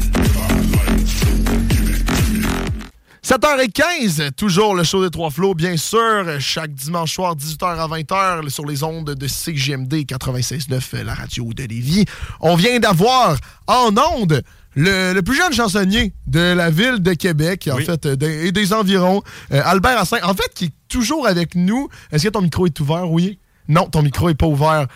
[3.24, 8.50] 7h15, toujours le show des Trois Flots, bien sûr, chaque dimanche soir, 18h à 20h,
[8.50, 12.04] sur les ondes de CGMD 96.9, la radio de Lévis.
[12.40, 14.42] On vient d'avoir en ondes
[14.76, 18.72] le, le plus jeune chansonnier de la ville de Québec, en fait, euh, et des
[18.72, 19.22] environs,
[19.52, 21.88] euh, Albert Assin, en fait, qui est toujours avec nous.
[22.10, 23.38] Est-ce que ton micro est ouvert, oui?
[23.68, 24.86] Non, ton micro est pas ouvert.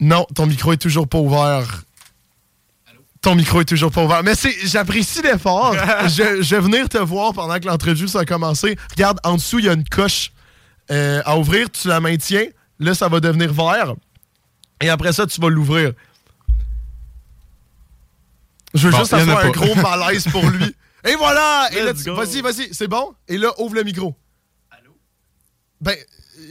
[0.00, 1.82] Non, ton micro est toujours pas ouvert.
[3.20, 4.22] Ton micro est toujours pas ouvert.
[4.24, 5.74] Mais c'est, j'apprécie l'effort.
[6.04, 8.76] je, je vais venir te voir pendant que l'entrevue ça a commencé.
[8.90, 10.32] Regarde, en dessous, il y a une coche
[10.90, 11.70] euh, à ouvrir.
[11.70, 12.46] Tu la maintiens.
[12.80, 13.94] Là, ça va devenir vert.
[14.80, 15.92] Et après ça, tu vas l'ouvrir.
[18.74, 20.74] Je veux Bon, juste avoir un gros malaise pour lui.
[21.04, 21.68] Et voilà!
[21.72, 23.12] Et là, vas-y, vas-y, c'est bon?
[23.28, 24.14] Et là, ouvre le micro.
[25.80, 25.96] Ben,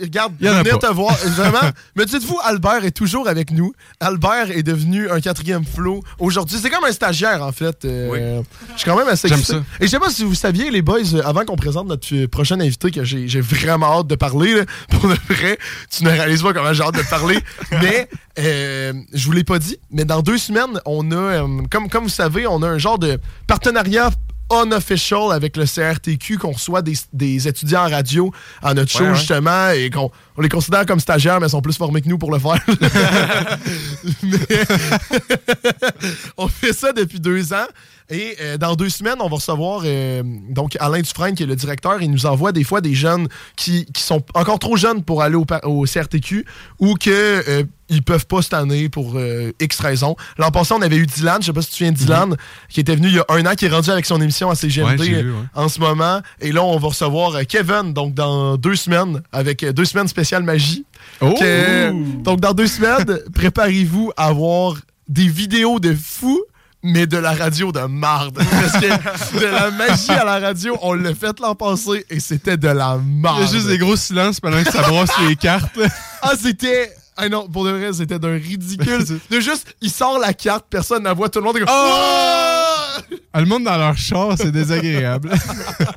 [0.01, 1.71] regarde, venir te voir, vraiment.
[1.95, 3.73] Mais dites-vous, Albert est toujours avec nous.
[3.99, 6.57] Albert est devenu un quatrième flow aujourd'hui.
[6.61, 7.85] C'est comme un stagiaire, en fait.
[7.85, 8.41] Euh,
[8.73, 9.59] Je suis quand même assez J'aime excité.
[9.59, 9.63] ça.
[9.79, 12.27] Et je sais pas si vous saviez, les boys, euh, avant qu'on présente notre euh,
[12.27, 15.57] prochain invité, que j'ai j'ai vraiment hâte de parler, là, pour de vrai,
[15.89, 17.39] tu ne réalises pas comment j'ai hâte de parler.
[17.71, 18.07] mais,
[18.39, 22.03] euh, je vous l'ai pas dit, mais dans deux semaines, on a, euh, comme, comme
[22.03, 24.09] vous savez, on a un genre de partenariat
[24.51, 28.31] unofficial avec le CRTQ qu'on reçoit des, des étudiants en radio
[28.61, 29.15] à notre show Ouais, ouais.
[29.15, 32.17] justement et qu'on on les considère comme stagiaires mais ils sont plus formés que nous
[32.17, 32.59] pour le faire.
[34.23, 34.37] Mais-
[36.37, 37.67] on fait ça depuis deux ans
[38.11, 41.55] et euh, dans deux semaines on va recevoir euh, donc Alain Dufresne qui est le
[41.55, 45.23] directeur il nous envoie des fois des jeunes qui, qui sont encore trop jeunes pour
[45.23, 46.45] aller au, CRTQ
[46.79, 50.15] ou que euh, ils peuvent pas cette année pour euh, X raisons.
[50.37, 52.37] L'an passé, on avait eu Dylan, je sais pas si tu te souviens de Dylan,
[52.69, 54.55] qui était venu il y a un an, qui est rendu avec son émission à
[54.55, 55.43] CGMD Ouais, j'ai vu, ouais.
[55.53, 56.21] en ce moment.
[56.39, 60.85] Et là, on va recevoir Kevin, donc dans deux semaines, avec deux semaines spéciales magie.
[61.19, 61.35] Oh!
[61.37, 61.91] Que-
[62.23, 64.77] donc dans deux semaines, préparez-vous à voir
[65.09, 66.41] des vidéos de fous
[66.83, 68.37] mais de la radio de marde.
[68.51, 72.57] Parce que de la magie à la radio, on l'a fait l'an passé et c'était
[72.57, 73.39] de la marde.
[73.39, 75.79] Il y a juste des gros silences pendant que ça brosse les cartes.
[76.23, 76.93] Ah, c'était.
[77.17, 79.03] Ah non, pour de vrai, c'était d'un ridicule.
[79.31, 81.69] de juste, il sort la carte, personne la voit, tout le monde est comme.
[81.71, 85.31] Ah, le monde dans leur char, c'est désagréable.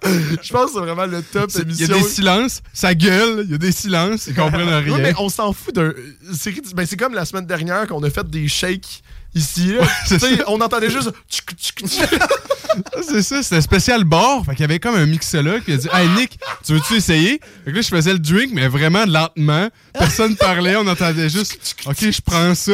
[0.03, 3.51] Je pense que c'est vraiment le top Il y a des silences, ça gueule, il
[3.51, 4.95] y a des silences, ils comprennent rien.
[4.95, 5.93] Ouais, mais on s'en fout d'un.
[6.32, 9.03] C'est ben, c'est comme la semaine dernière qu'on a fait des shakes
[9.35, 9.72] ici.
[9.74, 9.87] là.
[10.07, 11.11] Tu sais, on entendait juste.
[11.28, 11.85] tchic.
[13.03, 14.45] C'est ça, c'était un spécial bar.
[14.45, 17.41] Fait qu'il y avait comme un mixologue qui a dit Hey Nick, tu veux-tu essayer?
[17.64, 19.68] Fait que là, je faisais le drink, mais vraiment lentement.
[19.93, 22.72] Personne parlait, on entendait juste Ok, je prends ça.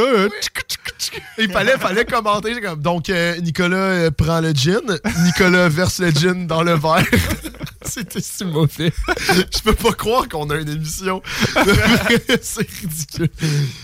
[1.38, 2.60] Il fallait, fallait commenter.
[2.60, 4.80] comme, Donc, euh, Nicolas euh, prend le gin.
[5.24, 7.04] Nicolas verse le gin dans le verre.
[7.82, 8.92] C'était si mauvais.
[9.28, 11.22] Je peux pas croire qu'on a une émission.
[12.42, 13.30] C'est ridicule.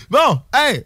[0.09, 0.85] Bon, hey!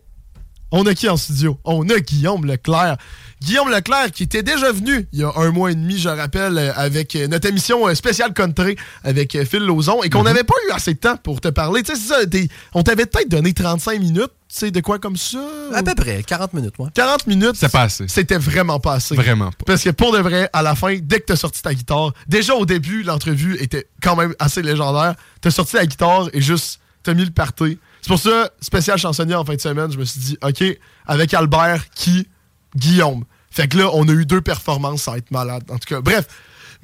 [0.74, 1.60] On a qui en studio?
[1.66, 2.96] On a Guillaume Leclerc.
[3.42, 6.58] Guillaume Leclerc qui était déjà venu il y a un mois et demi, je rappelle,
[6.58, 10.54] euh, avec euh, notre émission euh, spéciale country avec Phil Lauzon et qu'on n'avait pas
[10.70, 11.84] eu assez de temps pour te parler.
[11.84, 15.46] Tu sais, on t'avait peut-être donné 35 minutes, tu sais, de quoi comme ça?
[15.74, 16.90] À peu près, 40 minutes, moi.
[16.94, 17.56] 40 minutes.
[17.56, 18.08] C'est pas assez.
[18.08, 19.16] C'était vraiment pas assez.
[19.16, 19.66] Vraiment pas.
[19.66, 22.54] Parce que pour de vrai, à la fin, dès que t'as sorti ta guitare, déjà
[22.54, 25.16] au début, l'entrevue était quand même assez légendaire.
[25.42, 27.78] T'as sorti la guitare et juste, t'as mis le party.
[28.02, 30.64] C'est pour ça, spécial chansonnier en fin de semaine, je me suis dit, OK,
[31.06, 32.28] avec Albert, qui?
[32.76, 33.26] Guillaume.
[33.52, 35.64] Fait que là, on a eu deux performances, ça va être malade.
[35.70, 36.26] En tout cas, bref.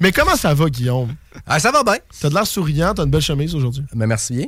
[0.00, 1.12] Mais comment ça va, Guillaume?
[1.44, 1.96] Ah, ça va bien.
[2.20, 3.82] T'as de l'air souriant, t'as une belle chemise aujourd'hui.
[3.94, 4.46] Ben, merci bien.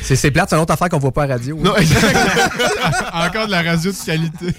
[0.00, 1.56] C'est c'est plate, c'est une autre affaire qu'on voit pas à la radio.
[1.56, 2.16] Non, exact.
[3.12, 4.54] Encore de la radio de qualité.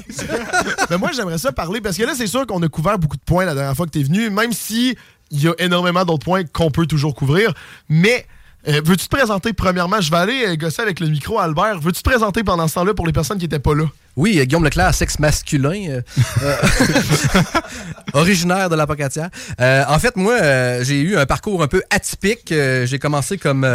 [0.91, 3.23] Mais moi, j'aimerais ça parler parce que là, c'est sûr qu'on a couvert beaucoup de
[3.23, 4.95] points la dernière fois que t'es venu, même si
[5.31, 7.53] il y a énormément d'autres points qu'on peut toujours couvrir.
[7.89, 8.27] Mais
[8.67, 9.53] euh, veux-tu te présenter?
[9.53, 10.01] Premièrement?
[10.01, 11.79] Je vais aller euh, gosser avec le micro, Albert.
[11.79, 13.85] Veux-tu te présenter pendant ce temps-là pour les personnes qui n'étaient pas là?
[14.15, 16.01] Oui, euh, Guillaume Leclerc, sexe masculin,
[18.13, 19.29] originaire de la Pocatière.
[19.59, 20.37] En fait, moi,
[20.83, 22.47] j'ai eu un parcours un peu atypique.
[22.85, 23.65] J'ai commencé comme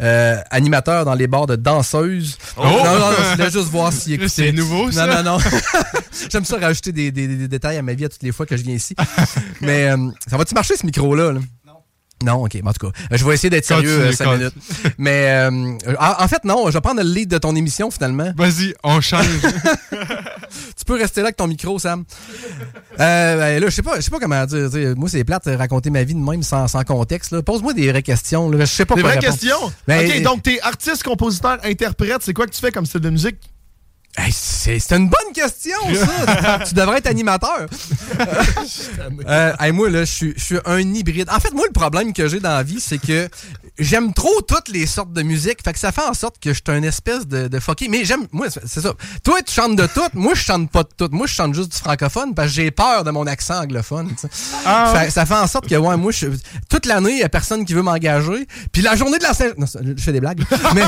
[0.00, 2.36] euh, animateur dans les bars de danseuses.
[2.56, 2.62] Oh!
[2.64, 4.28] Non, non, non, je voulais juste voir s'il écoutait.
[4.28, 5.06] C'est nouveau, ça.
[5.06, 5.38] Non, non, non.
[6.30, 8.56] J'aime ça rajouter des, des- des détails à ma vie à toutes les fois que
[8.56, 8.96] je viens ici.
[9.60, 9.96] Mais euh,
[10.28, 11.32] ça va-tu marcher, ce micro-là?
[11.32, 11.40] là?
[12.22, 14.54] Non, ok, en tout cas, euh, je vais essayer d'être sérieux euh, cinq minutes.
[14.98, 15.50] Mais euh,
[15.98, 18.32] en, fait, non, je vais prendre le lead de ton émission finalement.
[18.36, 19.26] Vas-y, on change.
[20.76, 22.04] Tu peux rester là avec ton micro, Sam.
[23.00, 24.68] Euh, ben là, je sais pas, je sais pas comment dire.
[24.96, 27.40] Moi, c'est plate de raconter ma vie de même sans, sans contexte.
[27.40, 28.50] Pose-moi des vraies questions.
[28.50, 28.60] là.
[28.60, 29.32] Je sais pas Des vraies répondre.
[29.32, 29.72] questions?
[29.88, 32.18] Ben, ok, donc t'es artiste, compositeur, interprète.
[32.20, 33.36] C'est quoi que tu fais comme style de musique?
[34.16, 36.60] Hey, c'est une bonne question, ça.
[36.68, 37.66] tu devrais être animateur.
[39.26, 41.28] Euh, hey, moi, là, je suis- un hybride.
[41.30, 43.28] En fait, moi, le problème que j'ai dans la vie, c'est que
[43.78, 45.58] j'aime trop toutes les sortes de musique.
[45.64, 47.88] Fait que ça fait en sorte que je suis une espèce de, de fucké.
[47.88, 48.92] Mais j'aime, moi, c'est ça.
[49.22, 50.00] Toi, tu chantes de tout.
[50.14, 51.08] Moi, je chante pas de tout.
[51.10, 54.10] Moi, je chante juste du francophone parce que j'ai peur de mon accent anglophone.
[54.16, 54.28] sais.
[54.64, 56.26] ça, ça fait en sorte que, ouais, moi, je,
[56.68, 58.46] toute l'année, il y a personne qui veut m'engager.
[58.72, 59.52] Puis la journée de la Saint...
[59.58, 60.42] Non, je fais des blagues.
[60.74, 60.82] Mais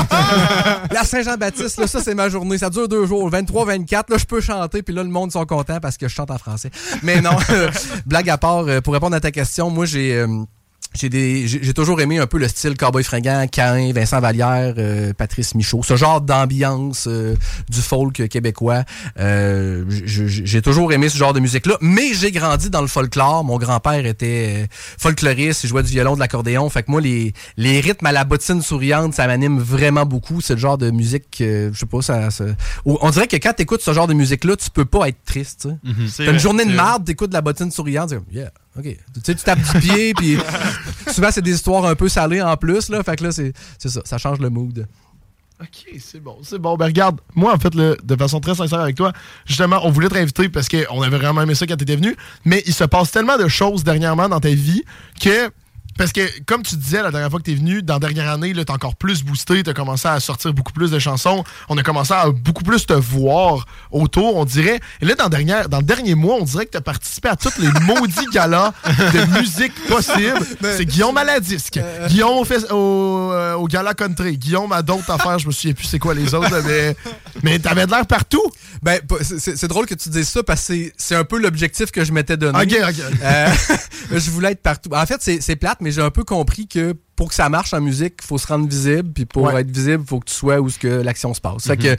[0.91, 2.57] la Saint-Jean-Baptiste, là, ça, c'est ma journée.
[2.57, 3.16] Ça dure deux jours.
[3.25, 4.81] 23-24, là, je peux chanter.
[4.81, 6.71] Puis là, le monde sont contents parce que je chante en français.
[7.03, 7.37] Mais non,
[8.05, 10.25] blague à part, euh, pour répondre à ta question, moi, j'ai...
[10.93, 15.13] j'ai des- j'ai toujours aimé un peu le style Cowboy fringant, Cain, Vincent Vallière, euh,
[15.13, 17.35] Patrice Michaud, ce genre d'ambiance euh,
[17.69, 18.83] du folk québécois.
[19.19, 23.43] Euh, j'ai toujours aimé ce genre de musique-là, mais j'ai grandi dans le folklore.
[23.43, 24.65] Mon grand-père était euh,
[24.97, 26.67] folkloriste, il jouait du violon, de l'accordéon.
[26.69, 30.41] Fait que moi, les, les rythmes à la bottine souriante, ça m'anime vraiment beaucoup.
[30.41, 32.45] C'est le genre de musique, que, je sais pas, ça, ça-
[32.85, 35.67] on dirait que quand t'écoutes ce genre de musique-là, tu peux pas être triste.
[35.83, 35.91] tu.
[36.09, 38.83] C'est T'as une journée de marde, t'écoutes de la bottine souriante, yeah, ok.
[38.83, 40.37] Tu sais, tu tapes du pied, puis
[41.11, 43.03] souvent, c'est des histoires un peu salées en plus, là.
[43.03, 44.87] Fait que là, c'est c'est ça, ça change le mood.
[45.59, 46.75] Ok, c'est bon, c'est bon.
[46.77, 49.11] Ben regarde, moi en fait, là, de façon très sincère avec toi,
[49.45, 52.15] justement, on voulait te inviter parce qu'on avait vraiment aimé ça quand t'étais venu,
[52.45, 54.83] mais il se passe tellement de choses dernièrement dans ta vie
[55.19, 55.49] que.
[55.97, 58.53] Parce que, comme tu disais la dernière fois que t'es venu, dans la dernière année,
[58.65, 62.13] t'as encore plus boosté, t'as commencé à sortir beaucoup plus de chansons, on a commencé
[62.13, 64.79] à beaucoup plus te voir autour, on dirait.
[65.01, 67.35] Et là, dans, le dernier- dans le dernier mois, on dirait que t'as participé à
[67.35, 70.39] tous les maudits galas de musique possible.
[70.61, 71.79] C'est Guillaume à la disque,
[72.09, 75.73] Guillaume au, fes- au, euh, au gala country, Guillaume à d'autres affaires, je me souviens
[75.73, 76.95] plus c'est quoi les autres, mais,
[77.43, 78.43] mais t'avais de l'air partout.
[78.83, 82.11] Ben, c'est- drôle que tu dises ça parce que c'est- un peu l'objectif que je
[82.11, 82.59] m'étais donné.
[82.61, 82.95] Ok, ok.
[83.23, 83.47] Euh,
[84.11, 84.89] je voulais être partout.
[84.93, 87.73] En fait, c'est c'est plate, mais j'ai un peu compris que pour que ça marche
[87.73, 89.11] en musique, il faut se rendre visible.
[89.13, 89.59] Puis pour Ouais.
[89.61, 91.63] être visible, il faut que tu sois où ce que l'action se passe.
[91.67, 91.81] Fait Mhm.
[91.83, 91.97] que,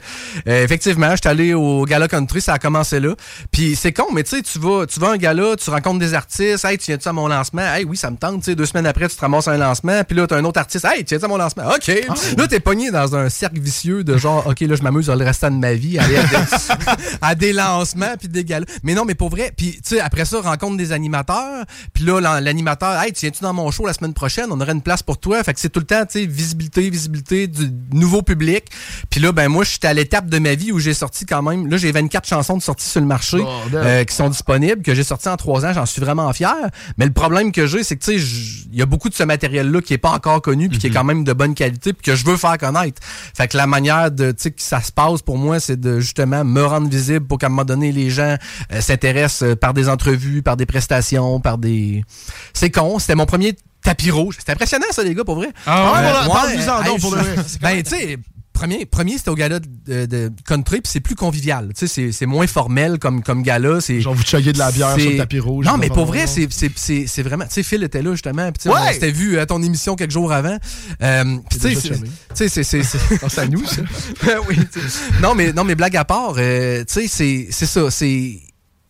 [0.49, 3.13] euh, effectivement, j'étais allé au Gala Country, ça a commencé là.
[3.51, 5.99] Puis c'est con, mais tu sais, tu vas, tu vas à un gala, tu rencontres
[5.99, 6.63] des artistes.
[6.65, 7.61] Hey, tu viens-tu à mon lancement?
[7.61, 8.39] Hey, oui, ça me tente.
[8.39, 10.01] Tu sais, deux semaines après, tu te ramasses à un lancement.
[10.07, 10.85] Puis là, t'as un autre artiste.
[10.85, 11.63] Hey, tu viens-tu à mon lancement?
[11.69, 11.91] OK.
[12.07, 12.13] Ah.
[12.37, 15.51] Là, t'es pogné dans un cercle vicieux de genre, OK, là, je m'amuse le restant
[15.51, 16.27] de ma vie à aller à des,
[17.21, 18.65] à des lancements puis des galas.
[18.83, 19.51] Mais non, mais pour vrai.
[19.55, 21.65] Puis, tu sais, après ça, rencontre des animateurs.
[21.93, 24.45] Puis là, l'an- l'animateur, hey, tu viens-tu dans mon show la semaine prochaine?
[24.51, 25.43] On aurait une place pour pour toi.
[25.43, 28.65] Fait que c'est tout le temps, tu sais, visibilité, visibilité du nouveau public.
[29.09, 31.41] Puis là, ben moi, je suis à l'étape de ma vie où j'ai sorti quand
[31.41, 31.65] même.
[31.65, 33.39] Là, j'ai 24 chansons de sorties sur le marché
[33.73, 35.73] euh, qui sont disponibles, que j'ai sorti en trois ans.
[35.73, 36.53] J'en suis vraiment fier.
[36.99, 39.23] Mais le problème que j'ai, c'est que tu sais, il y a beaucoup de ce
[39.23, 42.03] matériel-là qui est pas encore connu, puis qui est quand même de bonne qualité, puis
[42.03, 43.01] que je veux faire connaître.
[43.33, 45.99] Fait que la manière de, tu sais, que ça se passe pour moi, c'est de
[45.99, 48.35] justement me rendre visible pour qu'à un moment donné, les gens
[48.71, 52.05] euh, s'intéressent euh, par des entrevues, par des prestations, par des.
[52.53, 52.99] C'est con.
[52.99, 54.35] C'était mon premier tapis rouge.
[54.39, 55.49] C'était impressionnant, ça, les gars, pour vrai.
[55.65, 57.35] Ah ouais, voilà, parle-nous-en pour vrai.
[57.61, 58.17] Ben, tu sais.
[58.51, 61.69] Premier, premier c'était au gala de, de country, puis c'est plus convivial.
[61.73, 63.79] Tu sais, c'est- c'est moins formel comme, comme gala.
[63.79, 65.65] c'est- Genre, vous chuguez de la bière c'est- sur le tapis rouge.
[65.65, 67.45] Non, mais pour vrai, c'est- c'est c'est- c'est vraiment.
[67.45, 68.51] Tu sais, Phil était là, justement.
[68.51, 68.81] Puis, tu sais, Ouais!
[68.89, 70.57] on s'était vu à ton émission quelques jours avant.
[71.01, 72.09] Euh, puis, tu sais, c'est- chumé.
[72.09, 72.83] tu sais, c'est- c'est.
[73.29, 73.81] c'est- à nous, ça.
[74.25, 75.21] Ben oui, tu sais.
[75.21, 77.89] non, mais, non, mais blague à part, euh, tu sais, c'est- c'est ça.
[77.89, 78.41] C'est.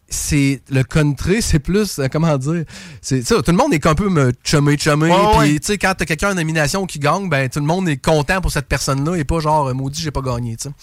[0.10, 2.64] C'est le country, c'est plus euh, comment dire,
[3.02, 3.36] c'est ça.
[3.42, 5.14] Tout le monde est un peu me chumé chumé.
[5.40, 7.98] Puis tu sais quand t'as quelqu'un en nomination qui gagne, ben tout le monde est
[8.04, 10.56] content pour cette personne-là et pas genre euh, maudit j'ai pas gagné.
[10.58, 10.76] tu sais.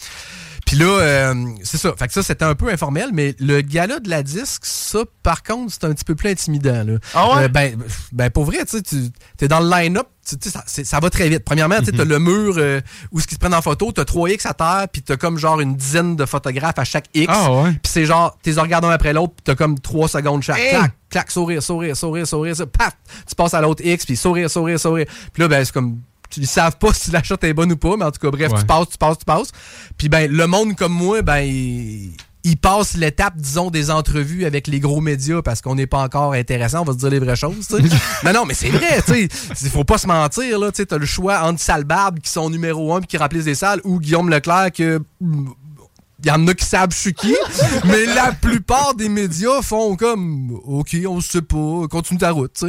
[0.67, 1.95] Puis là, euh, c'est ça.
[1.97, 5.45] Fait que ça, c'était un peu informel, mais le gala de la disque, ça, par
[5.45, 6.83] contre, c'est un petit peu plus intimidant.
[6.85, 6.99] Là.
[7.15, 7.45] Ah ouais?
[7.45, 7.79] Euh, ben,
[8.11, 11.09] ben, pour vrai, tu sais, tu es dans le line-up, tu tu ça, ça va
[11.09, 11.45] très vite.
[11.45, 12.81] Premièrement, tu sais, t'as le mur euh,
[13.13, 15.39] où ce qui se prennent en photo, t'as 3 X à terre, puis t'as comme
[15.39, 17.33] genre une dizaine de photographes à chaque X.
[17.33, 17.71] Ah ouais?
[17.71, 20.59] Puis c'est genre, t'es regardant un après l'autre, puis t'as comme 3 secondes chaque.
[20.59, 20.71] Hey!
[20.71, 22.97] Clac, clac, sourire, sourire, sourire, sourire, ça, paf!
[23.29, 25.07] Tu passes à l'autre X, puis sourire, sourire, sourire.
[25.33, 26.01] Puis là, ben, c'est comme.
[26.31, 28.31] Tu- Ils savent pas si la shot est bonne ou pas, mais en tout cas,
[28.31, 28.59] bref, Ouais.
[28.61, 29.51] tu passes, tu passes, tu passes.
[29.99, 32.13] Puis ben, le monde comme moi, ben, il,
[32.45, 36.33] il passe l'étape, disons, des entrevues avec les gros médias parce qu'on n'est pas encore
[36.35, 37.69] intéressant, on va se dire les vraies choses,
[38.25, 39.29] non, non, mais c'est vrai, tu sais.
[39.63, 40.87] Il faut pas se mentir, là, tu sais.
[40.87, 43.81] T'as le choix entre Sale Barbe, qui sont numéro un puis qui remplissent des salles,
[43.85, 45.01] ou Guillaume Leclerc, que.
[46.27, 47.33] Il y en a qui savent je suis qui,
[47.85, 52.65] mais la plupart des médias font comme OK, on sait pas, continue ta route.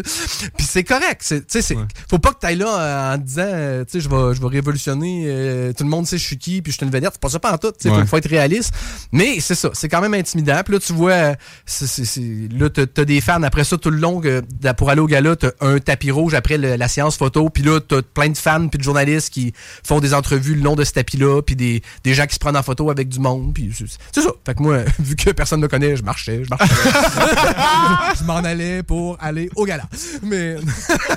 [0.55, 1.75] Puis c'est correct, c'est- tu sais, c'est
[2.07, 4.47] faut pas que tu ailles là en disant euh, tu sais je vais je vais
[4.47, 7.19] révolutionner euh, tout le monde sait je suis qui puis je suis une vedette, c'est
[7.21, 8.05] pas ça pas tout, tu sais, faut, Ouais.
[8.05, 8.71] faut être réaliste.
[9.11, 10.61] Mais c'est ça, c'est quand même intimidant.
[10.63, 11.33] Puis là tu vois
[11.65, 14.43] c'est c'est- c'est- là t'as des fans après ça tout le long que,
[14.77, 17.79] pour aller au gala, t'as un tapis rouge après le- la séance photo, puis là
[17.79, 19.51] t'as plein de fans puis de journalistes qui
[19.83, 22.39] font des entrevues le long de ce tapis là, puis des, des gens qui se
[22.39, 23.71] prennent en photo avec du monde, puis
[24.13, 24.29] c'est ça.
[24.45, 26.67] Fait que moi vu que personne me connaît, je marchais, je marchais.
[28.19, 29.83] je m'en allais pour aller au gala.
[30.23, 30.55] Mais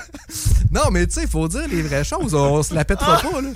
[0.71, 2.35] non, mais tu sais, il faut dire les vraies choses.
[2.35, 3.49] On se la pètera pas, là.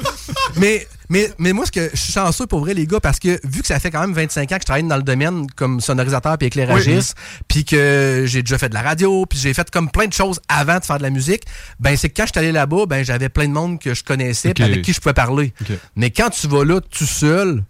[0.56, 3.40] Mais, mais, mais moi, ce que je suis chanceux pour vrai, les gars, parce que
[3.44, 5.80] vu que ça fait quand même 25 ans que je travaille dans le domaine comme
[5.80, 7.16] sonorisateur puis éclairagiste,
[7.48, 10.40] puis que j'ai déjà fait de la radio, puis j'ai fait comme plein de choses
[10.48, 11.42] avant de faire de la musique,
[11.80, 14.02] ben c'est que quand je suis allé là-bas, ben j'avais plein de monde que je
[14.04, 14.70] connaissais puis Ok.
[14.70, 15.52] avec qui je pouvais parler.
[15.96, 17.62] Mais quand tu vas là tout seul,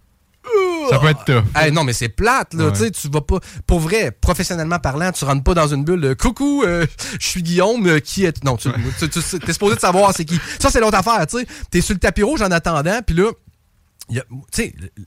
[0.89, 1.43] Ça peut être tough.
[1.55, 2.65] Hey, non, mais c'est plate, là.
[2.65, 2.71] Ouais.
[2.73, 3.39] Tu sais, tu vas pas.
[3.67, 6.85] Pour vrai, professionnellement parlant, tu rentres pas dans une bulle de coucou, euh,
[7.19, 8.43] je suis Guillaume, euh, qui est.
[8.43, 8.69] Non, tu,
[8.99, 10.39] tu, tu- t'es supposé de savoir c'est qui.
[10.59, 11.47] Ça, c'est l'autre affaire, tu sais.
[11.71, 13.31] T'es sur le tapis rouge en attendant, puis là.
[14.09, 14.23] y a-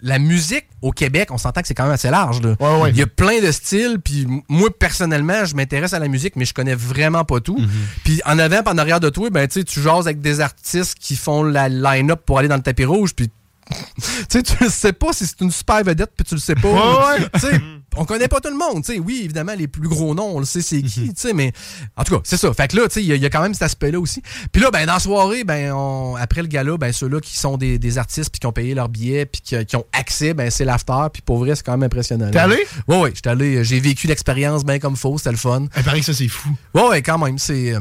[0.02, 2.40] la musique au Québec, on s'entend que c'est quand même assez large.
[2.42, 2.56] là.
[2.58, 2.90] Ouais, ouais.
[2.90, 6.44] Il y a plein de styles, puis moi, personnellement, je m'intéresse à la musique, mais
[6.44, 7.58] je connais vraiment pas tout.
[8.04, 11.44] Puis en avant, en arrière de toi, ben, tu jases avec des artistes qui font
[11.44, 13.30] la line-up pour aller dans le tapis rouge, puis
[13.68, 16.54] tu sais, tu le sais pas si c'est une super vedette, puis tu le sais
[16.54, 16.68] pas.
[16.68, 17.28] Ouais, ouais.
[17.34, 17.60] Tu sais,
[17.96, 18.84] on connaît pas tout le monde.
[18.84, 18.98] tu sais.
[18.98, 21.52] oui, évidemment, les plus gros noms, on le sait c'est qui, tu sais, mais
[21.96, 22.52] en tout cas, c'est ça.
[22.54, 23.98] Fait que là, tu sais, il y, a- il y a quand même cet aspect-là
[24.00, 24.22] aussi.
[24.52, 27.56] Puis là, ben, dans la soirée, ben, on- après le gala, ben, ceux-là qui sont
[27.56, 30.50] des, des artistes, puis qui ont payé leur billet, puis qui, qui ont accès, ben,
[30.50, 32.30] c'est l'after, puis pour vrai, c'est quand même impressionnant.
[32.30, 32.58] T'es allé?
[32.86, 35.66] Ouais, ouais, j'étais allé, j'ai vécu l'expérience bien comme faux, c'était le fun.
[35.76, 36.48] Il paraît que ça, c'est fou.
[36.74, 37.38] Ouais, ouais, quand même.
[37.38, 37.74] C'est.
[37.74, 37.80] euh,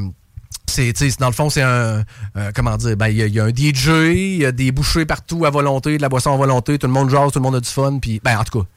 [0.69, 2.03] c'est, dans le fond, c'est un.
[2.37, 2.95] euh, comment dire?
[2.97, 5.45] Ben, il y, a- il y a un DJ, il y a des bouchées partout
[5.45, 7.59] à volonté, de la boisson à volonté, tout le monde jase, tout le monde a
[7.59, 8.19] du fun, puis.
[8.23, 8.67] Ben, en tout cas.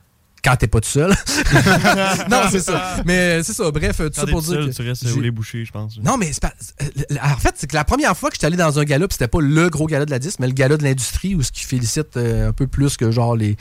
[0.43, 1.11] Quand t'es pas tout seul.
[2.31, 2.97] non, c'est ça.
[3.05, 3.71] Mais c'est ça.
[3.71, 4.53] Bref, tout ça pour dire.
[4.55, 5.99] seul, que tu restes où les bouchées, je pense.
[6.03, 6.55] non, mais c'est pas.
[6.83, 9.29] euh, En fait, c'est que la première fois que j'étais allé dans un gala, c'était
[9.29, 11.65] pas le gros gala de la disque, mais le gala de l'industrie, où ce qui
[11.65, 13.59] félicite euh, un peu plus que genre les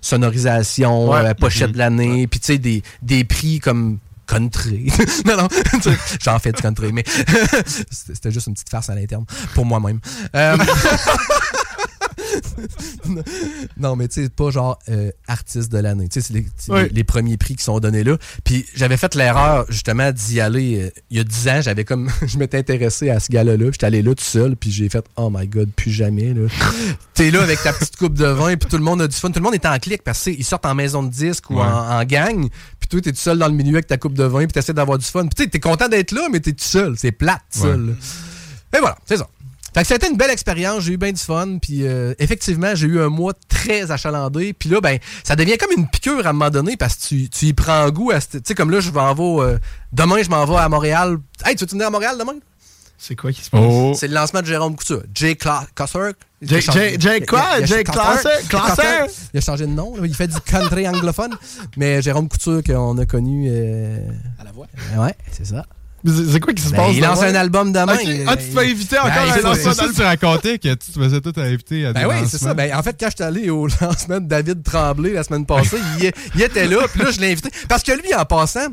[0.00, 1.18] sonorisations, Ouais.
[1.26, 3.98] euh, pochettes de l'année, puis tu sais, des, des prix comme
[4.28, 4.92] country.
[5.26, 5.48] non, non,
[6.22, 7.04] j'en fais du country, mais
[7.90, 9.24] c'était juste une petite farce à l'interne
[9.54, 10.00] pour moi-même.
[10.34, 10.56] Euh,
[13.78, 16.08] non, mais tu sais, pas genre euh, artiste de l'année.
[16.08, 16.82] Tu sais, c'est les, c'est Oui.
[16.84, 18.16] les- les premiers prix qui sont donnés là.
[18.44, 21.60] Puis j'avais fait l'erreur, justement, d'y aller euh, il y a 10 ans.
[21.62, 22.10] J'avais comme.
[22.26, 23.54] je m'étais intéressé à ce gars-là.
[23.72, 26.34] J'étais allé là tout seul, puis j'ai fait Oh my god, plus jamais.
[26.34, 26.48] là.
[27.14, 29.28] T'es là avec ta petite coupe de vin, puis tout le monde a du fun.
[29.30, 31.62] Tout le monde est en clic parce qu'ils sortent en maison de disque ou Ouais.
[31.62, 32.48] en, en gang.
[32.88, 34.72] Puis toi, t'es tout seul dans le milieu avec ta coupe de vin, puis t'essaies
[34.72, 35.22] d'avoir du fun.
[35.26, 36.94] Puis tu sais, t'es content d'être là, mais t'es tout seul.
[36.96, 37.68] C'est plate, tout Ouais.
[37.70, 37.96] seul.
[38.74, 39.26] Et voilà, c'est ça.
[39.74, 42.86] Fait que c'était une belle expérience, j'ai eu bien du fun, puis euh, effectivement, j'ai
[42.86, 46.32] eu un mois très achalandé, puis là, ben, ça devient comme une piqûre à un
[46.32, 49.12] moment donné, parce que tu, tu y prends goût Tu sais, comme là, je m'en
[49.14, 49.44] vais...
[49.52, 49.58] euh,
[49.92, 51.18] demain, je m'en vais à Montréal.
[51.44, 52.32] Hey, tu veux venir à Montréal demain?
[53.00, 53.60] C'est quoi qui se passe?
[53.64, 53.92] Oh.
[53.94, 55.02] C'est le lancement de Jérôme Couture.
[55.14, 56.10] Jay Cosser.
[56.42, 57.64] Jay- quoi?
[57.64, 57.84] Jay?
[57.84, 58.28] Classer?
[59.32, 59.94] Il a changé de nom.
[60.04, 61.36] Il fait du country anglophone.
[61.76, 63.48] Mais Jérôme Couture, qu'on a connu.
[63.50, 63.98] euh,
[64.40, 64.66] À la voix.
[64.96, 65.64] Ouais, c'est ça.
[66.04, 66.92] C'est c'est quoi qui se Ben, passe?
[66.94, 67.96] il lance un album demain.
[68.28, 69.74] Ah, tu te fais inviter encore Ben, à c'est un ça, lancement c'est C'est ça
[69.74, 69.90] d'album?
[69.90, 72.54] que tu racontais que tu te faisais tout inviter à des Ben oui, c'est ça.
[72.54, 75.78] Ben, en fait, quand je suis allé au lancement de David Tremblay la semaine passée,
[76.00, 77.50] il, il était là, puis là, je l'ai invité.
[77.68, 78.68] Parce que lui, en passant,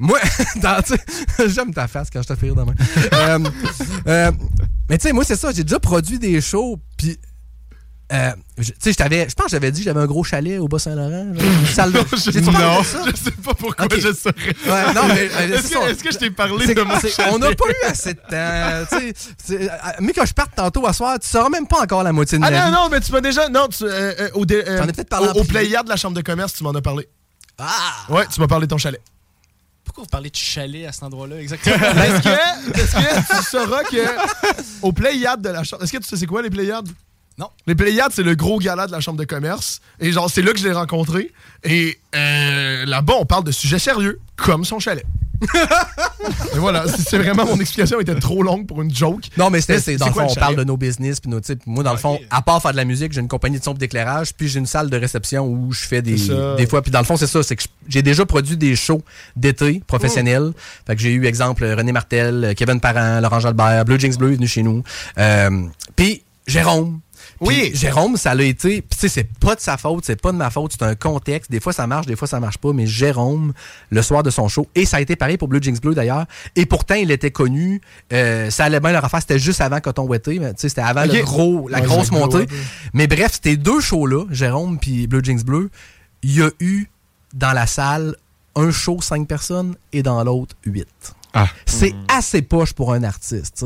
[0.00, 0.18] moi,
[1.46, 2.74] j'aime ta face quand je te fais rire demain.
[3.12, 3.38] Euh,
[4.08, 4.32] euh,
[4.88, 7.18] mais tu sais, moi, c'est ça, j'ai déjà produit des shows, puis.
[8.12, 10.24] euh, je- tu sais, je t'avais- je pense que j'avais dit que j'avais un gros
[10.24, 11.32] chalet au Bas-Saint-Laurent.
[11.72, 14.34] salle de- Je- non, je sais pas pourquoi je saurais.
[14.66, 17.32] Ouais, non, mais, euh, Est-ce que, je t'ai parlé de mon chalet?
[17.32, 18.98] On n'a pas eu assez de temps.
[18.98, 19.12] sais,
[19.44, 22.38] c'est- euh, mais je parte tantôt à soir, tu sauras même pas encore la moitié
[22.38, 22.72] de Ah non, vie.
[22.72, 23.48] non, mais tu m'as déjà.
[23.48, 24.64] Non, tu, euh, au, dé-
[25.20, 25.44] au, au.
[25.44, 27.08] Pléiade de la Chambre de commerce, tu m'en as parlé.
[27.58, 27.66] Ah!
[28.08, 29.00] Ouais, tu m'as parlé de ton chalet.
[29.90, 31.74] Pourquoi vous parlez de chalet à cet endroit-là exactement?
[31.82, 35.82] Est-ce que, est-ce que tu sauras que au Pléiade de la Chambre.
[35.82, 36.88] Est-ce que tu sais c'est quoi les Pléiades?
[37.36, 37.50] Non.
[37.66, 39.80] Les Pléiades, c'est le gros gala de la Chambre de commerce.
[39.98, 41.32] Et genre, c'est là que je l'ai rencontré.
[41.64, 45.04] Et euh, là-bas, on parle de sujets sérieux, comme son chalet.
[46.54, 49.24] Et voilà, c'est vraiment mon explication était trop longue pour une joke.
[49.36, 51.20] Non, mais c'était, Mais c'est, dans le fond, on parle de nos business.
[51.20, 53.28] Puis nos, sais, moi, dans le fond, à part faire de la musique, j'ai une
[53.28, 56.16] compagnie de son d'éclairage, puis j'ai une salle de réception où je fais des,
[56.56, 56.82] des fois.
[56.82, 59.02] Puis dans le fond, c'est ça, c'est que j'ai déjà produit des shows
[59.36, 60.52] d'été professionnels.
[60.86, 64.36] Fait que j'ai eu, exemple, René Martel, Kevin Parent, Laurent Jalbert, Blue Jinx Bleu est
[64.36, 64.82] venu chez nous.
[65.18, 65.62] Euh,
[65.96, 67.00] puis Jérôme.
[67.40, 67.70] Oui.
[67.74, 68.82] Jérôme, ça l'a été.
[68.82, 70.94] Puis tu sais, c'est pas de sa faute, c'est pas de ma faute, c'est un
[70.94, 71.50] contexte.
[71.50, 72.72] Des fois, ça marche, des fois, ça marche pas.
[72.72, 73.52] Mais Jérôme,
[73.90, 76.26] le soir de son show, et ça a été pareil pour Blue Jinx Bleu d'ailleurs.
[76.56, 77.80] Et pourtant, il était connu.
[78.12, 79.20] euh, ça allait bien leur affaire.
[79.20, 80.38] C'était juste avant Coton Ouetté.
[80.38, 81.12] mais Tu sais, c'était avant Ok.
[81.14, 82.46] le gros, la Ouais, grosse montée.
[82.92, 85.70] Mais bref, ces deux shows-là, Jérôme puis Blue Jinx Bleu,
[86.22, 86.88] il y a eu
[87.32, 88.16] dans la salle
[88.56, 90.86] un show 5 personnes et dans l'autre 8.
[91.32, 91.46] Ah.
[91.64, 93.64] C'est assez poche pour un artiste.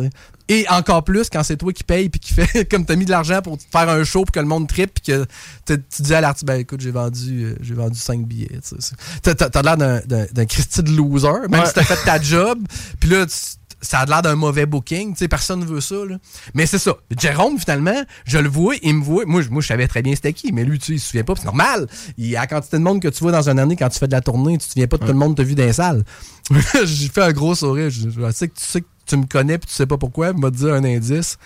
[0.48, 3.10] Et encore plus quand c'est toi qui paye puis qui fait comme t'as mis de
[3.10, 5.26] l'argent pour te faire un show pour que le monde tripe puis que
[5.66, 8.94] tu dis à l'artiste ben écoute j'ai vendu euh, j'ai vendu 5 billets tu sais.
[9.22, 11.66] T'as- t'as t'as l'air d'un- d'un d'un Christy de loser même Ouais.
[11.66, 12.58] si t'as fait ta job
[13.00, 13.32] puis là tu-
[13.84, 15.94] ça a l'air d'un mauvais booking, tu sais, personne ne veut ça.
[16.08, 16.16] Là.
[16.54, 16.94] Mais c'est ça.
[17.18, 19.24] Jérôme, finalement, je le vois, il me voit.
[19.26, 21.08] Moi, je- moi je savais très bien c'était qui, mais lui, tu sais, il se
[21.08, 21.34] souvient pas.
[21.36, 21.86] C'est normal.
[22.18, 23.98] Il y a la quantité de monde que tu vois dans une année quand tu
[23.98, 25.64] fais de la tournée, tu te souviens pas de tout le monde t'as vu dans
[25.64, 26.02] les salles.
[26.84, 27.90] J'ai fait un gros sourire.
[27.90, 30.30] Je, je sais que tu sais que tu me connais puis tu sais pas pourquoi.
[30.34, 31.38] Il m'a dit un indice.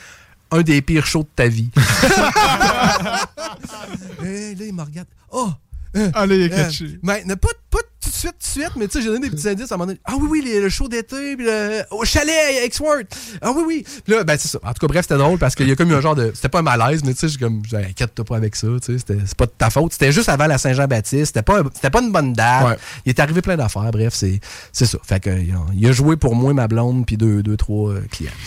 [0.51, 1.69] Un des pires shows de ta vie.
[4.25, 5.09] Et là, il me regarde.
[5.31, 5.51] Oh!
[5.97, 8.77] euh, Allez, il a euh, mais ne pas, pas tout de suite, tout de suite,
[8.77, 10.01] mais tu sais, j'ai donné des petits indices à un moment donné.
[10.05, 13.07] Ah oui, oui, les- le show d'été, puis le, au chalet à Exworth.
[13.43, 13.87] Ah oui, oui.
[14.05, 14.59] Puis là, ben c'est ça.
[14.63, 16.31] En tout cas, bref, c'était drôle parce qu'il y a comme eu un genre de.
[16.35, 18.99] C'était pas un malaise, mais tu sais, j'ai comme, inquiète-toi pas avec ça, tu sais,
[18.99, 19.93] c'était- c'est pas de ta faute.
[19.93, 21.27] C'était juste avant la Saint-Jean-Baptiste.
[21.27, 22.67] C'était pas, c'était pas une bonne date.
[22.69, 22.77] Ouais.
[23.05, 24.41] Il est arrivé plein d'affaires, bref, c'est,
[24.73, 24.99] c'est ça.
[25.03, 27.91] Fait que, il a, il a joué pour moi, ma blonde, puis deux, deux, trois
[27.91, 28.31] euh, clients.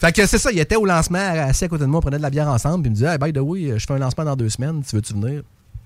[0.00, 1.18] fait que c'est ça, il était au lancement,
[1.48, 3.12] assis à côté de moi, on prenait de la bière ensemble, puis il me disait,
[3.12, 5.42] hey, by the way, je fais un lancement dans deux semaines, tu veux-tu venir?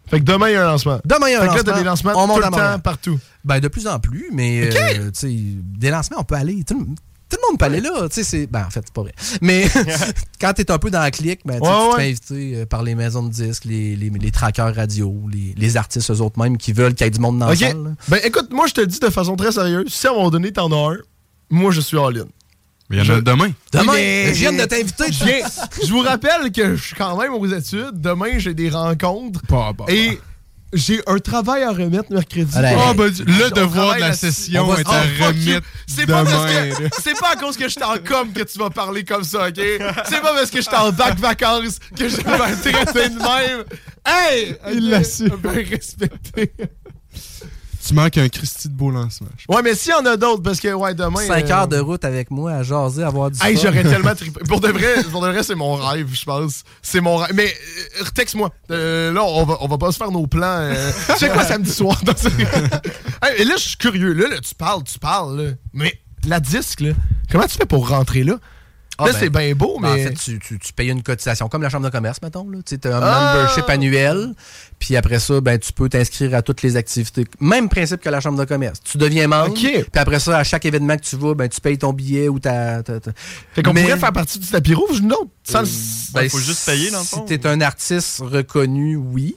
[0.08, 1.00] Fait que demain, il y a un lancement.
[1.04, 1.72] Demain, il y a un Fait que là, lancement.
[1.72, 3.18] t'as des lancements On tout le temps, partout.
[3.44, 6.62] Ben, de plus en plus, mais euh, sais, des lancements, on peut aller.
[6.64, 8.06] Tout, le- tout le monde peut aller là.
[8.10, 9.14] c'est- Ben, en fait, c'est pas vrai.
[9.40, 9.66] Mais
[10.40, 12.56] quand t'es un peu dans la clique, ben, tu sais, Ouais, tu te fais inviter
[12.62, 16.20] euh, par les maisons de disques, les, les, les trackers radio, les, les artistes eux
[16.20, 17.60] autres même qui veulent qu'il y ait du monde dans Ok.
[17.60, 17.82] la salle.
[17.84, 17.90] là.
[18.08, 19.92] Ben écoute, moi, je te le dis de façon très sérieuse.
[19.92, 20.98] Si à un moment donné, t'en as un,
[21.50, 22.26] moi, je suis all-in.
[22.88, 23.50] Mais il y en a Je- demain.
[23.72, 25.04] Demain, Mais- je viens de t'inviter.
[25.12, 25.46] Je viens-
[25.84, 28.00] je vous rappelle que je suis quand même aux études.
[28.00, 29.40] Demain, j'ai des rencontres.
[29.48, 30.20] Pas, pas, Et
[30.72, 32.56] j'ai un travail à remettre mercredi.
[32.56, 32.76] Allez.
[32.96, 35.24] Ben, le devoir de la session va- est Oh, à you.
[35.26, 36.74] remettre C'est pas, parce demain.
[36.76, 36.88] que- là.
[37.02, 39.48] c'est pas à cause que je suis en com que tu vas parler comme ça,
[39.48, 39.54] OK?
[39.56, 43.18] C'est pas parce que je suis en bac vacances que je vais te traiter de
[43.18, 43.64] même.
[44.06, 44.56] Hey!
[44.72, 45.28] Il l'a su.
[45.42, 46.52] Ben respecté.
[47.86, 49.28] Tu manques un Christy de beau lancement.
[49.48, 51.24] Ouais, mais s'il y en a d'autres, parce que, ouais, demain...
[51.24, 54.14] 5 euh, heures de route avec moi à jaser, à avoir du Hey, j'aurais tellement
[54.14, 54.40] trippé.
[54.48, 56.64] Pour de vrai, pour de vrai, c'est mon rêve, je pense.
[56.82, 57.32] C'est mon rêve.
[57.34, 57.52] Mais
[58.00, 58.50] euh, texte-moi.
[58.72, 60.58] Euh, là, on va, on va pas se faire nos plans.
[60.58, 62.26] Euh, tu sais quoi samedi soir dans ce...
[63.22, 64.12] hey, et là, je suis curieux.
[64.14, 65.40] Là, là, tu parles, tu parles.
[65.40, 65.50] Là.
[65.72, 65.94] Mais
[66.26, 66.90] la disque, là,
[67.30, 68.38] comment tu fais pour rentrer là?
[68.98, 70.06] Ah, là, ben, c'est bien beau, Ben, mais.
[70.06, 72.46] En fait, tu, tu, tu payes une cotisation, comme la chambre de commerce, mettons.
[72.64, 73.34] Tu as un Ah!
[73.34, 74.34] membership annuel.
[74.78, 77.26] Puis après ça, ben, tu peux t'inscrire à toutes les activités.
[77.40, 78.80] Même principe que la chambre de commerce.
[78.82, 79.50] Tu deviens membre.
[79.50, 79.58] Ok.
[79.60, 82.38] Puis après ça, à chaque événement que tu vas, ben, tu payes ton billet ou
[82.38, 82.82] ta.
[82.82, 83.10] ta- ta-
[83.54, 85.28] Fait qu'on Mais- pourrait faire partie du tapis rouge, non?
[85.44, 85.68] Sans le-
[86.14, 89.36] Ben, faut juste payer, dans le fond, Si t'es un artiste reconnu, oui.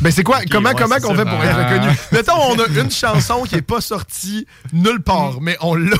[0.00, 0.40] Ben c'est quoi?
[0.50, 1.68] comment ouais, comment qu'on fait pour être Ah.
[1.72, 1.96] reconnu?
[2.10, 5.96] Mettons, on a une chanson qui est pas sortie nulle part, mais on l'a.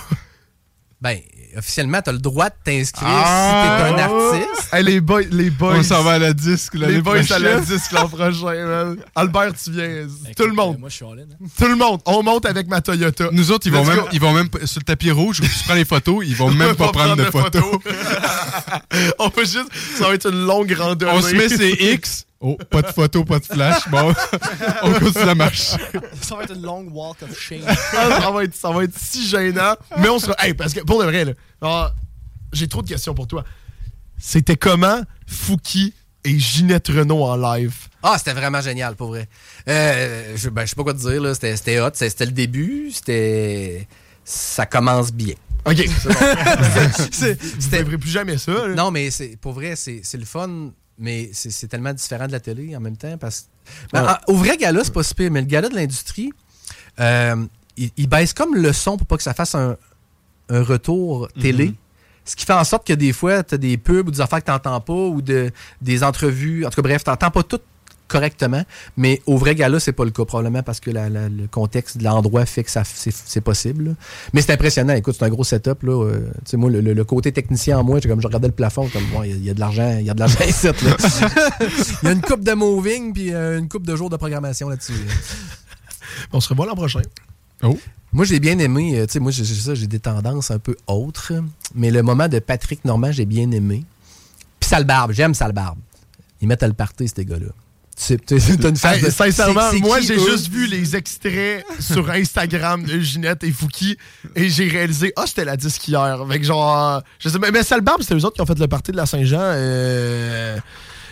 [1.01, 1.19] Ben,
[1.57, 4.69] officiellement, t'as le droit de t'inscrire Ah, si t'es un artiste.
[4.75, 5.75] Hey, les boys, les boys.
[5.77, 8.97] On s'en va à la disque l'année Les boys, à la disque l'an prochain, man.
[9.15, 10.07] Albert, tu viens.
[10.37, 10.79] Tout le monde.
[10.79, 11.23] Moi, je suis all in.
[11.23, 11.47] hein.
[11.59, 12.01] Tout le monde.
[12.07, 13.29] On monte avec ma Toyota.
[13.33, 15.75] Nous autres, ils vont même, ils vont même sur le tapis rouge, où tu prends
[15.75, 17.65] les photos, ils vont même pas prendre de photos.
[19.19, 19.69] On va juste.
[19.97, 21.13] Ça va être une longue randonnée.
[21.15, 22.27] On se met ses X.
[22.43, 23.87] Oh, pas de photo, pas de flash.
[23.91, 24.15] Bon,
[24.83, 25.77] on continue à marcher.
[26.23, 27.61] Ça va être une longue walk of shame.
[27.93, 29.75] Ah, ça, va être, ça va être si gênant.
[29.99, 30.35] Mais on sera.
[30.39, 31.93] Hey, parce que pour de vrai, là.
[32.53, 33.45] J'ai trop de questions pour toi.
[34.19, 35.93] C'était comment Fouki
[36.25, 37.75] et Ginette Renault en live?
[38.03, 39.29] Ah, c'était vraiment génial, pour vrai.
[39.69, 41.35] Euh, je, ben, je sais pas quoi te dire, là.
[41.35, 41.91] C'était, c'était hot.
[41.93, 42.91] C'était, le début.
[42.91, 43.87] C'était.
[44.25, 45.35] Ça commence bien.
[45.67, 45.77] OK,
[47.11, 48.53] c'était- plus jamais ça.
[48.69, 48.75] là.
[48.75, 50.71] Non, mais c'est, pour vrai, c'est, c'est le fun,
[51.01, 53.17] mais c'est, tellement différent de la télé en même temps.
[53.19, 53.47] Parce
[53.93, 54.09] Ben, Ouais.
[54.11, 56.31] ah, Au vrai gala, c'est pas si pire, mais le gala de l'industrie,
[57.01, 57.37] euh,
[57.77, 59.77] il, il baisse comme le son pour pas que ça fasse un,
[60.51, 61.69] un retour télé.
[61.69, 61.75] Mhm.
[62.25, 64.41] Ce qui fait en sorte que des fois, tu as des pubs ou des affaires
[64.41, 65.51] que tu n'entends pas ou de,
[65.81, 66.67] des entrevues.
[66.67, 67.61] En tout cas, bref, tu n'entends pas tout
[68.11, 68.62] correctement.
[68.97, 71.97] Mais au vrai gala, c'est pas le cas, probablement parce que la- la- le contexte
[71.99, 73.85] de l'endroit fait que ça c'est, possible.
[73.85, 73.93] là.
[74.35, 74.95] Mais c'est impressionnant.
[74.95, 75.82] Écoute, c'est un gros setup.
[75.85, 75.93] Là.
[76.05, 78.89] Euh, tu sais, moi, le, côté technicien en moi, j'ai comme je regardais le plafond,
[78.89, 80.45] comme bon, il y, a- il y a de l'argent, il y a de l'argent
[80.49, 80.66] ici.
[80.66, 80.73] là.
[82.03, 84.69] Il y a une coupe de moving puis euh, une coupe de jours de programmation
[84.69, 84.93] là-dessus.
[84.93, 85.12] là.
[86.32, 87.03] On se revoit l'an prochain.
[87.62, 87.78] Oh.
[88.12, 88.99] Moi, j'ai bien aimé.
[88.99, 91.32] euh, Tu sais, moi, j'ai j'ai ça, j'ai des tendances un peu autres.
[91.74, 93.85] Mais le moment de Patrick Normand, j'ai bien aimé.
[94.59, 95.78] Puis Salbarbe, j'aime Salbarbe.
[96.41, 97.47] Ils mettent à le party, ces gars-là.
[98.27, 98.37] T'as
[98.69, 103.45] une face Hey, de- sincèrement, moi, j'ai juste vu les extraits sur Instagram de Ginette
[103.45, 103.97] et Fouki
[104.35, 106.01] et j'ai réalisé, ah, c'était la disque hier.
[106.01, 108.93] Avec genre, je sais pas, mais Salbarbe, c'était eux autres qui ont fait le party
[108.93, 110.59] de la Saint-Jean euh,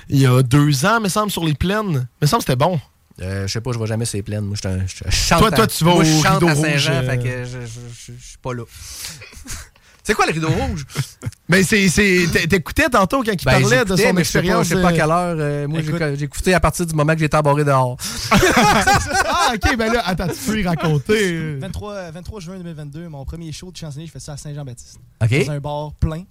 [0.08, 2.08] il y a deux ans, me semble, sur les plaines.
[2.22, 2.80] Me semble que c'était bon.
[3.20, 4.44] Euh, je sais pas, je vois jamais ces plaines.
[4.44, 4.68] Moi, je,
[5.10, 5.40] chante.
[5.40, 7.44] Toi- à- toi, tu vas moi, au Rideau à Saint-Jean, Rouge, fait euh.
[7.44, 8.62] que je suis pas là.
[10.08, 10.86] C'est quoi le rideau rouge?
[11.50, 14.38] Mais c'est, c'est, t'é- t'écoutais tantôt quand il Ben, parlait de son mais je sais
[14.38, 14.68] pas- expérience.
[14.68, 15.36] Je sais pas à euh, quelle heure.
[15.38, 15.80] euh, moi,
[16.16, 17.98] j'ai- écouté à partir du moment que j'ai embarré dehors.
[18.32, 21.56] ah, ok, ben là, attends, tu peux y raconter.
[21.58, 24.98] 23, 23 juin 2022, mon premier show de chansonnier, je fais ça à Saint-Jean-Baptiste.
[25.22, 25.44] OK.
[25.46, 26.24] Dans un bar plein.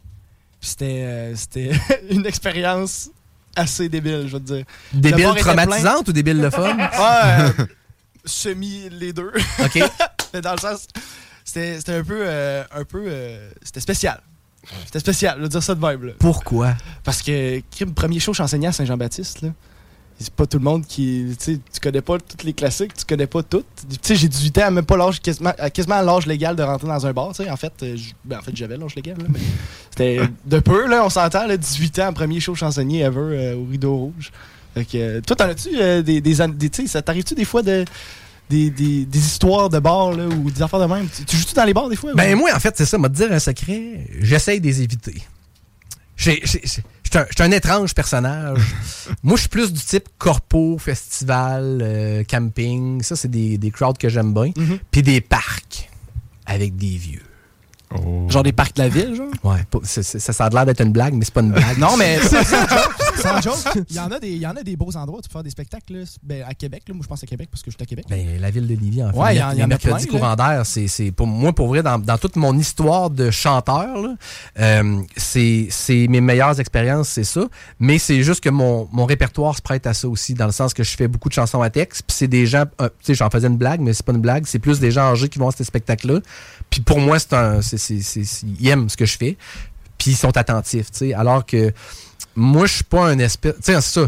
[0.60, 1.70] Puis c'était euh, c'était
[2.10, 3.12] une expérience
[3.56, 4.66] assez débile, je veux te dire.
[4.95, 6.76] Le Débile traumatisante ou débile le fun?
[6.76, 7.66] Ouais, euh,
[8.26, 9.32] semi les deux.
[9.64, 9.80] OK.
[10.34, 10.88] Mais dans le sens,
[11.48, 14.22] c'était un peu, euh, un peu, euh, c'était spécial.
[14.86, 16.03] C'était spécial, je veux dire ça de vibe.
[16.03, 16.11] Là.
[16.19, 16.74] Pourquoi?
[17.03, 19.49] Parce que, crime, premier show chansonnier à Saint-Jean-Baptiste, là.
[20.19, 21.28] C'est pas tout le monde qui.
[21.40, 23.68] Tu sais, tu connais pas tous les classiques, tu connais pas toutes.
[23.88, 26.88] Tu sais, j'ai 18 ans, même pas l'âge, quasiment, à quasiment l'âge légal de rentrer
[26.88, 27.52] dans un bar, tu sais.
[27.52, 27.95] En fait, euh,
[28.26, 29.40] ben, en fait j'avais l'âge légal, là, mais
[29.91, 33.65] c'était de peu, là, on s'entend, là, 18 ans, premier show chansonnier ever euh, au
[33.65, 34.32] Rideau Rouge.
[34.74, 37.45] Fait que, euh, toi, t'en as-tu euh, des, des, des- tu sais, ça t'arrive-tu des
[37.45, 37.86] fois de.
[38.49, 41.07] Des, des, des histoires de bars, là, ou des affaires de même?
[41.10, 42.11] Tu, tu joues-tu dans les bars, des fois?
[42.15, 44.82] Ben ou- moi, en fait, c'est ça, m'a te dire un secret, j'essaye de les
[44.82, 45.22] éviter.
[46.15, 48.60] J'ai- j'ai- j'ai- J'étais un, un étrange personnage.
[49.24, 53.02] moi, je suis plus du type corpo, festival, euh, camping.
[53.02, 54.52] Ça, c'est des, des crowds que j'aime bien.
[54.57, 54.80] Mhm.
[54.91, 55.90] Puis des parcs
[56.45, 57.22] avec des vieux.
[58.28, 59.30] Genre des parcs de la ville, genre?
[59.45, 61.53] Ouais, pas- c'est- c'est- ça, ça a l'air d'être une blague, mais c'est pas une
[61.53, 61.78] blague.
[61.78, 64.64] Non, mais sans joke, sans joke, il y, en a des, il y en a
[64.64, 65.94] des beaux endroits où tu peux faire des spectacles.
[65.94, 66.03] là.
[66.23, 68.06] Ben, à Québec, là, moi je pense à Québec parce que je suis à Québec.
[68.10, 69.18] Ben, la ville de Lévis, en fait.
[69.18, 71.27] Ouais, il y en- il y en a mercredis plein, courant d'air, c'est, c'est- pour
[71.27, 74.15] moi, pour vrai, dans, dans toute mon histoire de chanteur, là,
[74.60, 77.41] euh, c'est, c'est mes meilleures expériences, c'est ça.
[77.80, 80.73] Mais c'est juste que mon, mon répertoire se prête à ça aussi, dans le sens
[80.73, 82.03] que je fais beaucoup de chansons à texte.
[82.07, 84.22] Puis c'est des gens, euh, tu sais, j'en faisais une blague, mais c'est pas une
[84.22, 84.45] blague.
[84.45, 86.19] C'est plus des gens âgés qui vont à ces spectacles-là.
[86.69, 89.38] Puis pour moi, c'est un, c'est, c'est, c'est- c'est- ils aiment ce que je fais.
[89.98, 91.14] Puis ils sont attentifs, tu sais.
[91.14, 91.73] Alors que
[92.38, 93.55] moi, je suis pas un espèce.
[93.55, 94.07] Tu sais, c'est ça.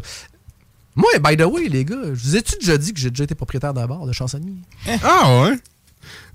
[0.96, 3.36] Moi, by the way, les gars, je vous ai-tu déjà dit que j'ai déjà été
[3.36, 4.54] propriétaire d'un bar de chansonnier?
[5.04, 5.58] Ah ouais?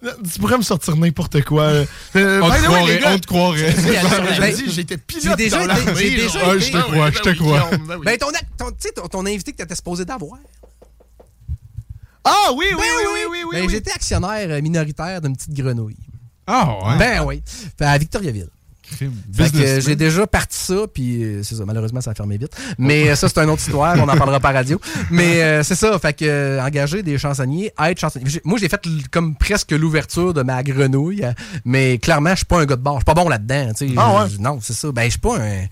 [0.02, 1.62] Tu pourrais me sortir n'importe quoi.
[1.64, 3.70] Euh, On te way, croirait, gars, on te croirait.
[3.72, 6.54] Je Ben, l'ai dit, j'étais pilote j'ai déjà dans été- l'armée, j'ai déjà genre.
[6.54, 7.70] été- je te crois, je te crois.
[7.88, 8.04] Ben oui.
[8.04, 8.26] Ben, ton,
[8.58, 10.38] ton, tu sais, ton, ton invité que t'étais supposé d'avoir.
[12.24, 13.48] Ah oui, oui, oui, oui, oui, oui.
[13.52, 13.68] Ben, oui.
[13.70, 15.96] j'étais actionnaire euh, minoritaire d'une petite grenouille.
[16.46, 16.98] Ah ouais?
[16.98, 17.42] Ben oui.
[17.80, 18.48] À Victoriaville.
[19.80, 21.64] J'ai déjà parti ça, puis euh, c'est ça.
[21.64, 22.56] Malheureusement, ça a fermé vite.
[22.78, 23.96] Mais euh, ça, c'est une autre histoire.
[23.98, 24.80] On en parlera pas à radio.
[25.10, 25.98] Mais euh, c'est ça.
[25.98, 28.26] Fait que euh, engager des chansonniers, être chansonnier.
[28.44, 28.80] Moi, j'ai fait
[29.10, 31.24] comme presque l'ouverture de ma grenouille.
[31.64, 32.94] Mais clairement, je suis pas un gars de bar.
[32.94, 33.72] Je suis pas bon là-dedans.
[33.76, 33.94] tu sais.
[33.96, 34.30] Ah ouais?
[34.38, 34.92] Non, c'est ça.
[34.92, 35.64] Ben, je suis pas un.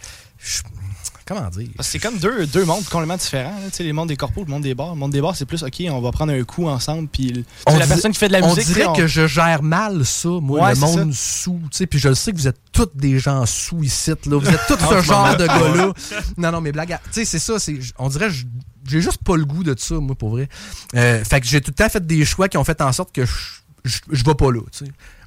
[1.27, 1.69] Comment dire?
[1.81, 3.51] C'est comme deux, deux mondes complètement différents.
[3.61, 3.67] là.
[3.71, 4.91] Tu sais, les mondes des corpos, le monde des bars.
[4.95, 7.09] Le monde des bars, c'est plus OK, on va prendre un coup ensemble.
[7.09, 8.65] Puis la personne qui fait de la on musique.
[8.65, 11.61] sais, dirait on- que je gère mal ça, moi, Ouais, le monde sous.
[11.71, 14.11] tu sais, Puis je le sais que vous êtes tous des gens sous ici.
[14.11, 14.17] Là.
[14.39, 15.93] Vous êtes tous ce genre de gars-là.
[16.37, 16.93] Non, non, mais blague.
[16.93, 17.59] à- Tu sais, c'est ça.
[17.59, 18.47] c'est- On dirait que je-
[18.89, 20.49] j'ai juste pas le goût de ça, moi, pour vrai.
[20.97, 23.13] Euh, fait que j'ai tout le temps fait des choix qui ont fait en sorte
[23.15, 24.61] que je, vais pas là.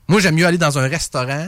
[0.07, 1.47] Moi, j'aime mieux aller dans un restaurant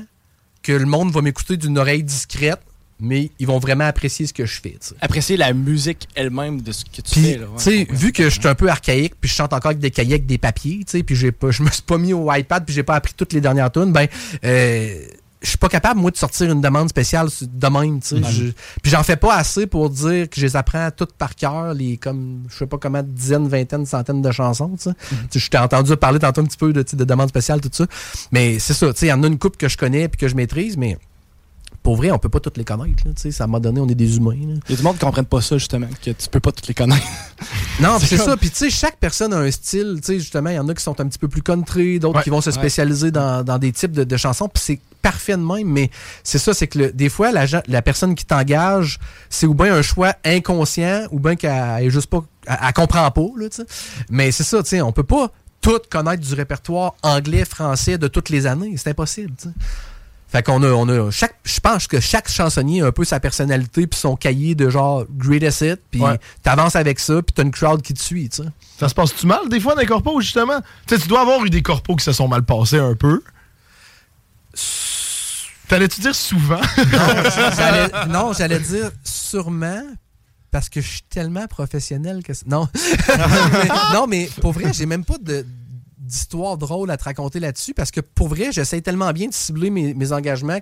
[0.64, 2.60] que le monde va m'écouter d'une oreille discrète,
[3.00, 4.78] mais ils vont vraiment apprécier ce que je fais.
[5.02, 7.38] Apprécier la musique elle-même de ce que tu fais.
[7.38, 9.92] là, ouais, vu que je suis un peu archaïque, puis je chante encore avec des
[9.92, 12.32] cahiers, avec des papiers, tu sais, puis j'ai pas, je me suis pas mis au
[12.34, 14.08] iPad, puis j'ai pas appris toutes les dernières tunes, ben,
[14.44, 15.06] euh,
[15.40, 18.24] je suis pas capable, moi, de sortir une demande spéciale de même, tu sais.
[18.32, 18.52] Je-
[18.82, 21.98] Puis j'en fais pas assez pour dire que je les apprends toutes par cœur, les,
[21.98, 24.96] comme, je sais pas comment, dizaines, vingtaines, centaines de chansons, tu sais.
[25.30, 27.86] Sais, Je t'ai entendu parler tantôt un petit peu de, de demandes spéciales, tout ça.
[28.32, 30.18] Mais c'est ça, tu sais, il y en a une coupe que je connais, puis
[30.18, 30.98] que je maîtrise, mais
[31.88, 33.32] pour vrai, on peut pas toutes les connaître, là, sais.
[33.32, 34.36] Ça m'a donné, on est des humains.
[34.36, 36.52] Il y a du monde qui ne comprenne pas ça, justement, que tu peux pas
[36.52, 37.02] toutes les connaître.
[37.80, 38.36] Non, c'est comme- ça.
[38.36, 40.00] Puis tu sais, chaque personne a un style.
[40.02, 42.18] Tu sais, justement, il y en a qui sont un petit peu plus country, d'autres
[42.18, 42.24] Ouais.
[42.24, 42.56] qui vont se Ouais.
[42.56, 44.50] spécialiser dans, dans des types de, de chansons.
[44.50, 45.66] Puis c'est parfait de même.
[45.70, 45.90] Mais
[46.26, 49.00] c'est ça, c'est que le- des fois, la, personne qui t'engage,
[49.30, 53.10] c'est ou bien un choix inconscient, ou bien qu'elle est juste pas, elle, elle comprend
[53.12, 53.22] pas.
[53.38, 53.48] Là.
[54.10, 55.32] Mais c'est ça, tu sais, on peut pas
[55.62, 58.74] tout connaître du répertoire anglais, français de toutes les années.
[58.76, 59.32] C'est impossible.
[59.42, 59.54] tu sais.
[60.30, 63.20] Fait qu'on a, on a chaque, je pense que chaque chansonnier a un peu sa
[63.22, 66.20] personnalité puis son cahier de genre greatest hit, puis Ouais.
[66.44, 68.50] t'avances avec ça, puis t'as une crowd qui te suit, tu sais.
[68.78, 70.60] Ça se passe-tu mal des fois dans les corpos, justement?
[70.86, 73.22] Tu sais, tu dois avoir eu des corpos qui se sont mal passés un peu.
[75.68, 76.62] T'allais-tu dire souvent?
[78.10, 79.82] Non, j'allais dire sûrement
[80.52, 82.68] parce que je suis tellement professionnel que non.
[82.76, 85.46] Mais- non, mais pour vrai, j'ai même pas de
[86.08, 89.70] d'histoire drôle à te raconter là-dessus parce que pour vrai, j'essaie tellement bien de cibler
[89.70, 90.60] mes, mes engagements.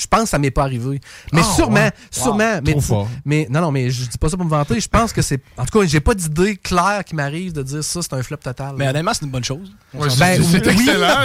[0.00, 1.00] Je pense que ça m'est pas arrivé.
[1.32, 1.90] Mais Ah, sûrement, ouais.
[2.10, 2.54] sûrement.
[2.54, 3.08] Wow, mais, trop fort.
[3.24, 4.80] mais non, non, mais je dis pas ça pour me vanter.
[4.80, 5.40] Je pense que c'est.
[5.58, 8.38] En tout cas, j'ai pas d'idée claire qui m'arrive de dire ça, c'est un flop
[8.38, 8.74] total.
[8.78, 9.70] Mais honnêtement, c'est une bonne chose.
[9.94, 10.56] Ouais, Ben, oui.
[10.56, 11.16] excellent.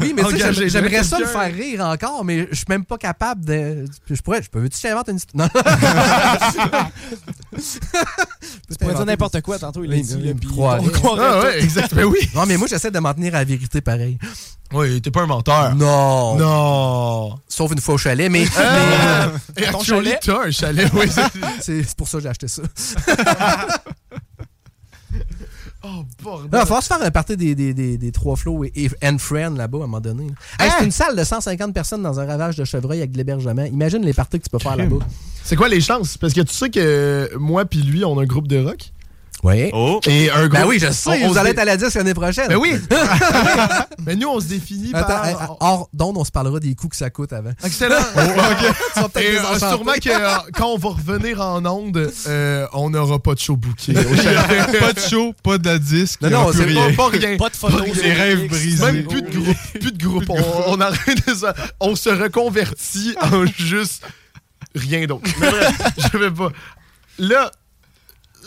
[0.00, 3.44] Oui, mais tu j'aimerais ça le faire rire encore, mais je suis même pas capable
[3.44, 3.84] de.
[4.10, 4.42] Je pourrais.
[4.42, 4.58] Je peux.
[4.60, 5.48] Veux-tu que je t'invente une histoire?
[5.54, 5.60] Non.
[7.56, 10.34] Tu pourrais dire n'importe quoi tantôt, il Oui, dit.
[10.56, 12.02] on croirait exactement.
[12.02, 12.18] Oui.
[12.34, 14.18] Non, mais moi, j'essaie de m'en tenir à la vérité pareil.
[14.74, 15.74] Oui, t'es pas un menteur.
[15.74, 16.36] Non.
[16.36, 17.38] Non.
[17.48, 18.44] Sauf une fois au chalet, mais.
[18.58, 19.30] Ah!
[19.56, 20.18] mais, Et ton chalet?
[20.20, 21.06] t'as un chalet, oui.
[21.60, 22.62] c'est- pour ça que j'ai acheté ça.
[25.86, 26.48] Oh, bordel.
[26.50, 28.90] Il va falloir se faire un party des, des, des, des trois flots et, et
[29.06, 30.28] and friends là-bas à un moment donné.
[30.58, 33.64] Hey, c'est une salle de 150 personnes dans un ravage de chevreuil avec de l'hébergement.
[33.64, 34.96] Imagine les parties que tu peux faire là-bas.
[35.44, 36.16] C'est quoi les chances?
[36.16, 38.92] Parce que tu sais que moi puis lui, on a un groupe de rock.
[39.44, 39.70] Oui.
[39.74, 40.00] Oh.
[40.06, 40.52] Et un groupe.
[40.62, 42.48] Ben oui, je sais, on- on vous allez dé- être à la disque l'année prochaine.
[42.48, 42.74] Ben oui!
[44.06, 45.26] Mais nous, on se définit Attends, par.
[45.28, 47.52] hey, hors d'onde, on se parlera des coûts que ça coûte avant.
[47.62, 47.96] Excellent!
[48.16, 48.18] Et,
[49.36, 49.58] euh, enchanter.
[49.58, 53.56] sûrement que euh, quand on va revenir en onde, euh, on n'aura pas de show
[53.56, 53.92] booké.
[54.80, 56.20] pas de show, pas de disque.
[56.22, 56.90] Non, non, c'est rien.
[56.92, 57.36] pas, pas rien.
[57.36, 57.86] Pas de photos.
[58.02, 58.84] Les rêves brisés.
[58.92, 59.56] Même plus de groupe.
[59.78, 60.24] Plus de groupe.
[60.30, 61.54] On, on arrête de ça.
[61.80, 64.02] On se reconvertit en juste
[64.74, 65.28] rien d'autre.
[66.12, 66.48] Je vais pas.
[67.18, 67.50] Là,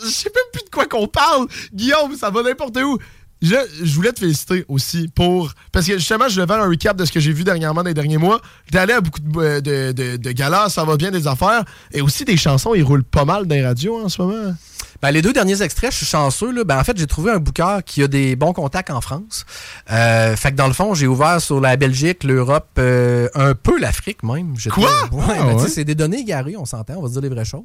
[0.02, 1.46] je sais même plus de quoi qu'on parle.
[1.72, 2.98] Guillaume, ça va n'importe où.
[3.40, 5.52] Je, je voulais te féliciter aussi pour.
[5.70, 7.88] Parce que justement, je vais faire un recap de ce que j'ai vu dernièrement dans
[7.88, 8.40] les derniers mois.
[8.70, 11.64] T'es allé à beaucoup de, de, de- de galas, ça va bien des affaires.
[11.92, 14.54] Et aussi des chansons, ils roulent pas mal dans les radios en ce moment.
[15.00, 16.50] Ben, les deux derniers extraits, je suis chanceux.
[16.50, 16.64] Là.
[16.64, 19.46] Ben, en fait, j'ai trouvé un booker qui a des bons contacts en France.
[19.92, 23.78] Euh, fait que dans le fond, j'ai ouvert sur la Belgique, l'Europe, euh, un peu
[23.78, 24.54] l'Afrique même.
[24.58, 24.90] J'étais- Quoi?
[25.12, 25.68] Ouais, Ah, ben, ouais?
[25.68, 27.62] c'est des données égarées, on s'entend, on va se dire les vraies choses.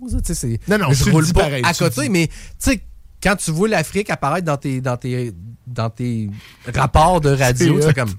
[0.68, 2.82] Non, non, je roule pas pareil, à côté, mais tu sais,
[3.24, 5.34] quand tu vois l'Afrique apparaître dans tes, dans tes,
[5.66, 6.30] dans tes
[6.76, 8.14] rapports de radio, C'est comme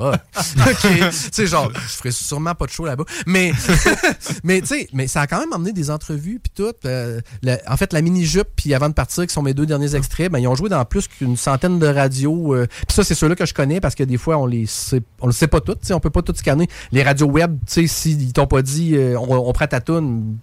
[0.00, 0.20] fuck.
[0.70, 1.10] OK.
[1.10, 3.04] tu sais, genre, je ferais sûrement pas de show là-bas.
[3.26, 3.52] Mais,
[4.44, 6.72] mais tu sais, mais ça a quand même emmené des entrevues puis tout.
[6.84, 9.94] Euh, le- en fait, la mini-jupe puis avant de partir, qui sont mes deux derniers
[9.94, 12.54] extraits, ben, ils ont joué dans plus qu'une centaine de radios.
[12.54, 15.02] euh, puis ça, c'est ceux-là que je connais parce que des fois, on les sait,
[15.20, 15.80] on le sait pas toutes.
[15.80, 16.68] tu sais, On peut pas tout scanner.
[16.92, 19.92] Les radios web, tu sais, s'ils t'ont pas dit, euh, on, on prend ta tu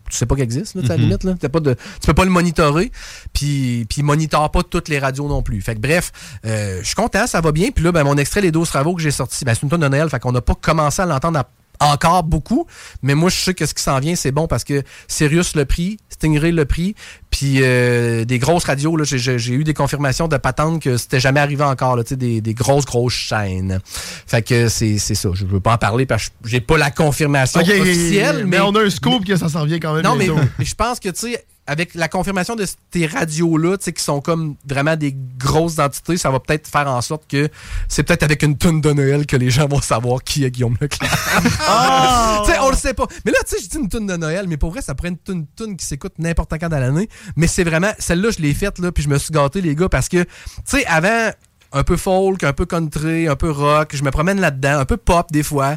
[0.10, 1.08] sais pas qu'elle existe, là, tu sais, à la Mhm.
[1.10, 1.24] limite.
[1.24, 1.36] Là.
[1.50, 2.92] Pas de, tu peux pas le monitorer.
[3.34, 5.62] Puis, puis ils monitorent pas toutes les radios non plus.
[5.62, 6.12] Fait que bref,
[6.46, 7.70] euh, je suis content, ça va bien.
[7.72, 9.82] Puis là, ben, mon extrait Les 12 travaux que j'ai sorti, ben, c'est une tonne
[9.82, 10.10] de Noël.
[10.10, 11.44] Fait qu'on n'a pas commencé à l'entendre
[11.80, 12.66] encore beaucoup.
[13.04, 15.64] Mais moi, je sais que ce qui s'en vient, c'est bon parce que Sirius le
[15.66, 16.96] prix, Stingray le prix,
[17.30, 21.40] puis euh, des grosses radios, là, j'ai- eu des confirmations de patentes que c'était jamais
[21.40, 23.80] arrivé encore, là, tu sais, des, des grosses, grosses chaînes.
[23.86, 25.30] Fait que c'est c'est ça.
[25.34, 28.38] Je veux pas en parler parce que j'ai pas la confirmation officielle.
[28.46, 30.04] mais, Mais, on a un scoop que ça s'en vient quand même.
[30.04, 30.28] non, mais
[30.66, 34.22] je pense que, tu sais, avec la confirmation de ces radios-là, tu sais, qui sont
[34.22, 37.50] comme vraiment des grosses entités, ça va peut-être faire en sorte que
[37.88, 40.78] c'est peut-être avec une tonne de Noël que les gens vont savoir qui est Guillaume
[40.80, 41.12] Leclerc.
[41.44, 43.06] tu sais, on le sait pas.
[43.26, 45.10] Mais là, tu sais, je dis une tonne de Noël, mais pour vrai, ça prend
[45.10, 47.10] une tonne, tonne qui s'écoute n'importe quand dans l'année.
[47.36, 49.90] Mais c'est vraiment, celle-là, je l'ai faite, là, puis je me suis gâté, les gars,
[49.90, 50.30] parce que, tu
[50.66, 51.32] sais, avant,
[51.74, 54.98] un peu folk, un peu country, un peu rock, je me promène là-dedans, un peu
[54.98, 55.76] pop des fois.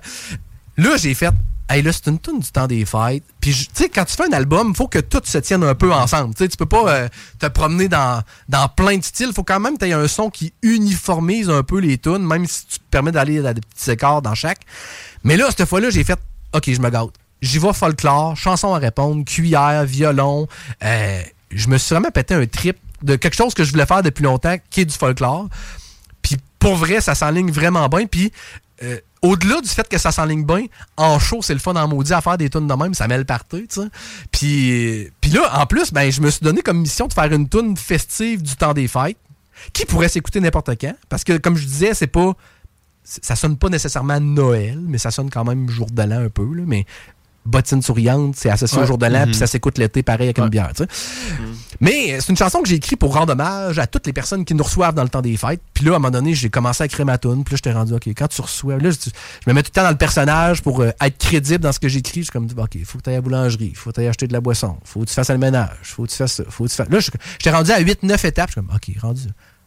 [0.77, 1.35] Là, j'ai fait,
[1.71, 3.23] hey, là, c'est une tune du temps des fêtes.
[3.41, 5.75] Puis, tu sais, quand tu fais un album, il faut que tout se tienne un
[5.75, 6.35] peu ensemble.
[6.35, 9.29] Tu sais, tu peux pas euh, te promener dans, dans plein de styles.
[9.29, 12.27] Il faut quand même que tu aies un son qui uniformise un peu les tunes,
[12.27, 14.61] même si tu te permets d'aller à des petits écarts dans chaque.
[15.25, 16.19] Mais là, cette fois-là, j'ai fait,
[16.53, 17.11] OK, je me gâte.
[17.41, 20.47] J'y vais folklore, chanson à répondre, cuillère, violon.
[20.85, 24.03] Euh, je me suis vraiment pété un trip de quelque chose que je voulais faire
[24.03, 25.49] depuis longtemps, qui est du folklore.
[26.21, 28.07] Puis pour vrai, ça s'enligne vraiment bien.
[28.07, 28.31] Puis
[28.83, 30.67] euh, au-delà du fait que ça s'enligne bien,
[30.97, 33.19] en show, c'est le fun en maudit à faire des tunes de même, ça met
[33.19, 33.91] le tu sais.
[34.33, 37.77] Puis, là, en plus, ben, je me suis donné comme mission de faire une tune
[37.77, 39.19] festive du temps des fêtes,
[39.73, 40.95] qui pourrait s'écouter n'importe quand.
[41.09, 42.33] Parce que, comme je disais, c'est pas.
[43.03, 46.63] Ça sonne pas nécessairement Noël, mais ça sonne quand même jour de un peu, là.
[46.67, 46.87] Mais
[47.47, 49.27] bottine souriante, c'est associé au jour de l'an, Mhm.
[49.27, 50.89] puis ça s'écoute l'été pareil avec une bière, tu sais.
[51.81, 54.55] Mais c'est une chanson que j'ai écrite pour rendre hommage à toutes les personnes qui
[54.55, 55.63] nous reçoivent dans le temps des fêtes.
[55.73, 57.43] Puis là, à un moment donné, j'ai commencé à écrire ma tune.
[57.45, 58.77] Puis là, j'étais rendu, OK, quand tu reçois...
[58.79, 59.11] Là, je, je
[59.51, 61.89] me mets tout le temps dans le personnage pour euh, être crédible dans ce que
[61.89, 62.21] j'écris.
[62.21, 64.09] Je suis comme, OK, faut que tu ailles à la boulangerie, faut que tu ailles
[64.09, 66.45] acheter de la boisson, faut que tu fasses le ménage, faut que tu fasses ça,
[66.49, 66.89] faut que tu fasses...
[66.91, 68.51] Là, je- j'étais rendu à 8-9 étapes.
[68.51, 69.23] Je suis comme, OK, rendu...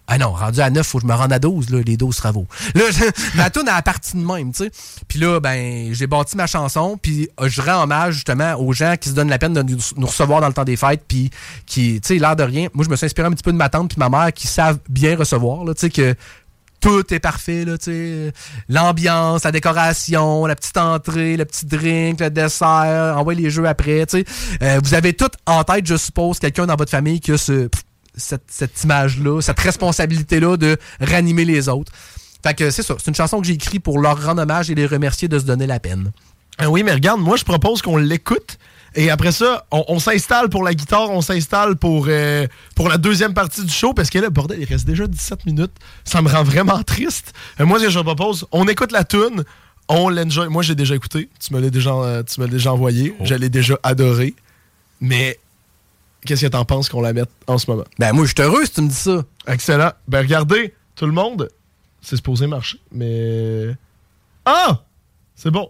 [0.07, 2.15] Ah non, rendu à 9, faut que je me rende à 12, là, les 12
[2.15, 2.45] travaux.
[2.75, 3.05] Là, je-
[3.37, 4.71] ma tune a partie de même, tu sais.
[5.07, 8.95] Puis là, ben, j'ai bâti ma chanson, puis euh, je rends hommage justement aux gens
[8.99, 11.29] qui se donnent la peine de nous, recevoir dans le temps des fêtes, puis
[11.65, 12.67] qui, tu sais, l'air de rien.
[12.73, 14.47] Moi, je me suis inspiré un petit peu de ma tante puis ma mère qui
[14.47, 16.15] savent bien recevoir, là, tu sais, que
[16.81, 18.33] tout est parfait, là, tu sais.
[18.67, 24.05] L'ambiance, la décoration, la petite entrée, le petit drink, le dessert, envoyez les jeux après,
[24.05, 24.25] tu sais.
[24.61, 27.69] Euh, vous avez tout en tête, je suppose, quelqu'un dans votre famille qui a ce,
[28.15, 31.91] cette, cette image-là, cette responsabilité-là de ranimer les autres.
[32.45, 34.75] Fait que c'est ça, c'est une chanson que j'ai écrite pour leur rendre hommage et
[34.75, 36.11] les remercier de se donner la peine.
[36.57, 38.57] Ah oui, mais regarde, moi, je propose qu'on l'écoute.
[38.95, 42.45] Et après ça, on, on s'installe pour la guitare, on s'installe pour, euh,
[42.75, 45.71] pour la deuxième partie du show, parce que là, bordel, il reste déjà 17 minutes.
[46.03, 47.33] Ça me rend vraiment triste.
[47.59, 49.43] Euh, moi, ce que je propose, on écoute la tune,
[49.87, 50.47] on l'enjoy.
[50.49, 51.29] Moi, j'ai déjà écouté.
[51.39, 53.15] Tu me l'as déjà, euh, tu me l'as déjà envoyé.
[53.23, 54.35] Je l'ai déjà adoré.
[55.01, 55.39] Mais
[56.25, 57.83] qu'est-ce que t'en penses qu'on la mette en ce moment?
[57.99, 59.23] Ben, moi, je suis heureux si tu me dis ça.
[59.47, 59.91] Excellent.
[60.07, 61.49] Ben, regardez, tout le monde,
[62.01, 62.79] c'est supposé marcher.
[62.91, 63.75] Mais.
[64.45, 64.81] Ah!
[65.35, 65.69] C'est bon.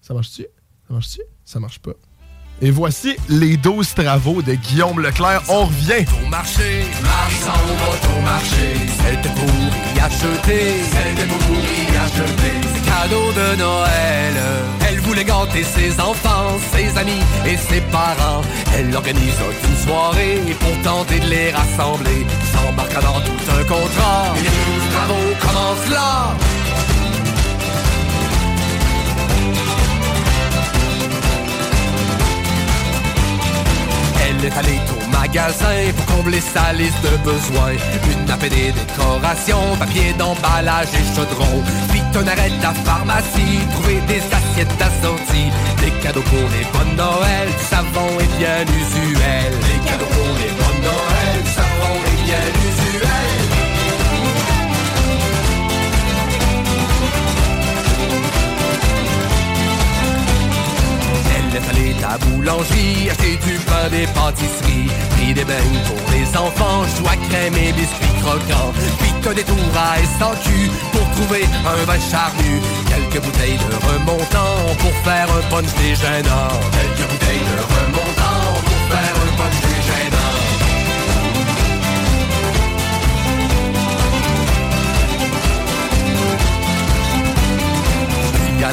[0.00, 0.42] Ça marche-tu?
[0.86, 1.20] Ça marche-tu?
[1.44, 1.92] Ça marche pas.
[2.60, 5.42] Et voici les 12 travaux de Guillaume Leclerc.
[5.48, 6.04] On revient.
[6.24, 9.87] Au marché, Marie-San va au marché.
[9.98, 12.54] Y acheter, c'était pour y acheter.
[12.72, 14.34] Ses cadeaux de Noël.
[14.88, 18.42] Elle voulait gâter ses enfants, ses amis et ses parents.
[18.76, 19.34] Elle organise
[19.68, 22.24] une soirée pour tenter de les rassembler.
[22.52, 24.34] S'embarque dans tout un contrat.
[24.36, 26.36] Et les travaux commencent là.
[35.28, 37.76] Magasin pour combler sa liste de besoins.
[38.12, 41.62] Une nappe et des décorations, papier d'emballage et chaudron.
[41.90, 45.50] Puis on arrête la pharmacie, trouver des assiettes assorties.
[45.80, 49.52] Des cadeaux pour les bonnes Noël, du savon est bien usuel.
[49.68, 52.57] Des cadeaux pour les bonnes Noël, du savon est bien usuel.
[61.50, 65.96] Elle est allée à la boulangerie, acheter du pain des pâtisseries, pris des beignes pour
[66.12, 71.44] les enfants, joie crème et biscuits croquants, puis que des tours à SAQ pour trouver
[71.64, 77.62] un vin charnu, quelques bouteilles de remontant pour faire un punch déjeunant, quelques bouteilles de
[77.72, 79.68] remontant pour faire un punch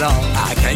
[0.03, 0.24] à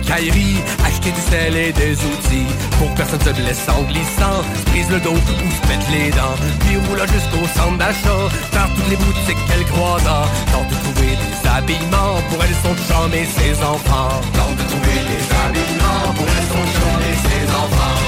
[0.08, 2.48] acheter du sel et des outils.
[2.78, 6.38] Pour personne se blesse en glissant, se brise le dos ou se pète les dents.
[6.62, 11.50] Puis roule jusqu'au centre d'achat, faire toutes les boutiques qu'elle croisa Tente de trouver des
[11.50, 14.22] habillements pour elle, son chum et ses enfants.
[14.34, 18.00] Tente de trouver des habillements pour elle, son chum et ses enfants.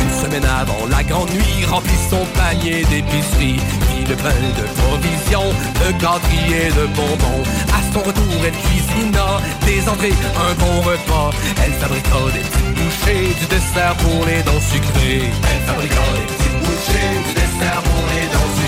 [0.00, 3.60] Une semaine avant la grande nuit, remplit son panier d'épicerie.
[4.06, 5.50] De pain de provisions,
[5.84, 7.42] de gâteries et de bonbons.
[7.76, 10.14] À son retour, elle cuisina des entrées,
[10.48, 11.30] un bon repas.
[11.62, 15.28] Elle fabriqua des petites bouchées, du dessert pour les dents sucrées.
[15.50, 18.67] Elle fabriqua des petites bouchées, du dessert pour les dents sucrées.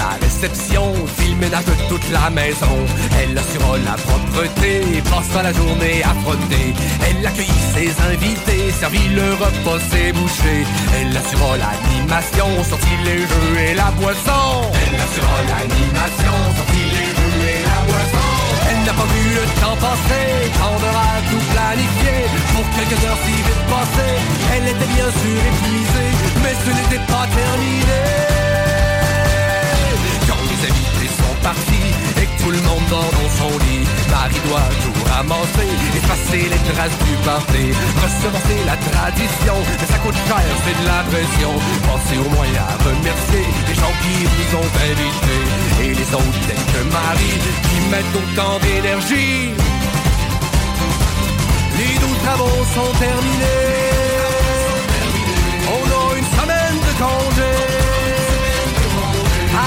[0.00, 0.86] La réception,
[1.16, 2.74] fit ménage de toute la maison.
[3.20, 4.72] Elle assura la propreté,
[5.12, 6.68] passa la journée à frotter.
[7.06, 10.64] Elle accueillit ses invités, servit le repas, ses bouchées.
[10.96, 14.44] Elle assura l'animation, sortit les jeux et la boisson.
[14.82, 18.28] Elle assura l'animation, sortit les jeux et la boisson.
[18.70, 19.76] Elle n'a pas vu le temps
[20.70, 22.16] on aura tout planifié
[22.54, 24.18] pour quelques heures si vite passées.
[24.54, 26.12] Elle était bien sûr épuisée,
[26.42, 28.29] mais ce n'était pas terminé.
[32.42, 37.10] Tout le monde dort dans son lit, Marie doit tout ramasser, effacer les traces du.
[38.00, 41.52] Recevoir c'est la tradition, mais ça coûte cher, c'est de la pression.
[41.86, 45.44] Pensez au moins à remercier les gens qui vous ont invités
[45.84, 47.38] et les autres tels que Marie
[47.68, 49.52] qui mettent autant d'énergie.
[51.78, 54.00] Les douze travaux sont terminés.
[55.76, 57.52] On a une semaine de congé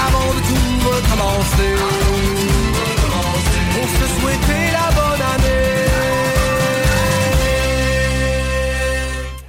[0.06, 2.43] avant de tout recommencer.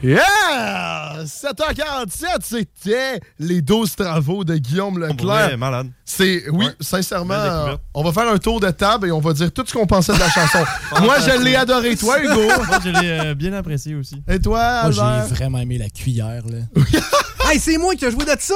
[0.06, 1.24] Yeah!
[1.24, 5.50] 7h47, c'était les 12 travaux de Guillaume Leclerc.
[5.50, 5.88] Ouais, malade.
[6.06, 6.72] C'est, oui, Ouais.
[6.80, 9.74] sincèrement, euh, on va faire un tour de table et on va dire tout ce
[9.74, 10.60] qu'on pensait de la chanson.
[11.02, 11.96] Moi, je l'ai adoré.
[11.96, 12.44] Toi, Hugo?
[12.68, 14.22] Moi, je l'ai euh, bien apprécié aussi.
[14.30, 16.84] Et toi, Moi, j'ai vraiment aimé la cuillère, là.
[17.48, 18.56] Hey, c'est moi qui ai joué de ça!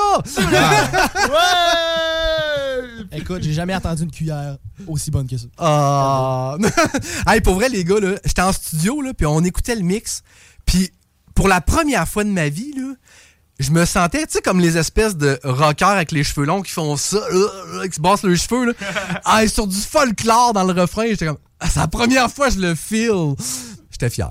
[3.12, 4.58] Écoute, j'ai jamais entendu une cuillère
[4.88, 5.46] aussi bonne que ça.
[5.60, 6.58] Ah.
[7.28, 10.24] hey, pour vrai, les gars, là, j'étais en studio, là, puis on écoutait le mix.
[10.66, 10.90] Puis
[11.40, 12.94] pour la première fois de ma vie, là,
[13.60, 16.74] je me sentais, tu sais, comme les espèces de rockers avec les cheveux longs qui
[16.74, 18.74] font ça, euh, euh, qui se bassent leurs cheveux, là.
[19.24, 22.56] Ah, sur du folklore dans le refrain, j'étais comme, ah, c'est la première fois que
[22.56, 23.36] je le feel.
[23.90, 24.30] J'étais fier.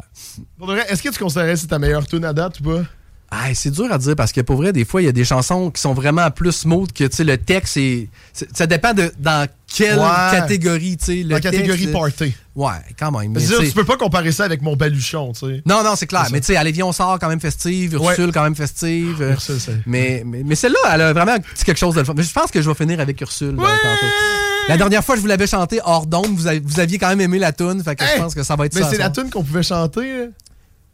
[0.58, 2.64] Pour de vrai, est-ce que tu considérais que c'est ta meilleure tune à date ou
[2.64, 2.82] pas?
[3.30, 5.24] Ah, c'est dur à dire parce que pour vrai, des fois, il y a des
[5.24, 7.72] chansons qui sont vraiment plus smooth que tu sais, le texte.
[7.74, 8.08] c'est-
[8.54, 10.04] ça dépend de dans quelle Ouais.
[10.32, 10.96] catégorie.
[10.96, 12.34] tu sais, le La catégorie texte, party.
[12.56, 13.32] Ouais, quand même.
[13.32, 15.62] mais dire, tu peux pas comparer ça avec mon baluchon, tu sais.
[15.66, 16.24] Non, non, c'est clair.
[16.26, 18.32] C'est Mais tu sais, Alévion on sort quand même festive, Ursule Ouais.
[18.32, 19.16] quand même festive.
[19.20, 22.14] euh, Ursule, c'est- mais mais, mais celle-là, elle a vraiment quelque chose de le fun.
[22.16, 24.06] Mais je pense que je vais finir avec Ursule ben, tantôt.
[24.68, 26.36] La dernière fois, je vous l'avais chanté hors d'onde.
[26.36, 27.82] Vous, vous aviez quand même aimé la tune.
[27.82, 28.88] Fait que je pense que ça va être Mais ça.
[28.90, 30.28] c'est ce la tune qu'on pouvait chanter.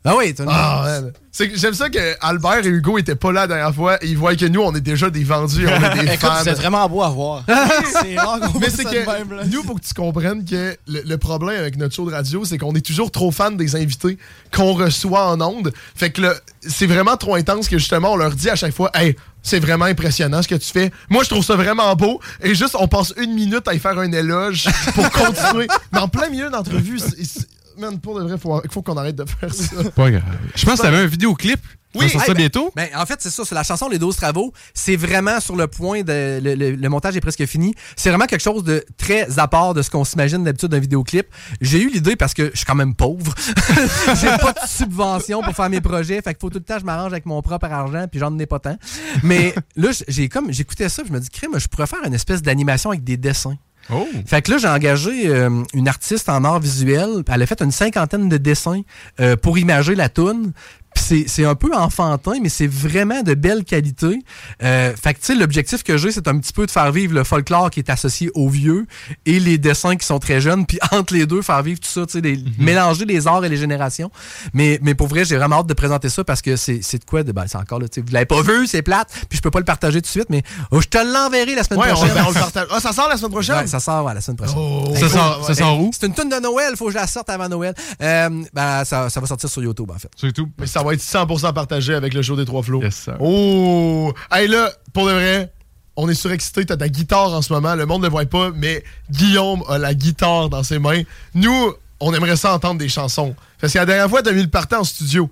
[0.05, 0.10] Là.
[0.12, 1.01] Ah oui, Ah.
[1.32, 3.97] C'est J'aime ça que Albert et Hugo étaient pas là la dernière fois.
[4.05, 6.44] et Ils voient que nous, on est déjà des vendus, on est des fans.
[6.44, 7.43] êtes vraiment beau à voir.
[8.02, 9.43] c'est rare qu'on Mais c'est que même, là.
[9.51, 12.56] nous, pour que tu comprennes que le, le problème avec notre show de radio, c'est
[12.59, 14.16] qu'on est toujours trop fan des invités
[14.55, 15.72] qu'on reçoit en ondes.
[15.97, 16.22] Fait que
[16.60, 19.86] c'est vraiment trop intense que justement, on leur dit à chaque fois, hey, c'est vraiment
[19.86, 20.93] impressionnant ce que tu fais.
[21.10, 22.20] Moi, je trouve ça vraiment beau.
[22.43, 25.66] Et juste, on passe une minute à y faire un éloge pour continuer.
[25.93, 27.48] Mais en plein milieu d'entrevue, c'est- c'est-
[27.78, 29.90] man, pour de vrai, faut, faut qu'on arrête de faire ça.
[29.96, 30.22] Pas grave.
[30.55, 31.60] Je pense que t'avais un vidéoclip.
[31.96, 32.72] Oui, ça hey, ça ben- bientôt.
[32.74, 34.52] Ben, en fait, c'est ça, c'est la chanson Les 12 travaux.
[34.74, 36.40] C'est vraiment sur le point de.
[36.42, 37.72] Le, le- le montage est presque fini.
[37.94, 41.26] C'est vraiment quelque chose de très à part de ce qu'on s'imagine d'habitude d'un vidéoclip.
[41.60, 43.32] J'ai eu l'idée parce que je suis quand même pauvre.
[44.20, 46.20] J'ai pas de subvention pour faire mes projets.
[46.20, 48.36] Fait qu'il faut tout le temps que je m'arrange avec mon propre argent, puis j'en
[48.40, 48.76] ai pas tant.
[49.22, 52.42] Mais là, j'ai comme j'écoutais ça, je me dis, crème, je pourrais faire une espèce
[52.42, 53.56] d'animation avec des dessins.
[53.90, 54.06] Oh.
[54.27, 57.23] Fait que là, j'ai engagé euh, une artiste en art visuel.
[57.31, 58.82] Elle a fait une cinquantaine de dessins
[59.20, 60.52] euh, pour imager la toune.
[60.97, 64.21] C'est- c'est un peu enfantin, mais c'est vraiment de belle qualité.
[64.62, 67.12] Euh, fait que, tu sais, l'objectif que j'ai, c'est un petit peu de faire vivre
[67.15, 68.87] le folklore qui est associé aux vieux
[69.27, 70.65] et les dessins qui sont très jeunes.
[70.66, 73.49] Puis entre les deux, faire vivre tout ça, tu sais, des- mélanger les arts et
[73.51, 74.11] les générations.
[74.55, 77.05] Mais, mais pour vrai, j'ai vraiment hâte de présenter ça parce que c'est c'est de
[77.05, 77.33] quoi de.
[77.33, 79.09] Ben, c'est encore là, tu sais, vous l'avez pas vu, c'est plate.
[79.29, 81.65] Puis je peux pas le partager tout de suite, mais oh, je te l'enverrai la
[81.65, 82.16] semaine Ouais, on, prochaine.
[82.25, 82.66] on le partage.
[82.71, 83.57] Ah, ça sort la semaine prochaine?
[83.57, 84.57] Ouais, ça sort ouais, la semaine prochaine.
[84.59, 85.91] Oh, Ça sort- ça sort où?
[85.93, 87.75] C'est une tonne de Noël, faut que je la sorte avant Noël.
[88.01, 90.09] Euh, ben, ça, ça va sortir sur YouTube, en fait.
[90.16, 90.49] Sur YouTube.
[90.59, 92.82] Mais ça va être 100% partagé avec le show des trois flots.
[92.82, 93.16] Yes, sir.
[93.20, 94.12] Oh!
[94.31, 95.52] Hey là, pour de vrai,
[95.97, 96.65] on est surexcité.
[96.65, 97.74] T'as ta guitare en ce moment.
[97.74, 101.02] Le monde ne le voit pas, mais Guillaume a la guitare dans ses mains.
[101.35, 103.35] Nous, on aimerait ça entendre des chansons.
[103.61, 105.31] Parce que la dernière fois, t'as mis le partant en studio.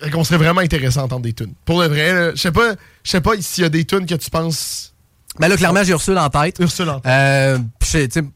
[0.00, 1.54] Fait qu'on serait vraiment intéressant d'entendre des tunes.
[1.64, 4.14] Pour de vrai, je sais pas, je sais pas s'il y a des tunes que
[4.14, 4.92] tu penses.
[5.38, 6.56] Ben là, clairement, j'ai Ursule en tête.
[6.60, 7.12] Ursule en tête.
[7.12, 7.58] Euh,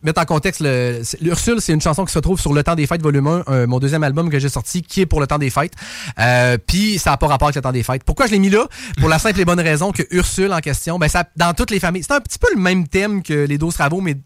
[0.02, 2.86] mettre en contexte, le- l'Ursule, c'est une chanson qui se trouve sur Le Temps des
[2.86, 5.38] Fêtes, volume 1, euh, mon deuxième album que j'ai sorti, qui est pour Le Temps
[5.38, 5.72] des Fêtes.
[6.18, 8.04] Euh, puis ça n'a pas rapport avec Le Temps des Fêtes.
[8.04, 8.66] Pourquoi je l'ai mis là?
[8.98, 11.80] Pour la simple et bonne raison que Ursule en question, ben ça, dans toutes les
[11.80, 14.16] familles, c'est un petit peu le même thème que les 12 travaux, mais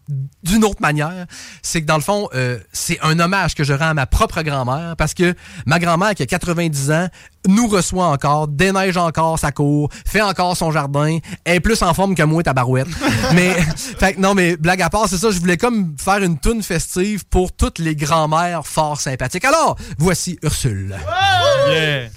[0.43, 1.25] d'une autre manière.
[1.61, 4.41] C'est que dans le fond, euh, c'est un hommage que je rends à ma propre
[4.43, 5.33] grand-mère, parce que
[5.65, 7.07] ma grand-mère, qui a 90 ans,
[7.47, 12.15] nous reçoit encore, déneige encore sa cour, fait encore son jardin, est plus en forme
[12.15, 12.87] que moi, ta barouette.
[13.33, 16.37] mais, fait que non, mais blague à part, c'est ça, je voulais comme faire une
[16.37, 19.45] toune festive pour toutes les grand-mères fort sympathiques.
[19.45, 20.95] Alors, voici Ursule.
[21.69, 22.09] Yeah.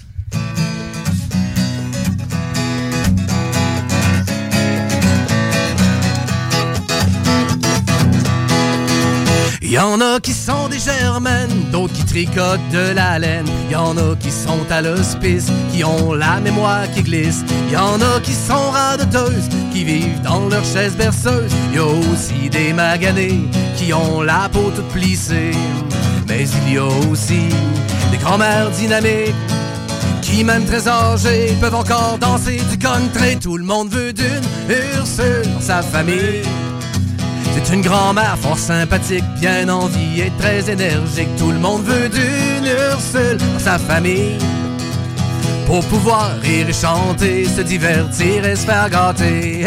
[9.71, 13.45] Il y en a qui sont des germaines, d'autres qui tricotent de la laine.
[13.67, 17.43] Il y en a qui sont à l'hospice, qui ont la mémoire qui glisse.
[17.67, 21.51] Il y en a qui sont radoteuses, qui vivent dans leur chaise berceuse.
[21.69, 23.41] Il y a aussi des maganés
[23.77, 25.51] qui ont la peau toute plissée.
[26.27, 27.49] Mais il y a aussi
[28.09, 29.35] des grand-mères dynamiques
[30.23, 33.37] qui même très âgés peuvent encore danser du country.
[33.37, 36.41] Tout le monde veut d'une Ursule dans sa famille.
[37.61, 41.27] C'est une grand-mère fort sympathique, bien en vie et très énergique.
[41.37, 44.37] Tout le monde veut d'une Ursule dans sa famille.
[45.65, 49.65] Pour pouvoir rire et chanter, se divertir et se faire gâter.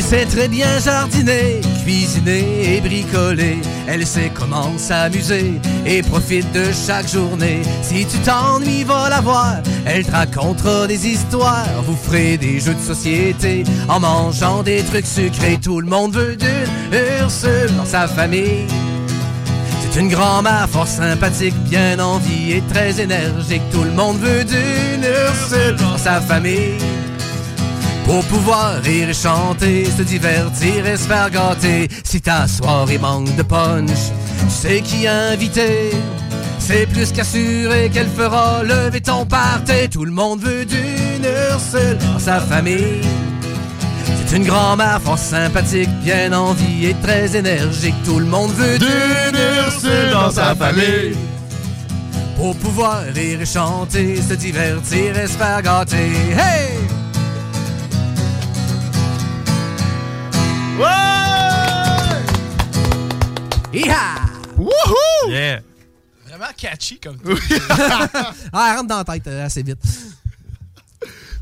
[0.00, 3.58] Elle sait très bien jardiner, cuisiner et bricoler.
[3.86, 7.60] Elle sait comment s'amuser et profite de chaque journée.
[7.82, 9.56] Si tu t'ennuies, va la voir.
[9.84, 11.82] Elle te racontera des histoires.
[11.84, 15.58] Vous ferez des jeux de société en mangeant des trucs sucrés.
[15.62, 18.64] Tout le monde veut d'une Ursule dans sa famille.
[19.82, 23.68] C'est une grand-mère fort sympathique, bien en vie et très énergique.
[23.70, 26.78] Tout le monde veut d'une Ursule dans sa famille.
[28.10, 31.86] Pour pouvoir rire et chanter, se divertir et se faire gâter.
[32.02, 34.10] Si ta soirée manque de punch,
[34.40, 35.92] tu sais qui inviter.
[36.58, 39.88] C'est plus qu'assuré qu'elle fera lever ton party.
[39.92, 43.00] Tout le monde veut d'une Ursule dans sa famille.
[44.26, 47.94] C'est une grand-mère fort sympathique, bien en vie et très énergique.
[48.04, 51.16] Tout le monde veut d'une Ursule dans sa famille.
[52.36, 56.10] Pour pouvoir rire et chanter, se divertir et se faire gâter.
[56.32, 56.99] Hey!
[63.72, 64.16] Iha!
[64.56, 65.30] Wouhou!
[65.30, 65.60] Yeah!
[66.26, 67.16] Vraiment catchy comme
[67.70, 69.78] ah, elle rentre dans la tête euh, assez vite.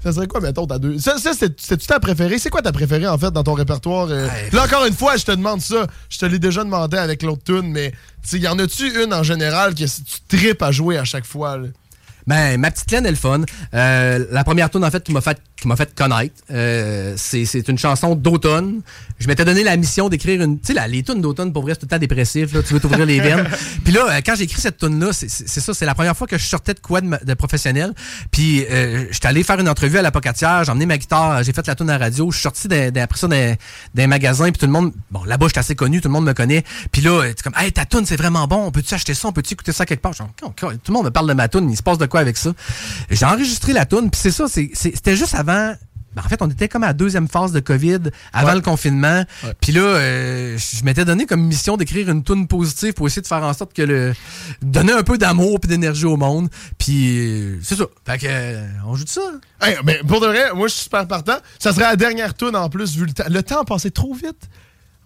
[0.02, 0.98] Ça serait quoi, mettons, ta deux.
[0.98, 2.38] Ça, ça c'est- c'est-tu ta préférée?
[2.38, 4.06] C'est quoi ta préférée, en fait, dans ton répertoire?
[4.10, 4.28] euh?
[4.52, 5.86] Là, encore une fois, je te demande ça.
[6.08, 7.92] Je te l'ai déjà demandé avec l'autre tune, mais
[8.32, 11.56] y en a-tu une en général que si tu tripes à jouer à chaque fois?
[11.58, 11.68] là?
[12.28, 13.40] Ben, ma petite laine est le fun.
[13.74, 17.44] Euh, la première tune en fait qui m'a fait qui m'a fait connaître, euh, c'est
[17.46, 18.82] c'est une chanson d'automne.
[19.18, 21.72] Je m'étais donné la mission d'écrire une, tu sais, la- les tunes d'automne pour vrai
[21.72, 23.44] c'est tout le temps dépressif là, tu veux t'ouvrir les veines.
[23.84, 26.26] Puis là, euh, quand j'ai écrit cette tune là, c'est ça, c'est la première fois
[26.28, 27.92] que je sortais de quoi de, de professionnel.
[28.30, 31.66] Puis euh, j'étais allé faire une entrevue à l'apocatière, j'ai emmené ma guitare, j'ai fait
[31.66, 34.72] la tune à la radio, je suis sorti après ça d'un magasin puis tout le
[34.72, 36.62] monde, bon là-bas j'étais assez connu, tout le monde me connaît.
[36.92, 39.28] Puis là, euh, c'est comme, hey ta tune c'est vraiment bon, on peut-tu acheter ça,
[39.28, 40.12] on peut-tu écouter ça quelque part.
[40.12, 42.17] Je Oh, tout le monde me parle de ma tune, il se passe de quoi
[42.18, 42.52] avec ça.
[43.10, 45.74] J'ai enregistré la tune, puis c'est ça, c'était juste avant.
[46.14, 47.98] ben, en fait, on était comme à la deuxième phase de COVID,
[48.32, 48.54] avant Ouais.
[48.56, 49.24] le confinement.
[49.60, 53.26] Puis là, euh, je m'étais donné comme mission d'écrire une tune positive pour essayer de
[53.26, 54.14] faire en sorte que le.
[54.62, 56.48] donner un peu d'amour et d'énergie au monde.
[56.78, 57.84] Puis euh, c'est ça.
[58.06, 59.20] Fait que, euh, on joue de ça.
[59.60, 61.36] Hey, mais pour de vrai, moi, je suis super partant.
[61.58, 63.24] Ça serait la dernière tune en plus, vu le temps.
[63.28, 64.48] Le temps a passé trop vite.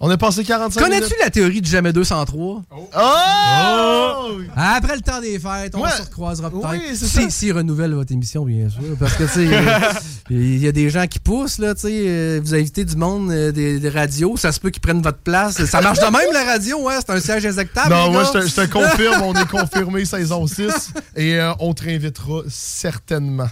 [0.05, 1.17] On a passé 45 Connais-tu minutes.
[1.23, 2.63] la théorie du jamais 203?
[2.73, 4.39] Oh!
[4.57, 5.91] Après le temps des fêtes, on Ouais.
[5.91, 6.71] se recroisera peut-être.
[6.73, 7.31] Oui, c'est si, ça.
[7.31, 8.83] si renouvelle votre émission, bien sûr.
[8.99, 9.49] Parce que, tu sais,
[10.31, 11.91] il y a des gens qui poussent, là, tu sais.
[11.93, 15.19] euh, vous invitez du monde, euh, des, des radios, ça se peut qu'ils prennent votre
[15.19, 15.65] place.
[15.67, 16.99] Ça marche de même, la radio, hein?
[16.99, 17.91] C'est un siège exécutable.
[17.95, 18.31] Non, moi, gars.
[18.35, 20.67] je te, je te confirme, on est confirmé saison 6
[21.15, 23.49] et euh, on te réinvitera certainement.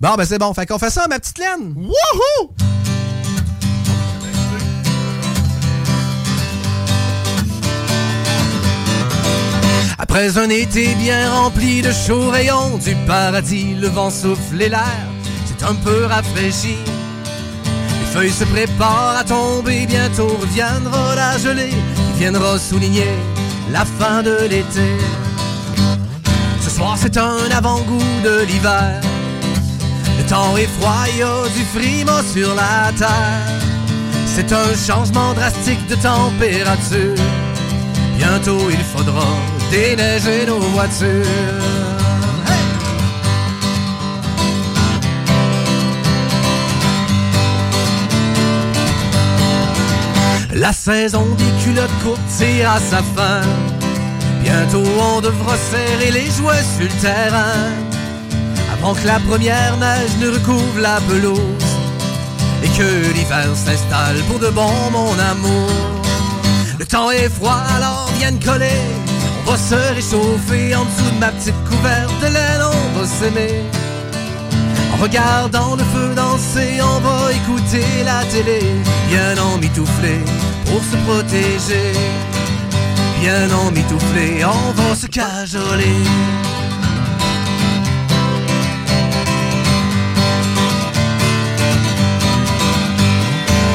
[0.00, 0.52] Bon, ben c'est bon.
[0.54, 1.72] Fait qu'on fait ça, ma petite laine.
[1.76, 2.50] Wouhou!
[10.02, 15.06] Après un été bien rempli de chauds rayons du paradis, le vent souffle et l'air
[15.46, 16.76] s'est un peu rafraîchi.
[17.64, 23.14] Les feuilles se préparent à tomber, bientôt reviendra la gelée qui viendra souligner
[23.70, 24.90] la fin de l'été.
[26.60, 29.00] Ce soir c'est un avant-goût de l'hiver.
[30.18, 33.62] Le temps est froid, y a du frima sur la terre.
[34.26, 37.22] C'est un changement drastique de température.
[38.18, 39.28] Bientôt il faudra
[39.72, 41.08] déneiger nos voitures.
[50.52, 53.40] La saison des culottes courtes tire à sa fin.
[54.42, 57.62] Bientôt on devra serrer les jouets sur le terrain.
[58.74, 61.70] Avant que la première neige ne recouvre la pelouse.
[62.62, 65.70] Et que l'hiver s'installe pour de bon, mon amour.
[66.78, 69.11] Le temps est froid, alors viens te coller.
[69.44, 73.62] On va se réchauffer en dessous de ma petite couverte de laine, on va s'aimer.
[74.92, 78.60] En regardant le feu danser, on va écouter la télé.
[79.08, 80.20] Bien en mitouflé
[80.66, 81.92] pour se protéger.
[83.20, 85.96] Bien en mitouflé, on va se cajoler.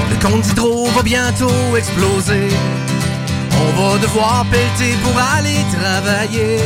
[0.10, 2.50] Le compte d'hydro va bientôt exploser.
[3.60, 6.60] On va devoir pelleter pour aller travailler.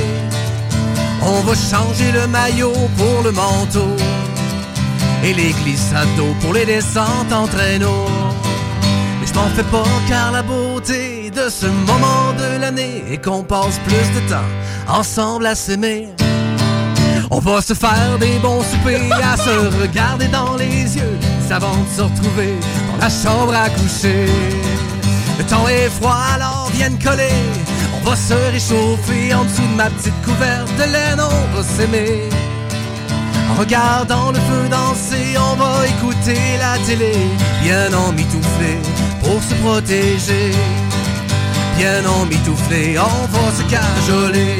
[1.21, 3.95] On va changer le maillot pour le manteau.
[5.23, 8.07] Et les glissades d'eau pour les descentes en traîneau.
[9.19, 13.43] Mais je m'en fais pas car la beauté de ce moment de l'année est qu'on
[13.43, 14.49] passe plus de temps
[14.87, 16.09] ensemble à s'aimer.
[17.29, 21.17] On va se faire des bons soupers, à se regarder dans les yeux,
[21.49, 22.55] avant de se retrouver
[22.89, 24.25] dans la chambre à coucher.
[25.41, 27.41] Le temps est froid, alors viens coller.
[27.95, 32.29] On va se réchauffer en dessous de ma petite couverte de laine, on va s'aimer.
[33.49, 37.13] En regardant le feu danser, on va écouter la télé,
[37.63, 38.77] bien en mitouflé
[39.19, 40.51] pour se protéger.
[41.75, 44.59] Bien en mitouflé, on va se cajoler.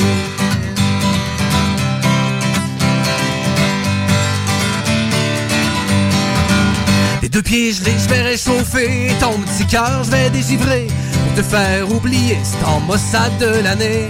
[7.32, 11.90] Deux pieds gelés, je vais réchauffer ton petit cœur, je vais dégivrer pour te faire
[11.90, 14.10] oublier ce temps maussade de l'année.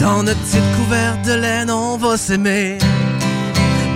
[0.00, 2.78] Dans notre petite couverte de laine, on va s'aimer.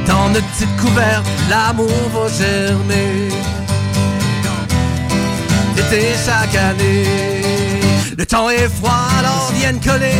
[0.06, 3.28] Dans notre petite couverte, l'amour va germer.
[5.76, 7.42] L'été chaque année.
[8.16, 10.14] Le temps est froid, alors viens coller.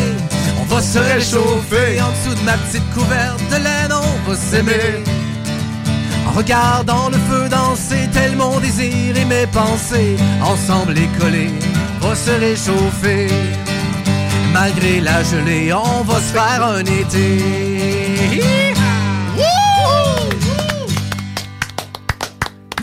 [0.60, 5.19] On va se réchauffer en dessous de ma petite couverte de laine, on va s'aimer.
[6.36, 11.50] Regardant le feu danser, tel mon désir et mes pensées, ensemble les coller,
[12.00, 13.28] va se réchauffer.
[14.52, 18.79] Malgré la gelée, on va se faire un été.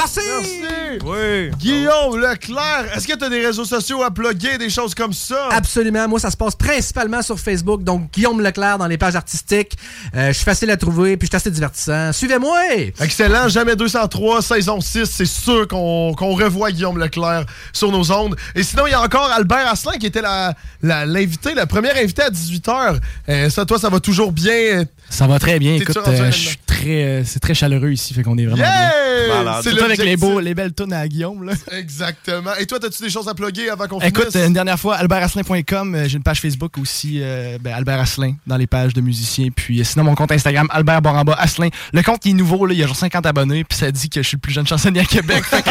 [0.08, 1.00] Merci!
[1.04, 1.50] Oui.
[1.58, 5.50] Guillaume Leclerc, est-ce que tu as des réseaux sociaux à plugger, des choses comme ça?
[5.52, 6.08] Absolument.
[6.08, 7.84] Moi, ça se passe principalement sur Facebook.
[7.84, 9.78] Donc, Guillaume Leclerc dans les pages artistiques.
[10.16, 12.14] Euh, je suis facile à trouver, puis je suis assez divertissant.
[12.14, 12.58] Suivez-moi!
[13.02, 13.50] Excellent.
[13.50, 15.06] Jamais 203, saison 6.
[15.06, 18.36] C'est sûr qu'on revoit Guillaume Leclerc sur nos ondes.
[18.56, 21.98] Et sinon, il y a encore Albert Asselin qui était la, la, l'invité, la première
[21.98, 23.00] invitée à 18h.
[23.28, 24.86] Euh, ça, toi, ça va toujours bien?
[25.10, 25.76] Ça va très bien.
[25.76, 28.92] Écoute, euh, je suis très, euh, c'est très chaleureux ici, fait qu'on est vraiment Yeah!
[28.92, 29.62] bien.
[29.64, 31.44] C'est avec les, beaux, les belles tunes à Guillaume.
[31.44, 31.54] Là.
[31.72, 32.52] Exactement.
[32.60, 34.48] Et toi, as-tu des choses à plugger avant qu'on Écoute, finisse?
[34.48, 38.58] une dernière fois, albertasselin.com, euh, j'ai une page Facebook aussi, euh, ben, Albert Asselin, dans
[38.58, 39.50] les pages de musiciens.
[39.54, 41.70] Puis sinon, mon compte Instagram, Albert Baramba Asselin.
[41.94, 44.22] Le compte est nouveau, là, il y a genre 50 abonnés, puis ça dit que
[44.22, 45.44] je suis le plus jeune chansonnier à Québec.
[45.46, 45.70] Fait que,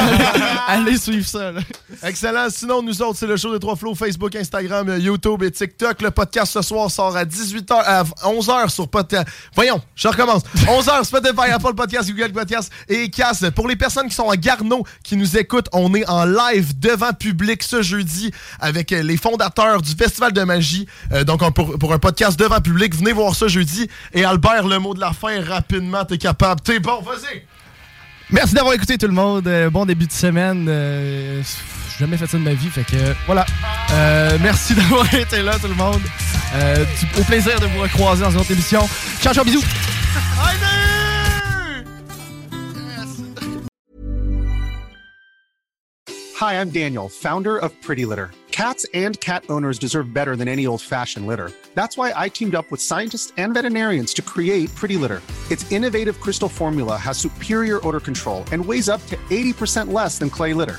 [0.69, 1.53] allez suivre ça.
[1.53, 1.61] là.
[2.03, 2.49] Excellent.
[2.51, 6.03] Sinon, nous autres, c'est le show des trois flots, Facebook, Instagram, YouTube et TikTok.
[6.03, 9.26] Le podcast ce soir sort à 18h, à 11h sur podcast.
[9.55, 10.43] Voyons, je recommence.
[10.66, 13.44] 11h Spotify, Apple Podcast, Google Podcast et Cass.
[13.55, 17.12] Pour les personnes qui sont à Garneau, qui nous écoutent, on est en live devant
[17.12, 18.31] public ce jeudi
[18.61, 20.86] avec euh, les fondateurs du Festival de magie.
[21.12, 23.89] Euh, donc, on- pour, pour un podcast devant public, venez voir ça jeudi.
[24.12, 26.61] Et Albert, le mot de la fin, rapidement, t'es capable.
[26.61, 27.43] T'es bon, vas-y.
[28.31, 29.47] Merci d'avoir écouté tout le monde.
[29.47, 30.66] Euh, bon début de semaine.
[31.98, 33.47] Jamais fait ça de ma vie, fait que voilà.
[33.93, 36.02] Euh, merci d'avoir été là, tout le monde.
[36.55, 36.85] Euh,
[37.18, 38.89] au plaisir de vous recroiser dans une autre émission.
[39.20, 39.64] Ciao, ciao, bisous.
[46.39, 48.31] Hi, I'm Daniel, founder of Pretty Litter.
[48.51, 51.51] Cats and cat owners deserve better than any old fashioned litter.
[51.74, 55.20] That's why I teamed up with scientists and veterinarians to create Pretty Litter.
[55.51, 60.31] Its innovative crystal formula has superior odor control and weighs up to 80% less than
[60.31, 60.78] clay litter.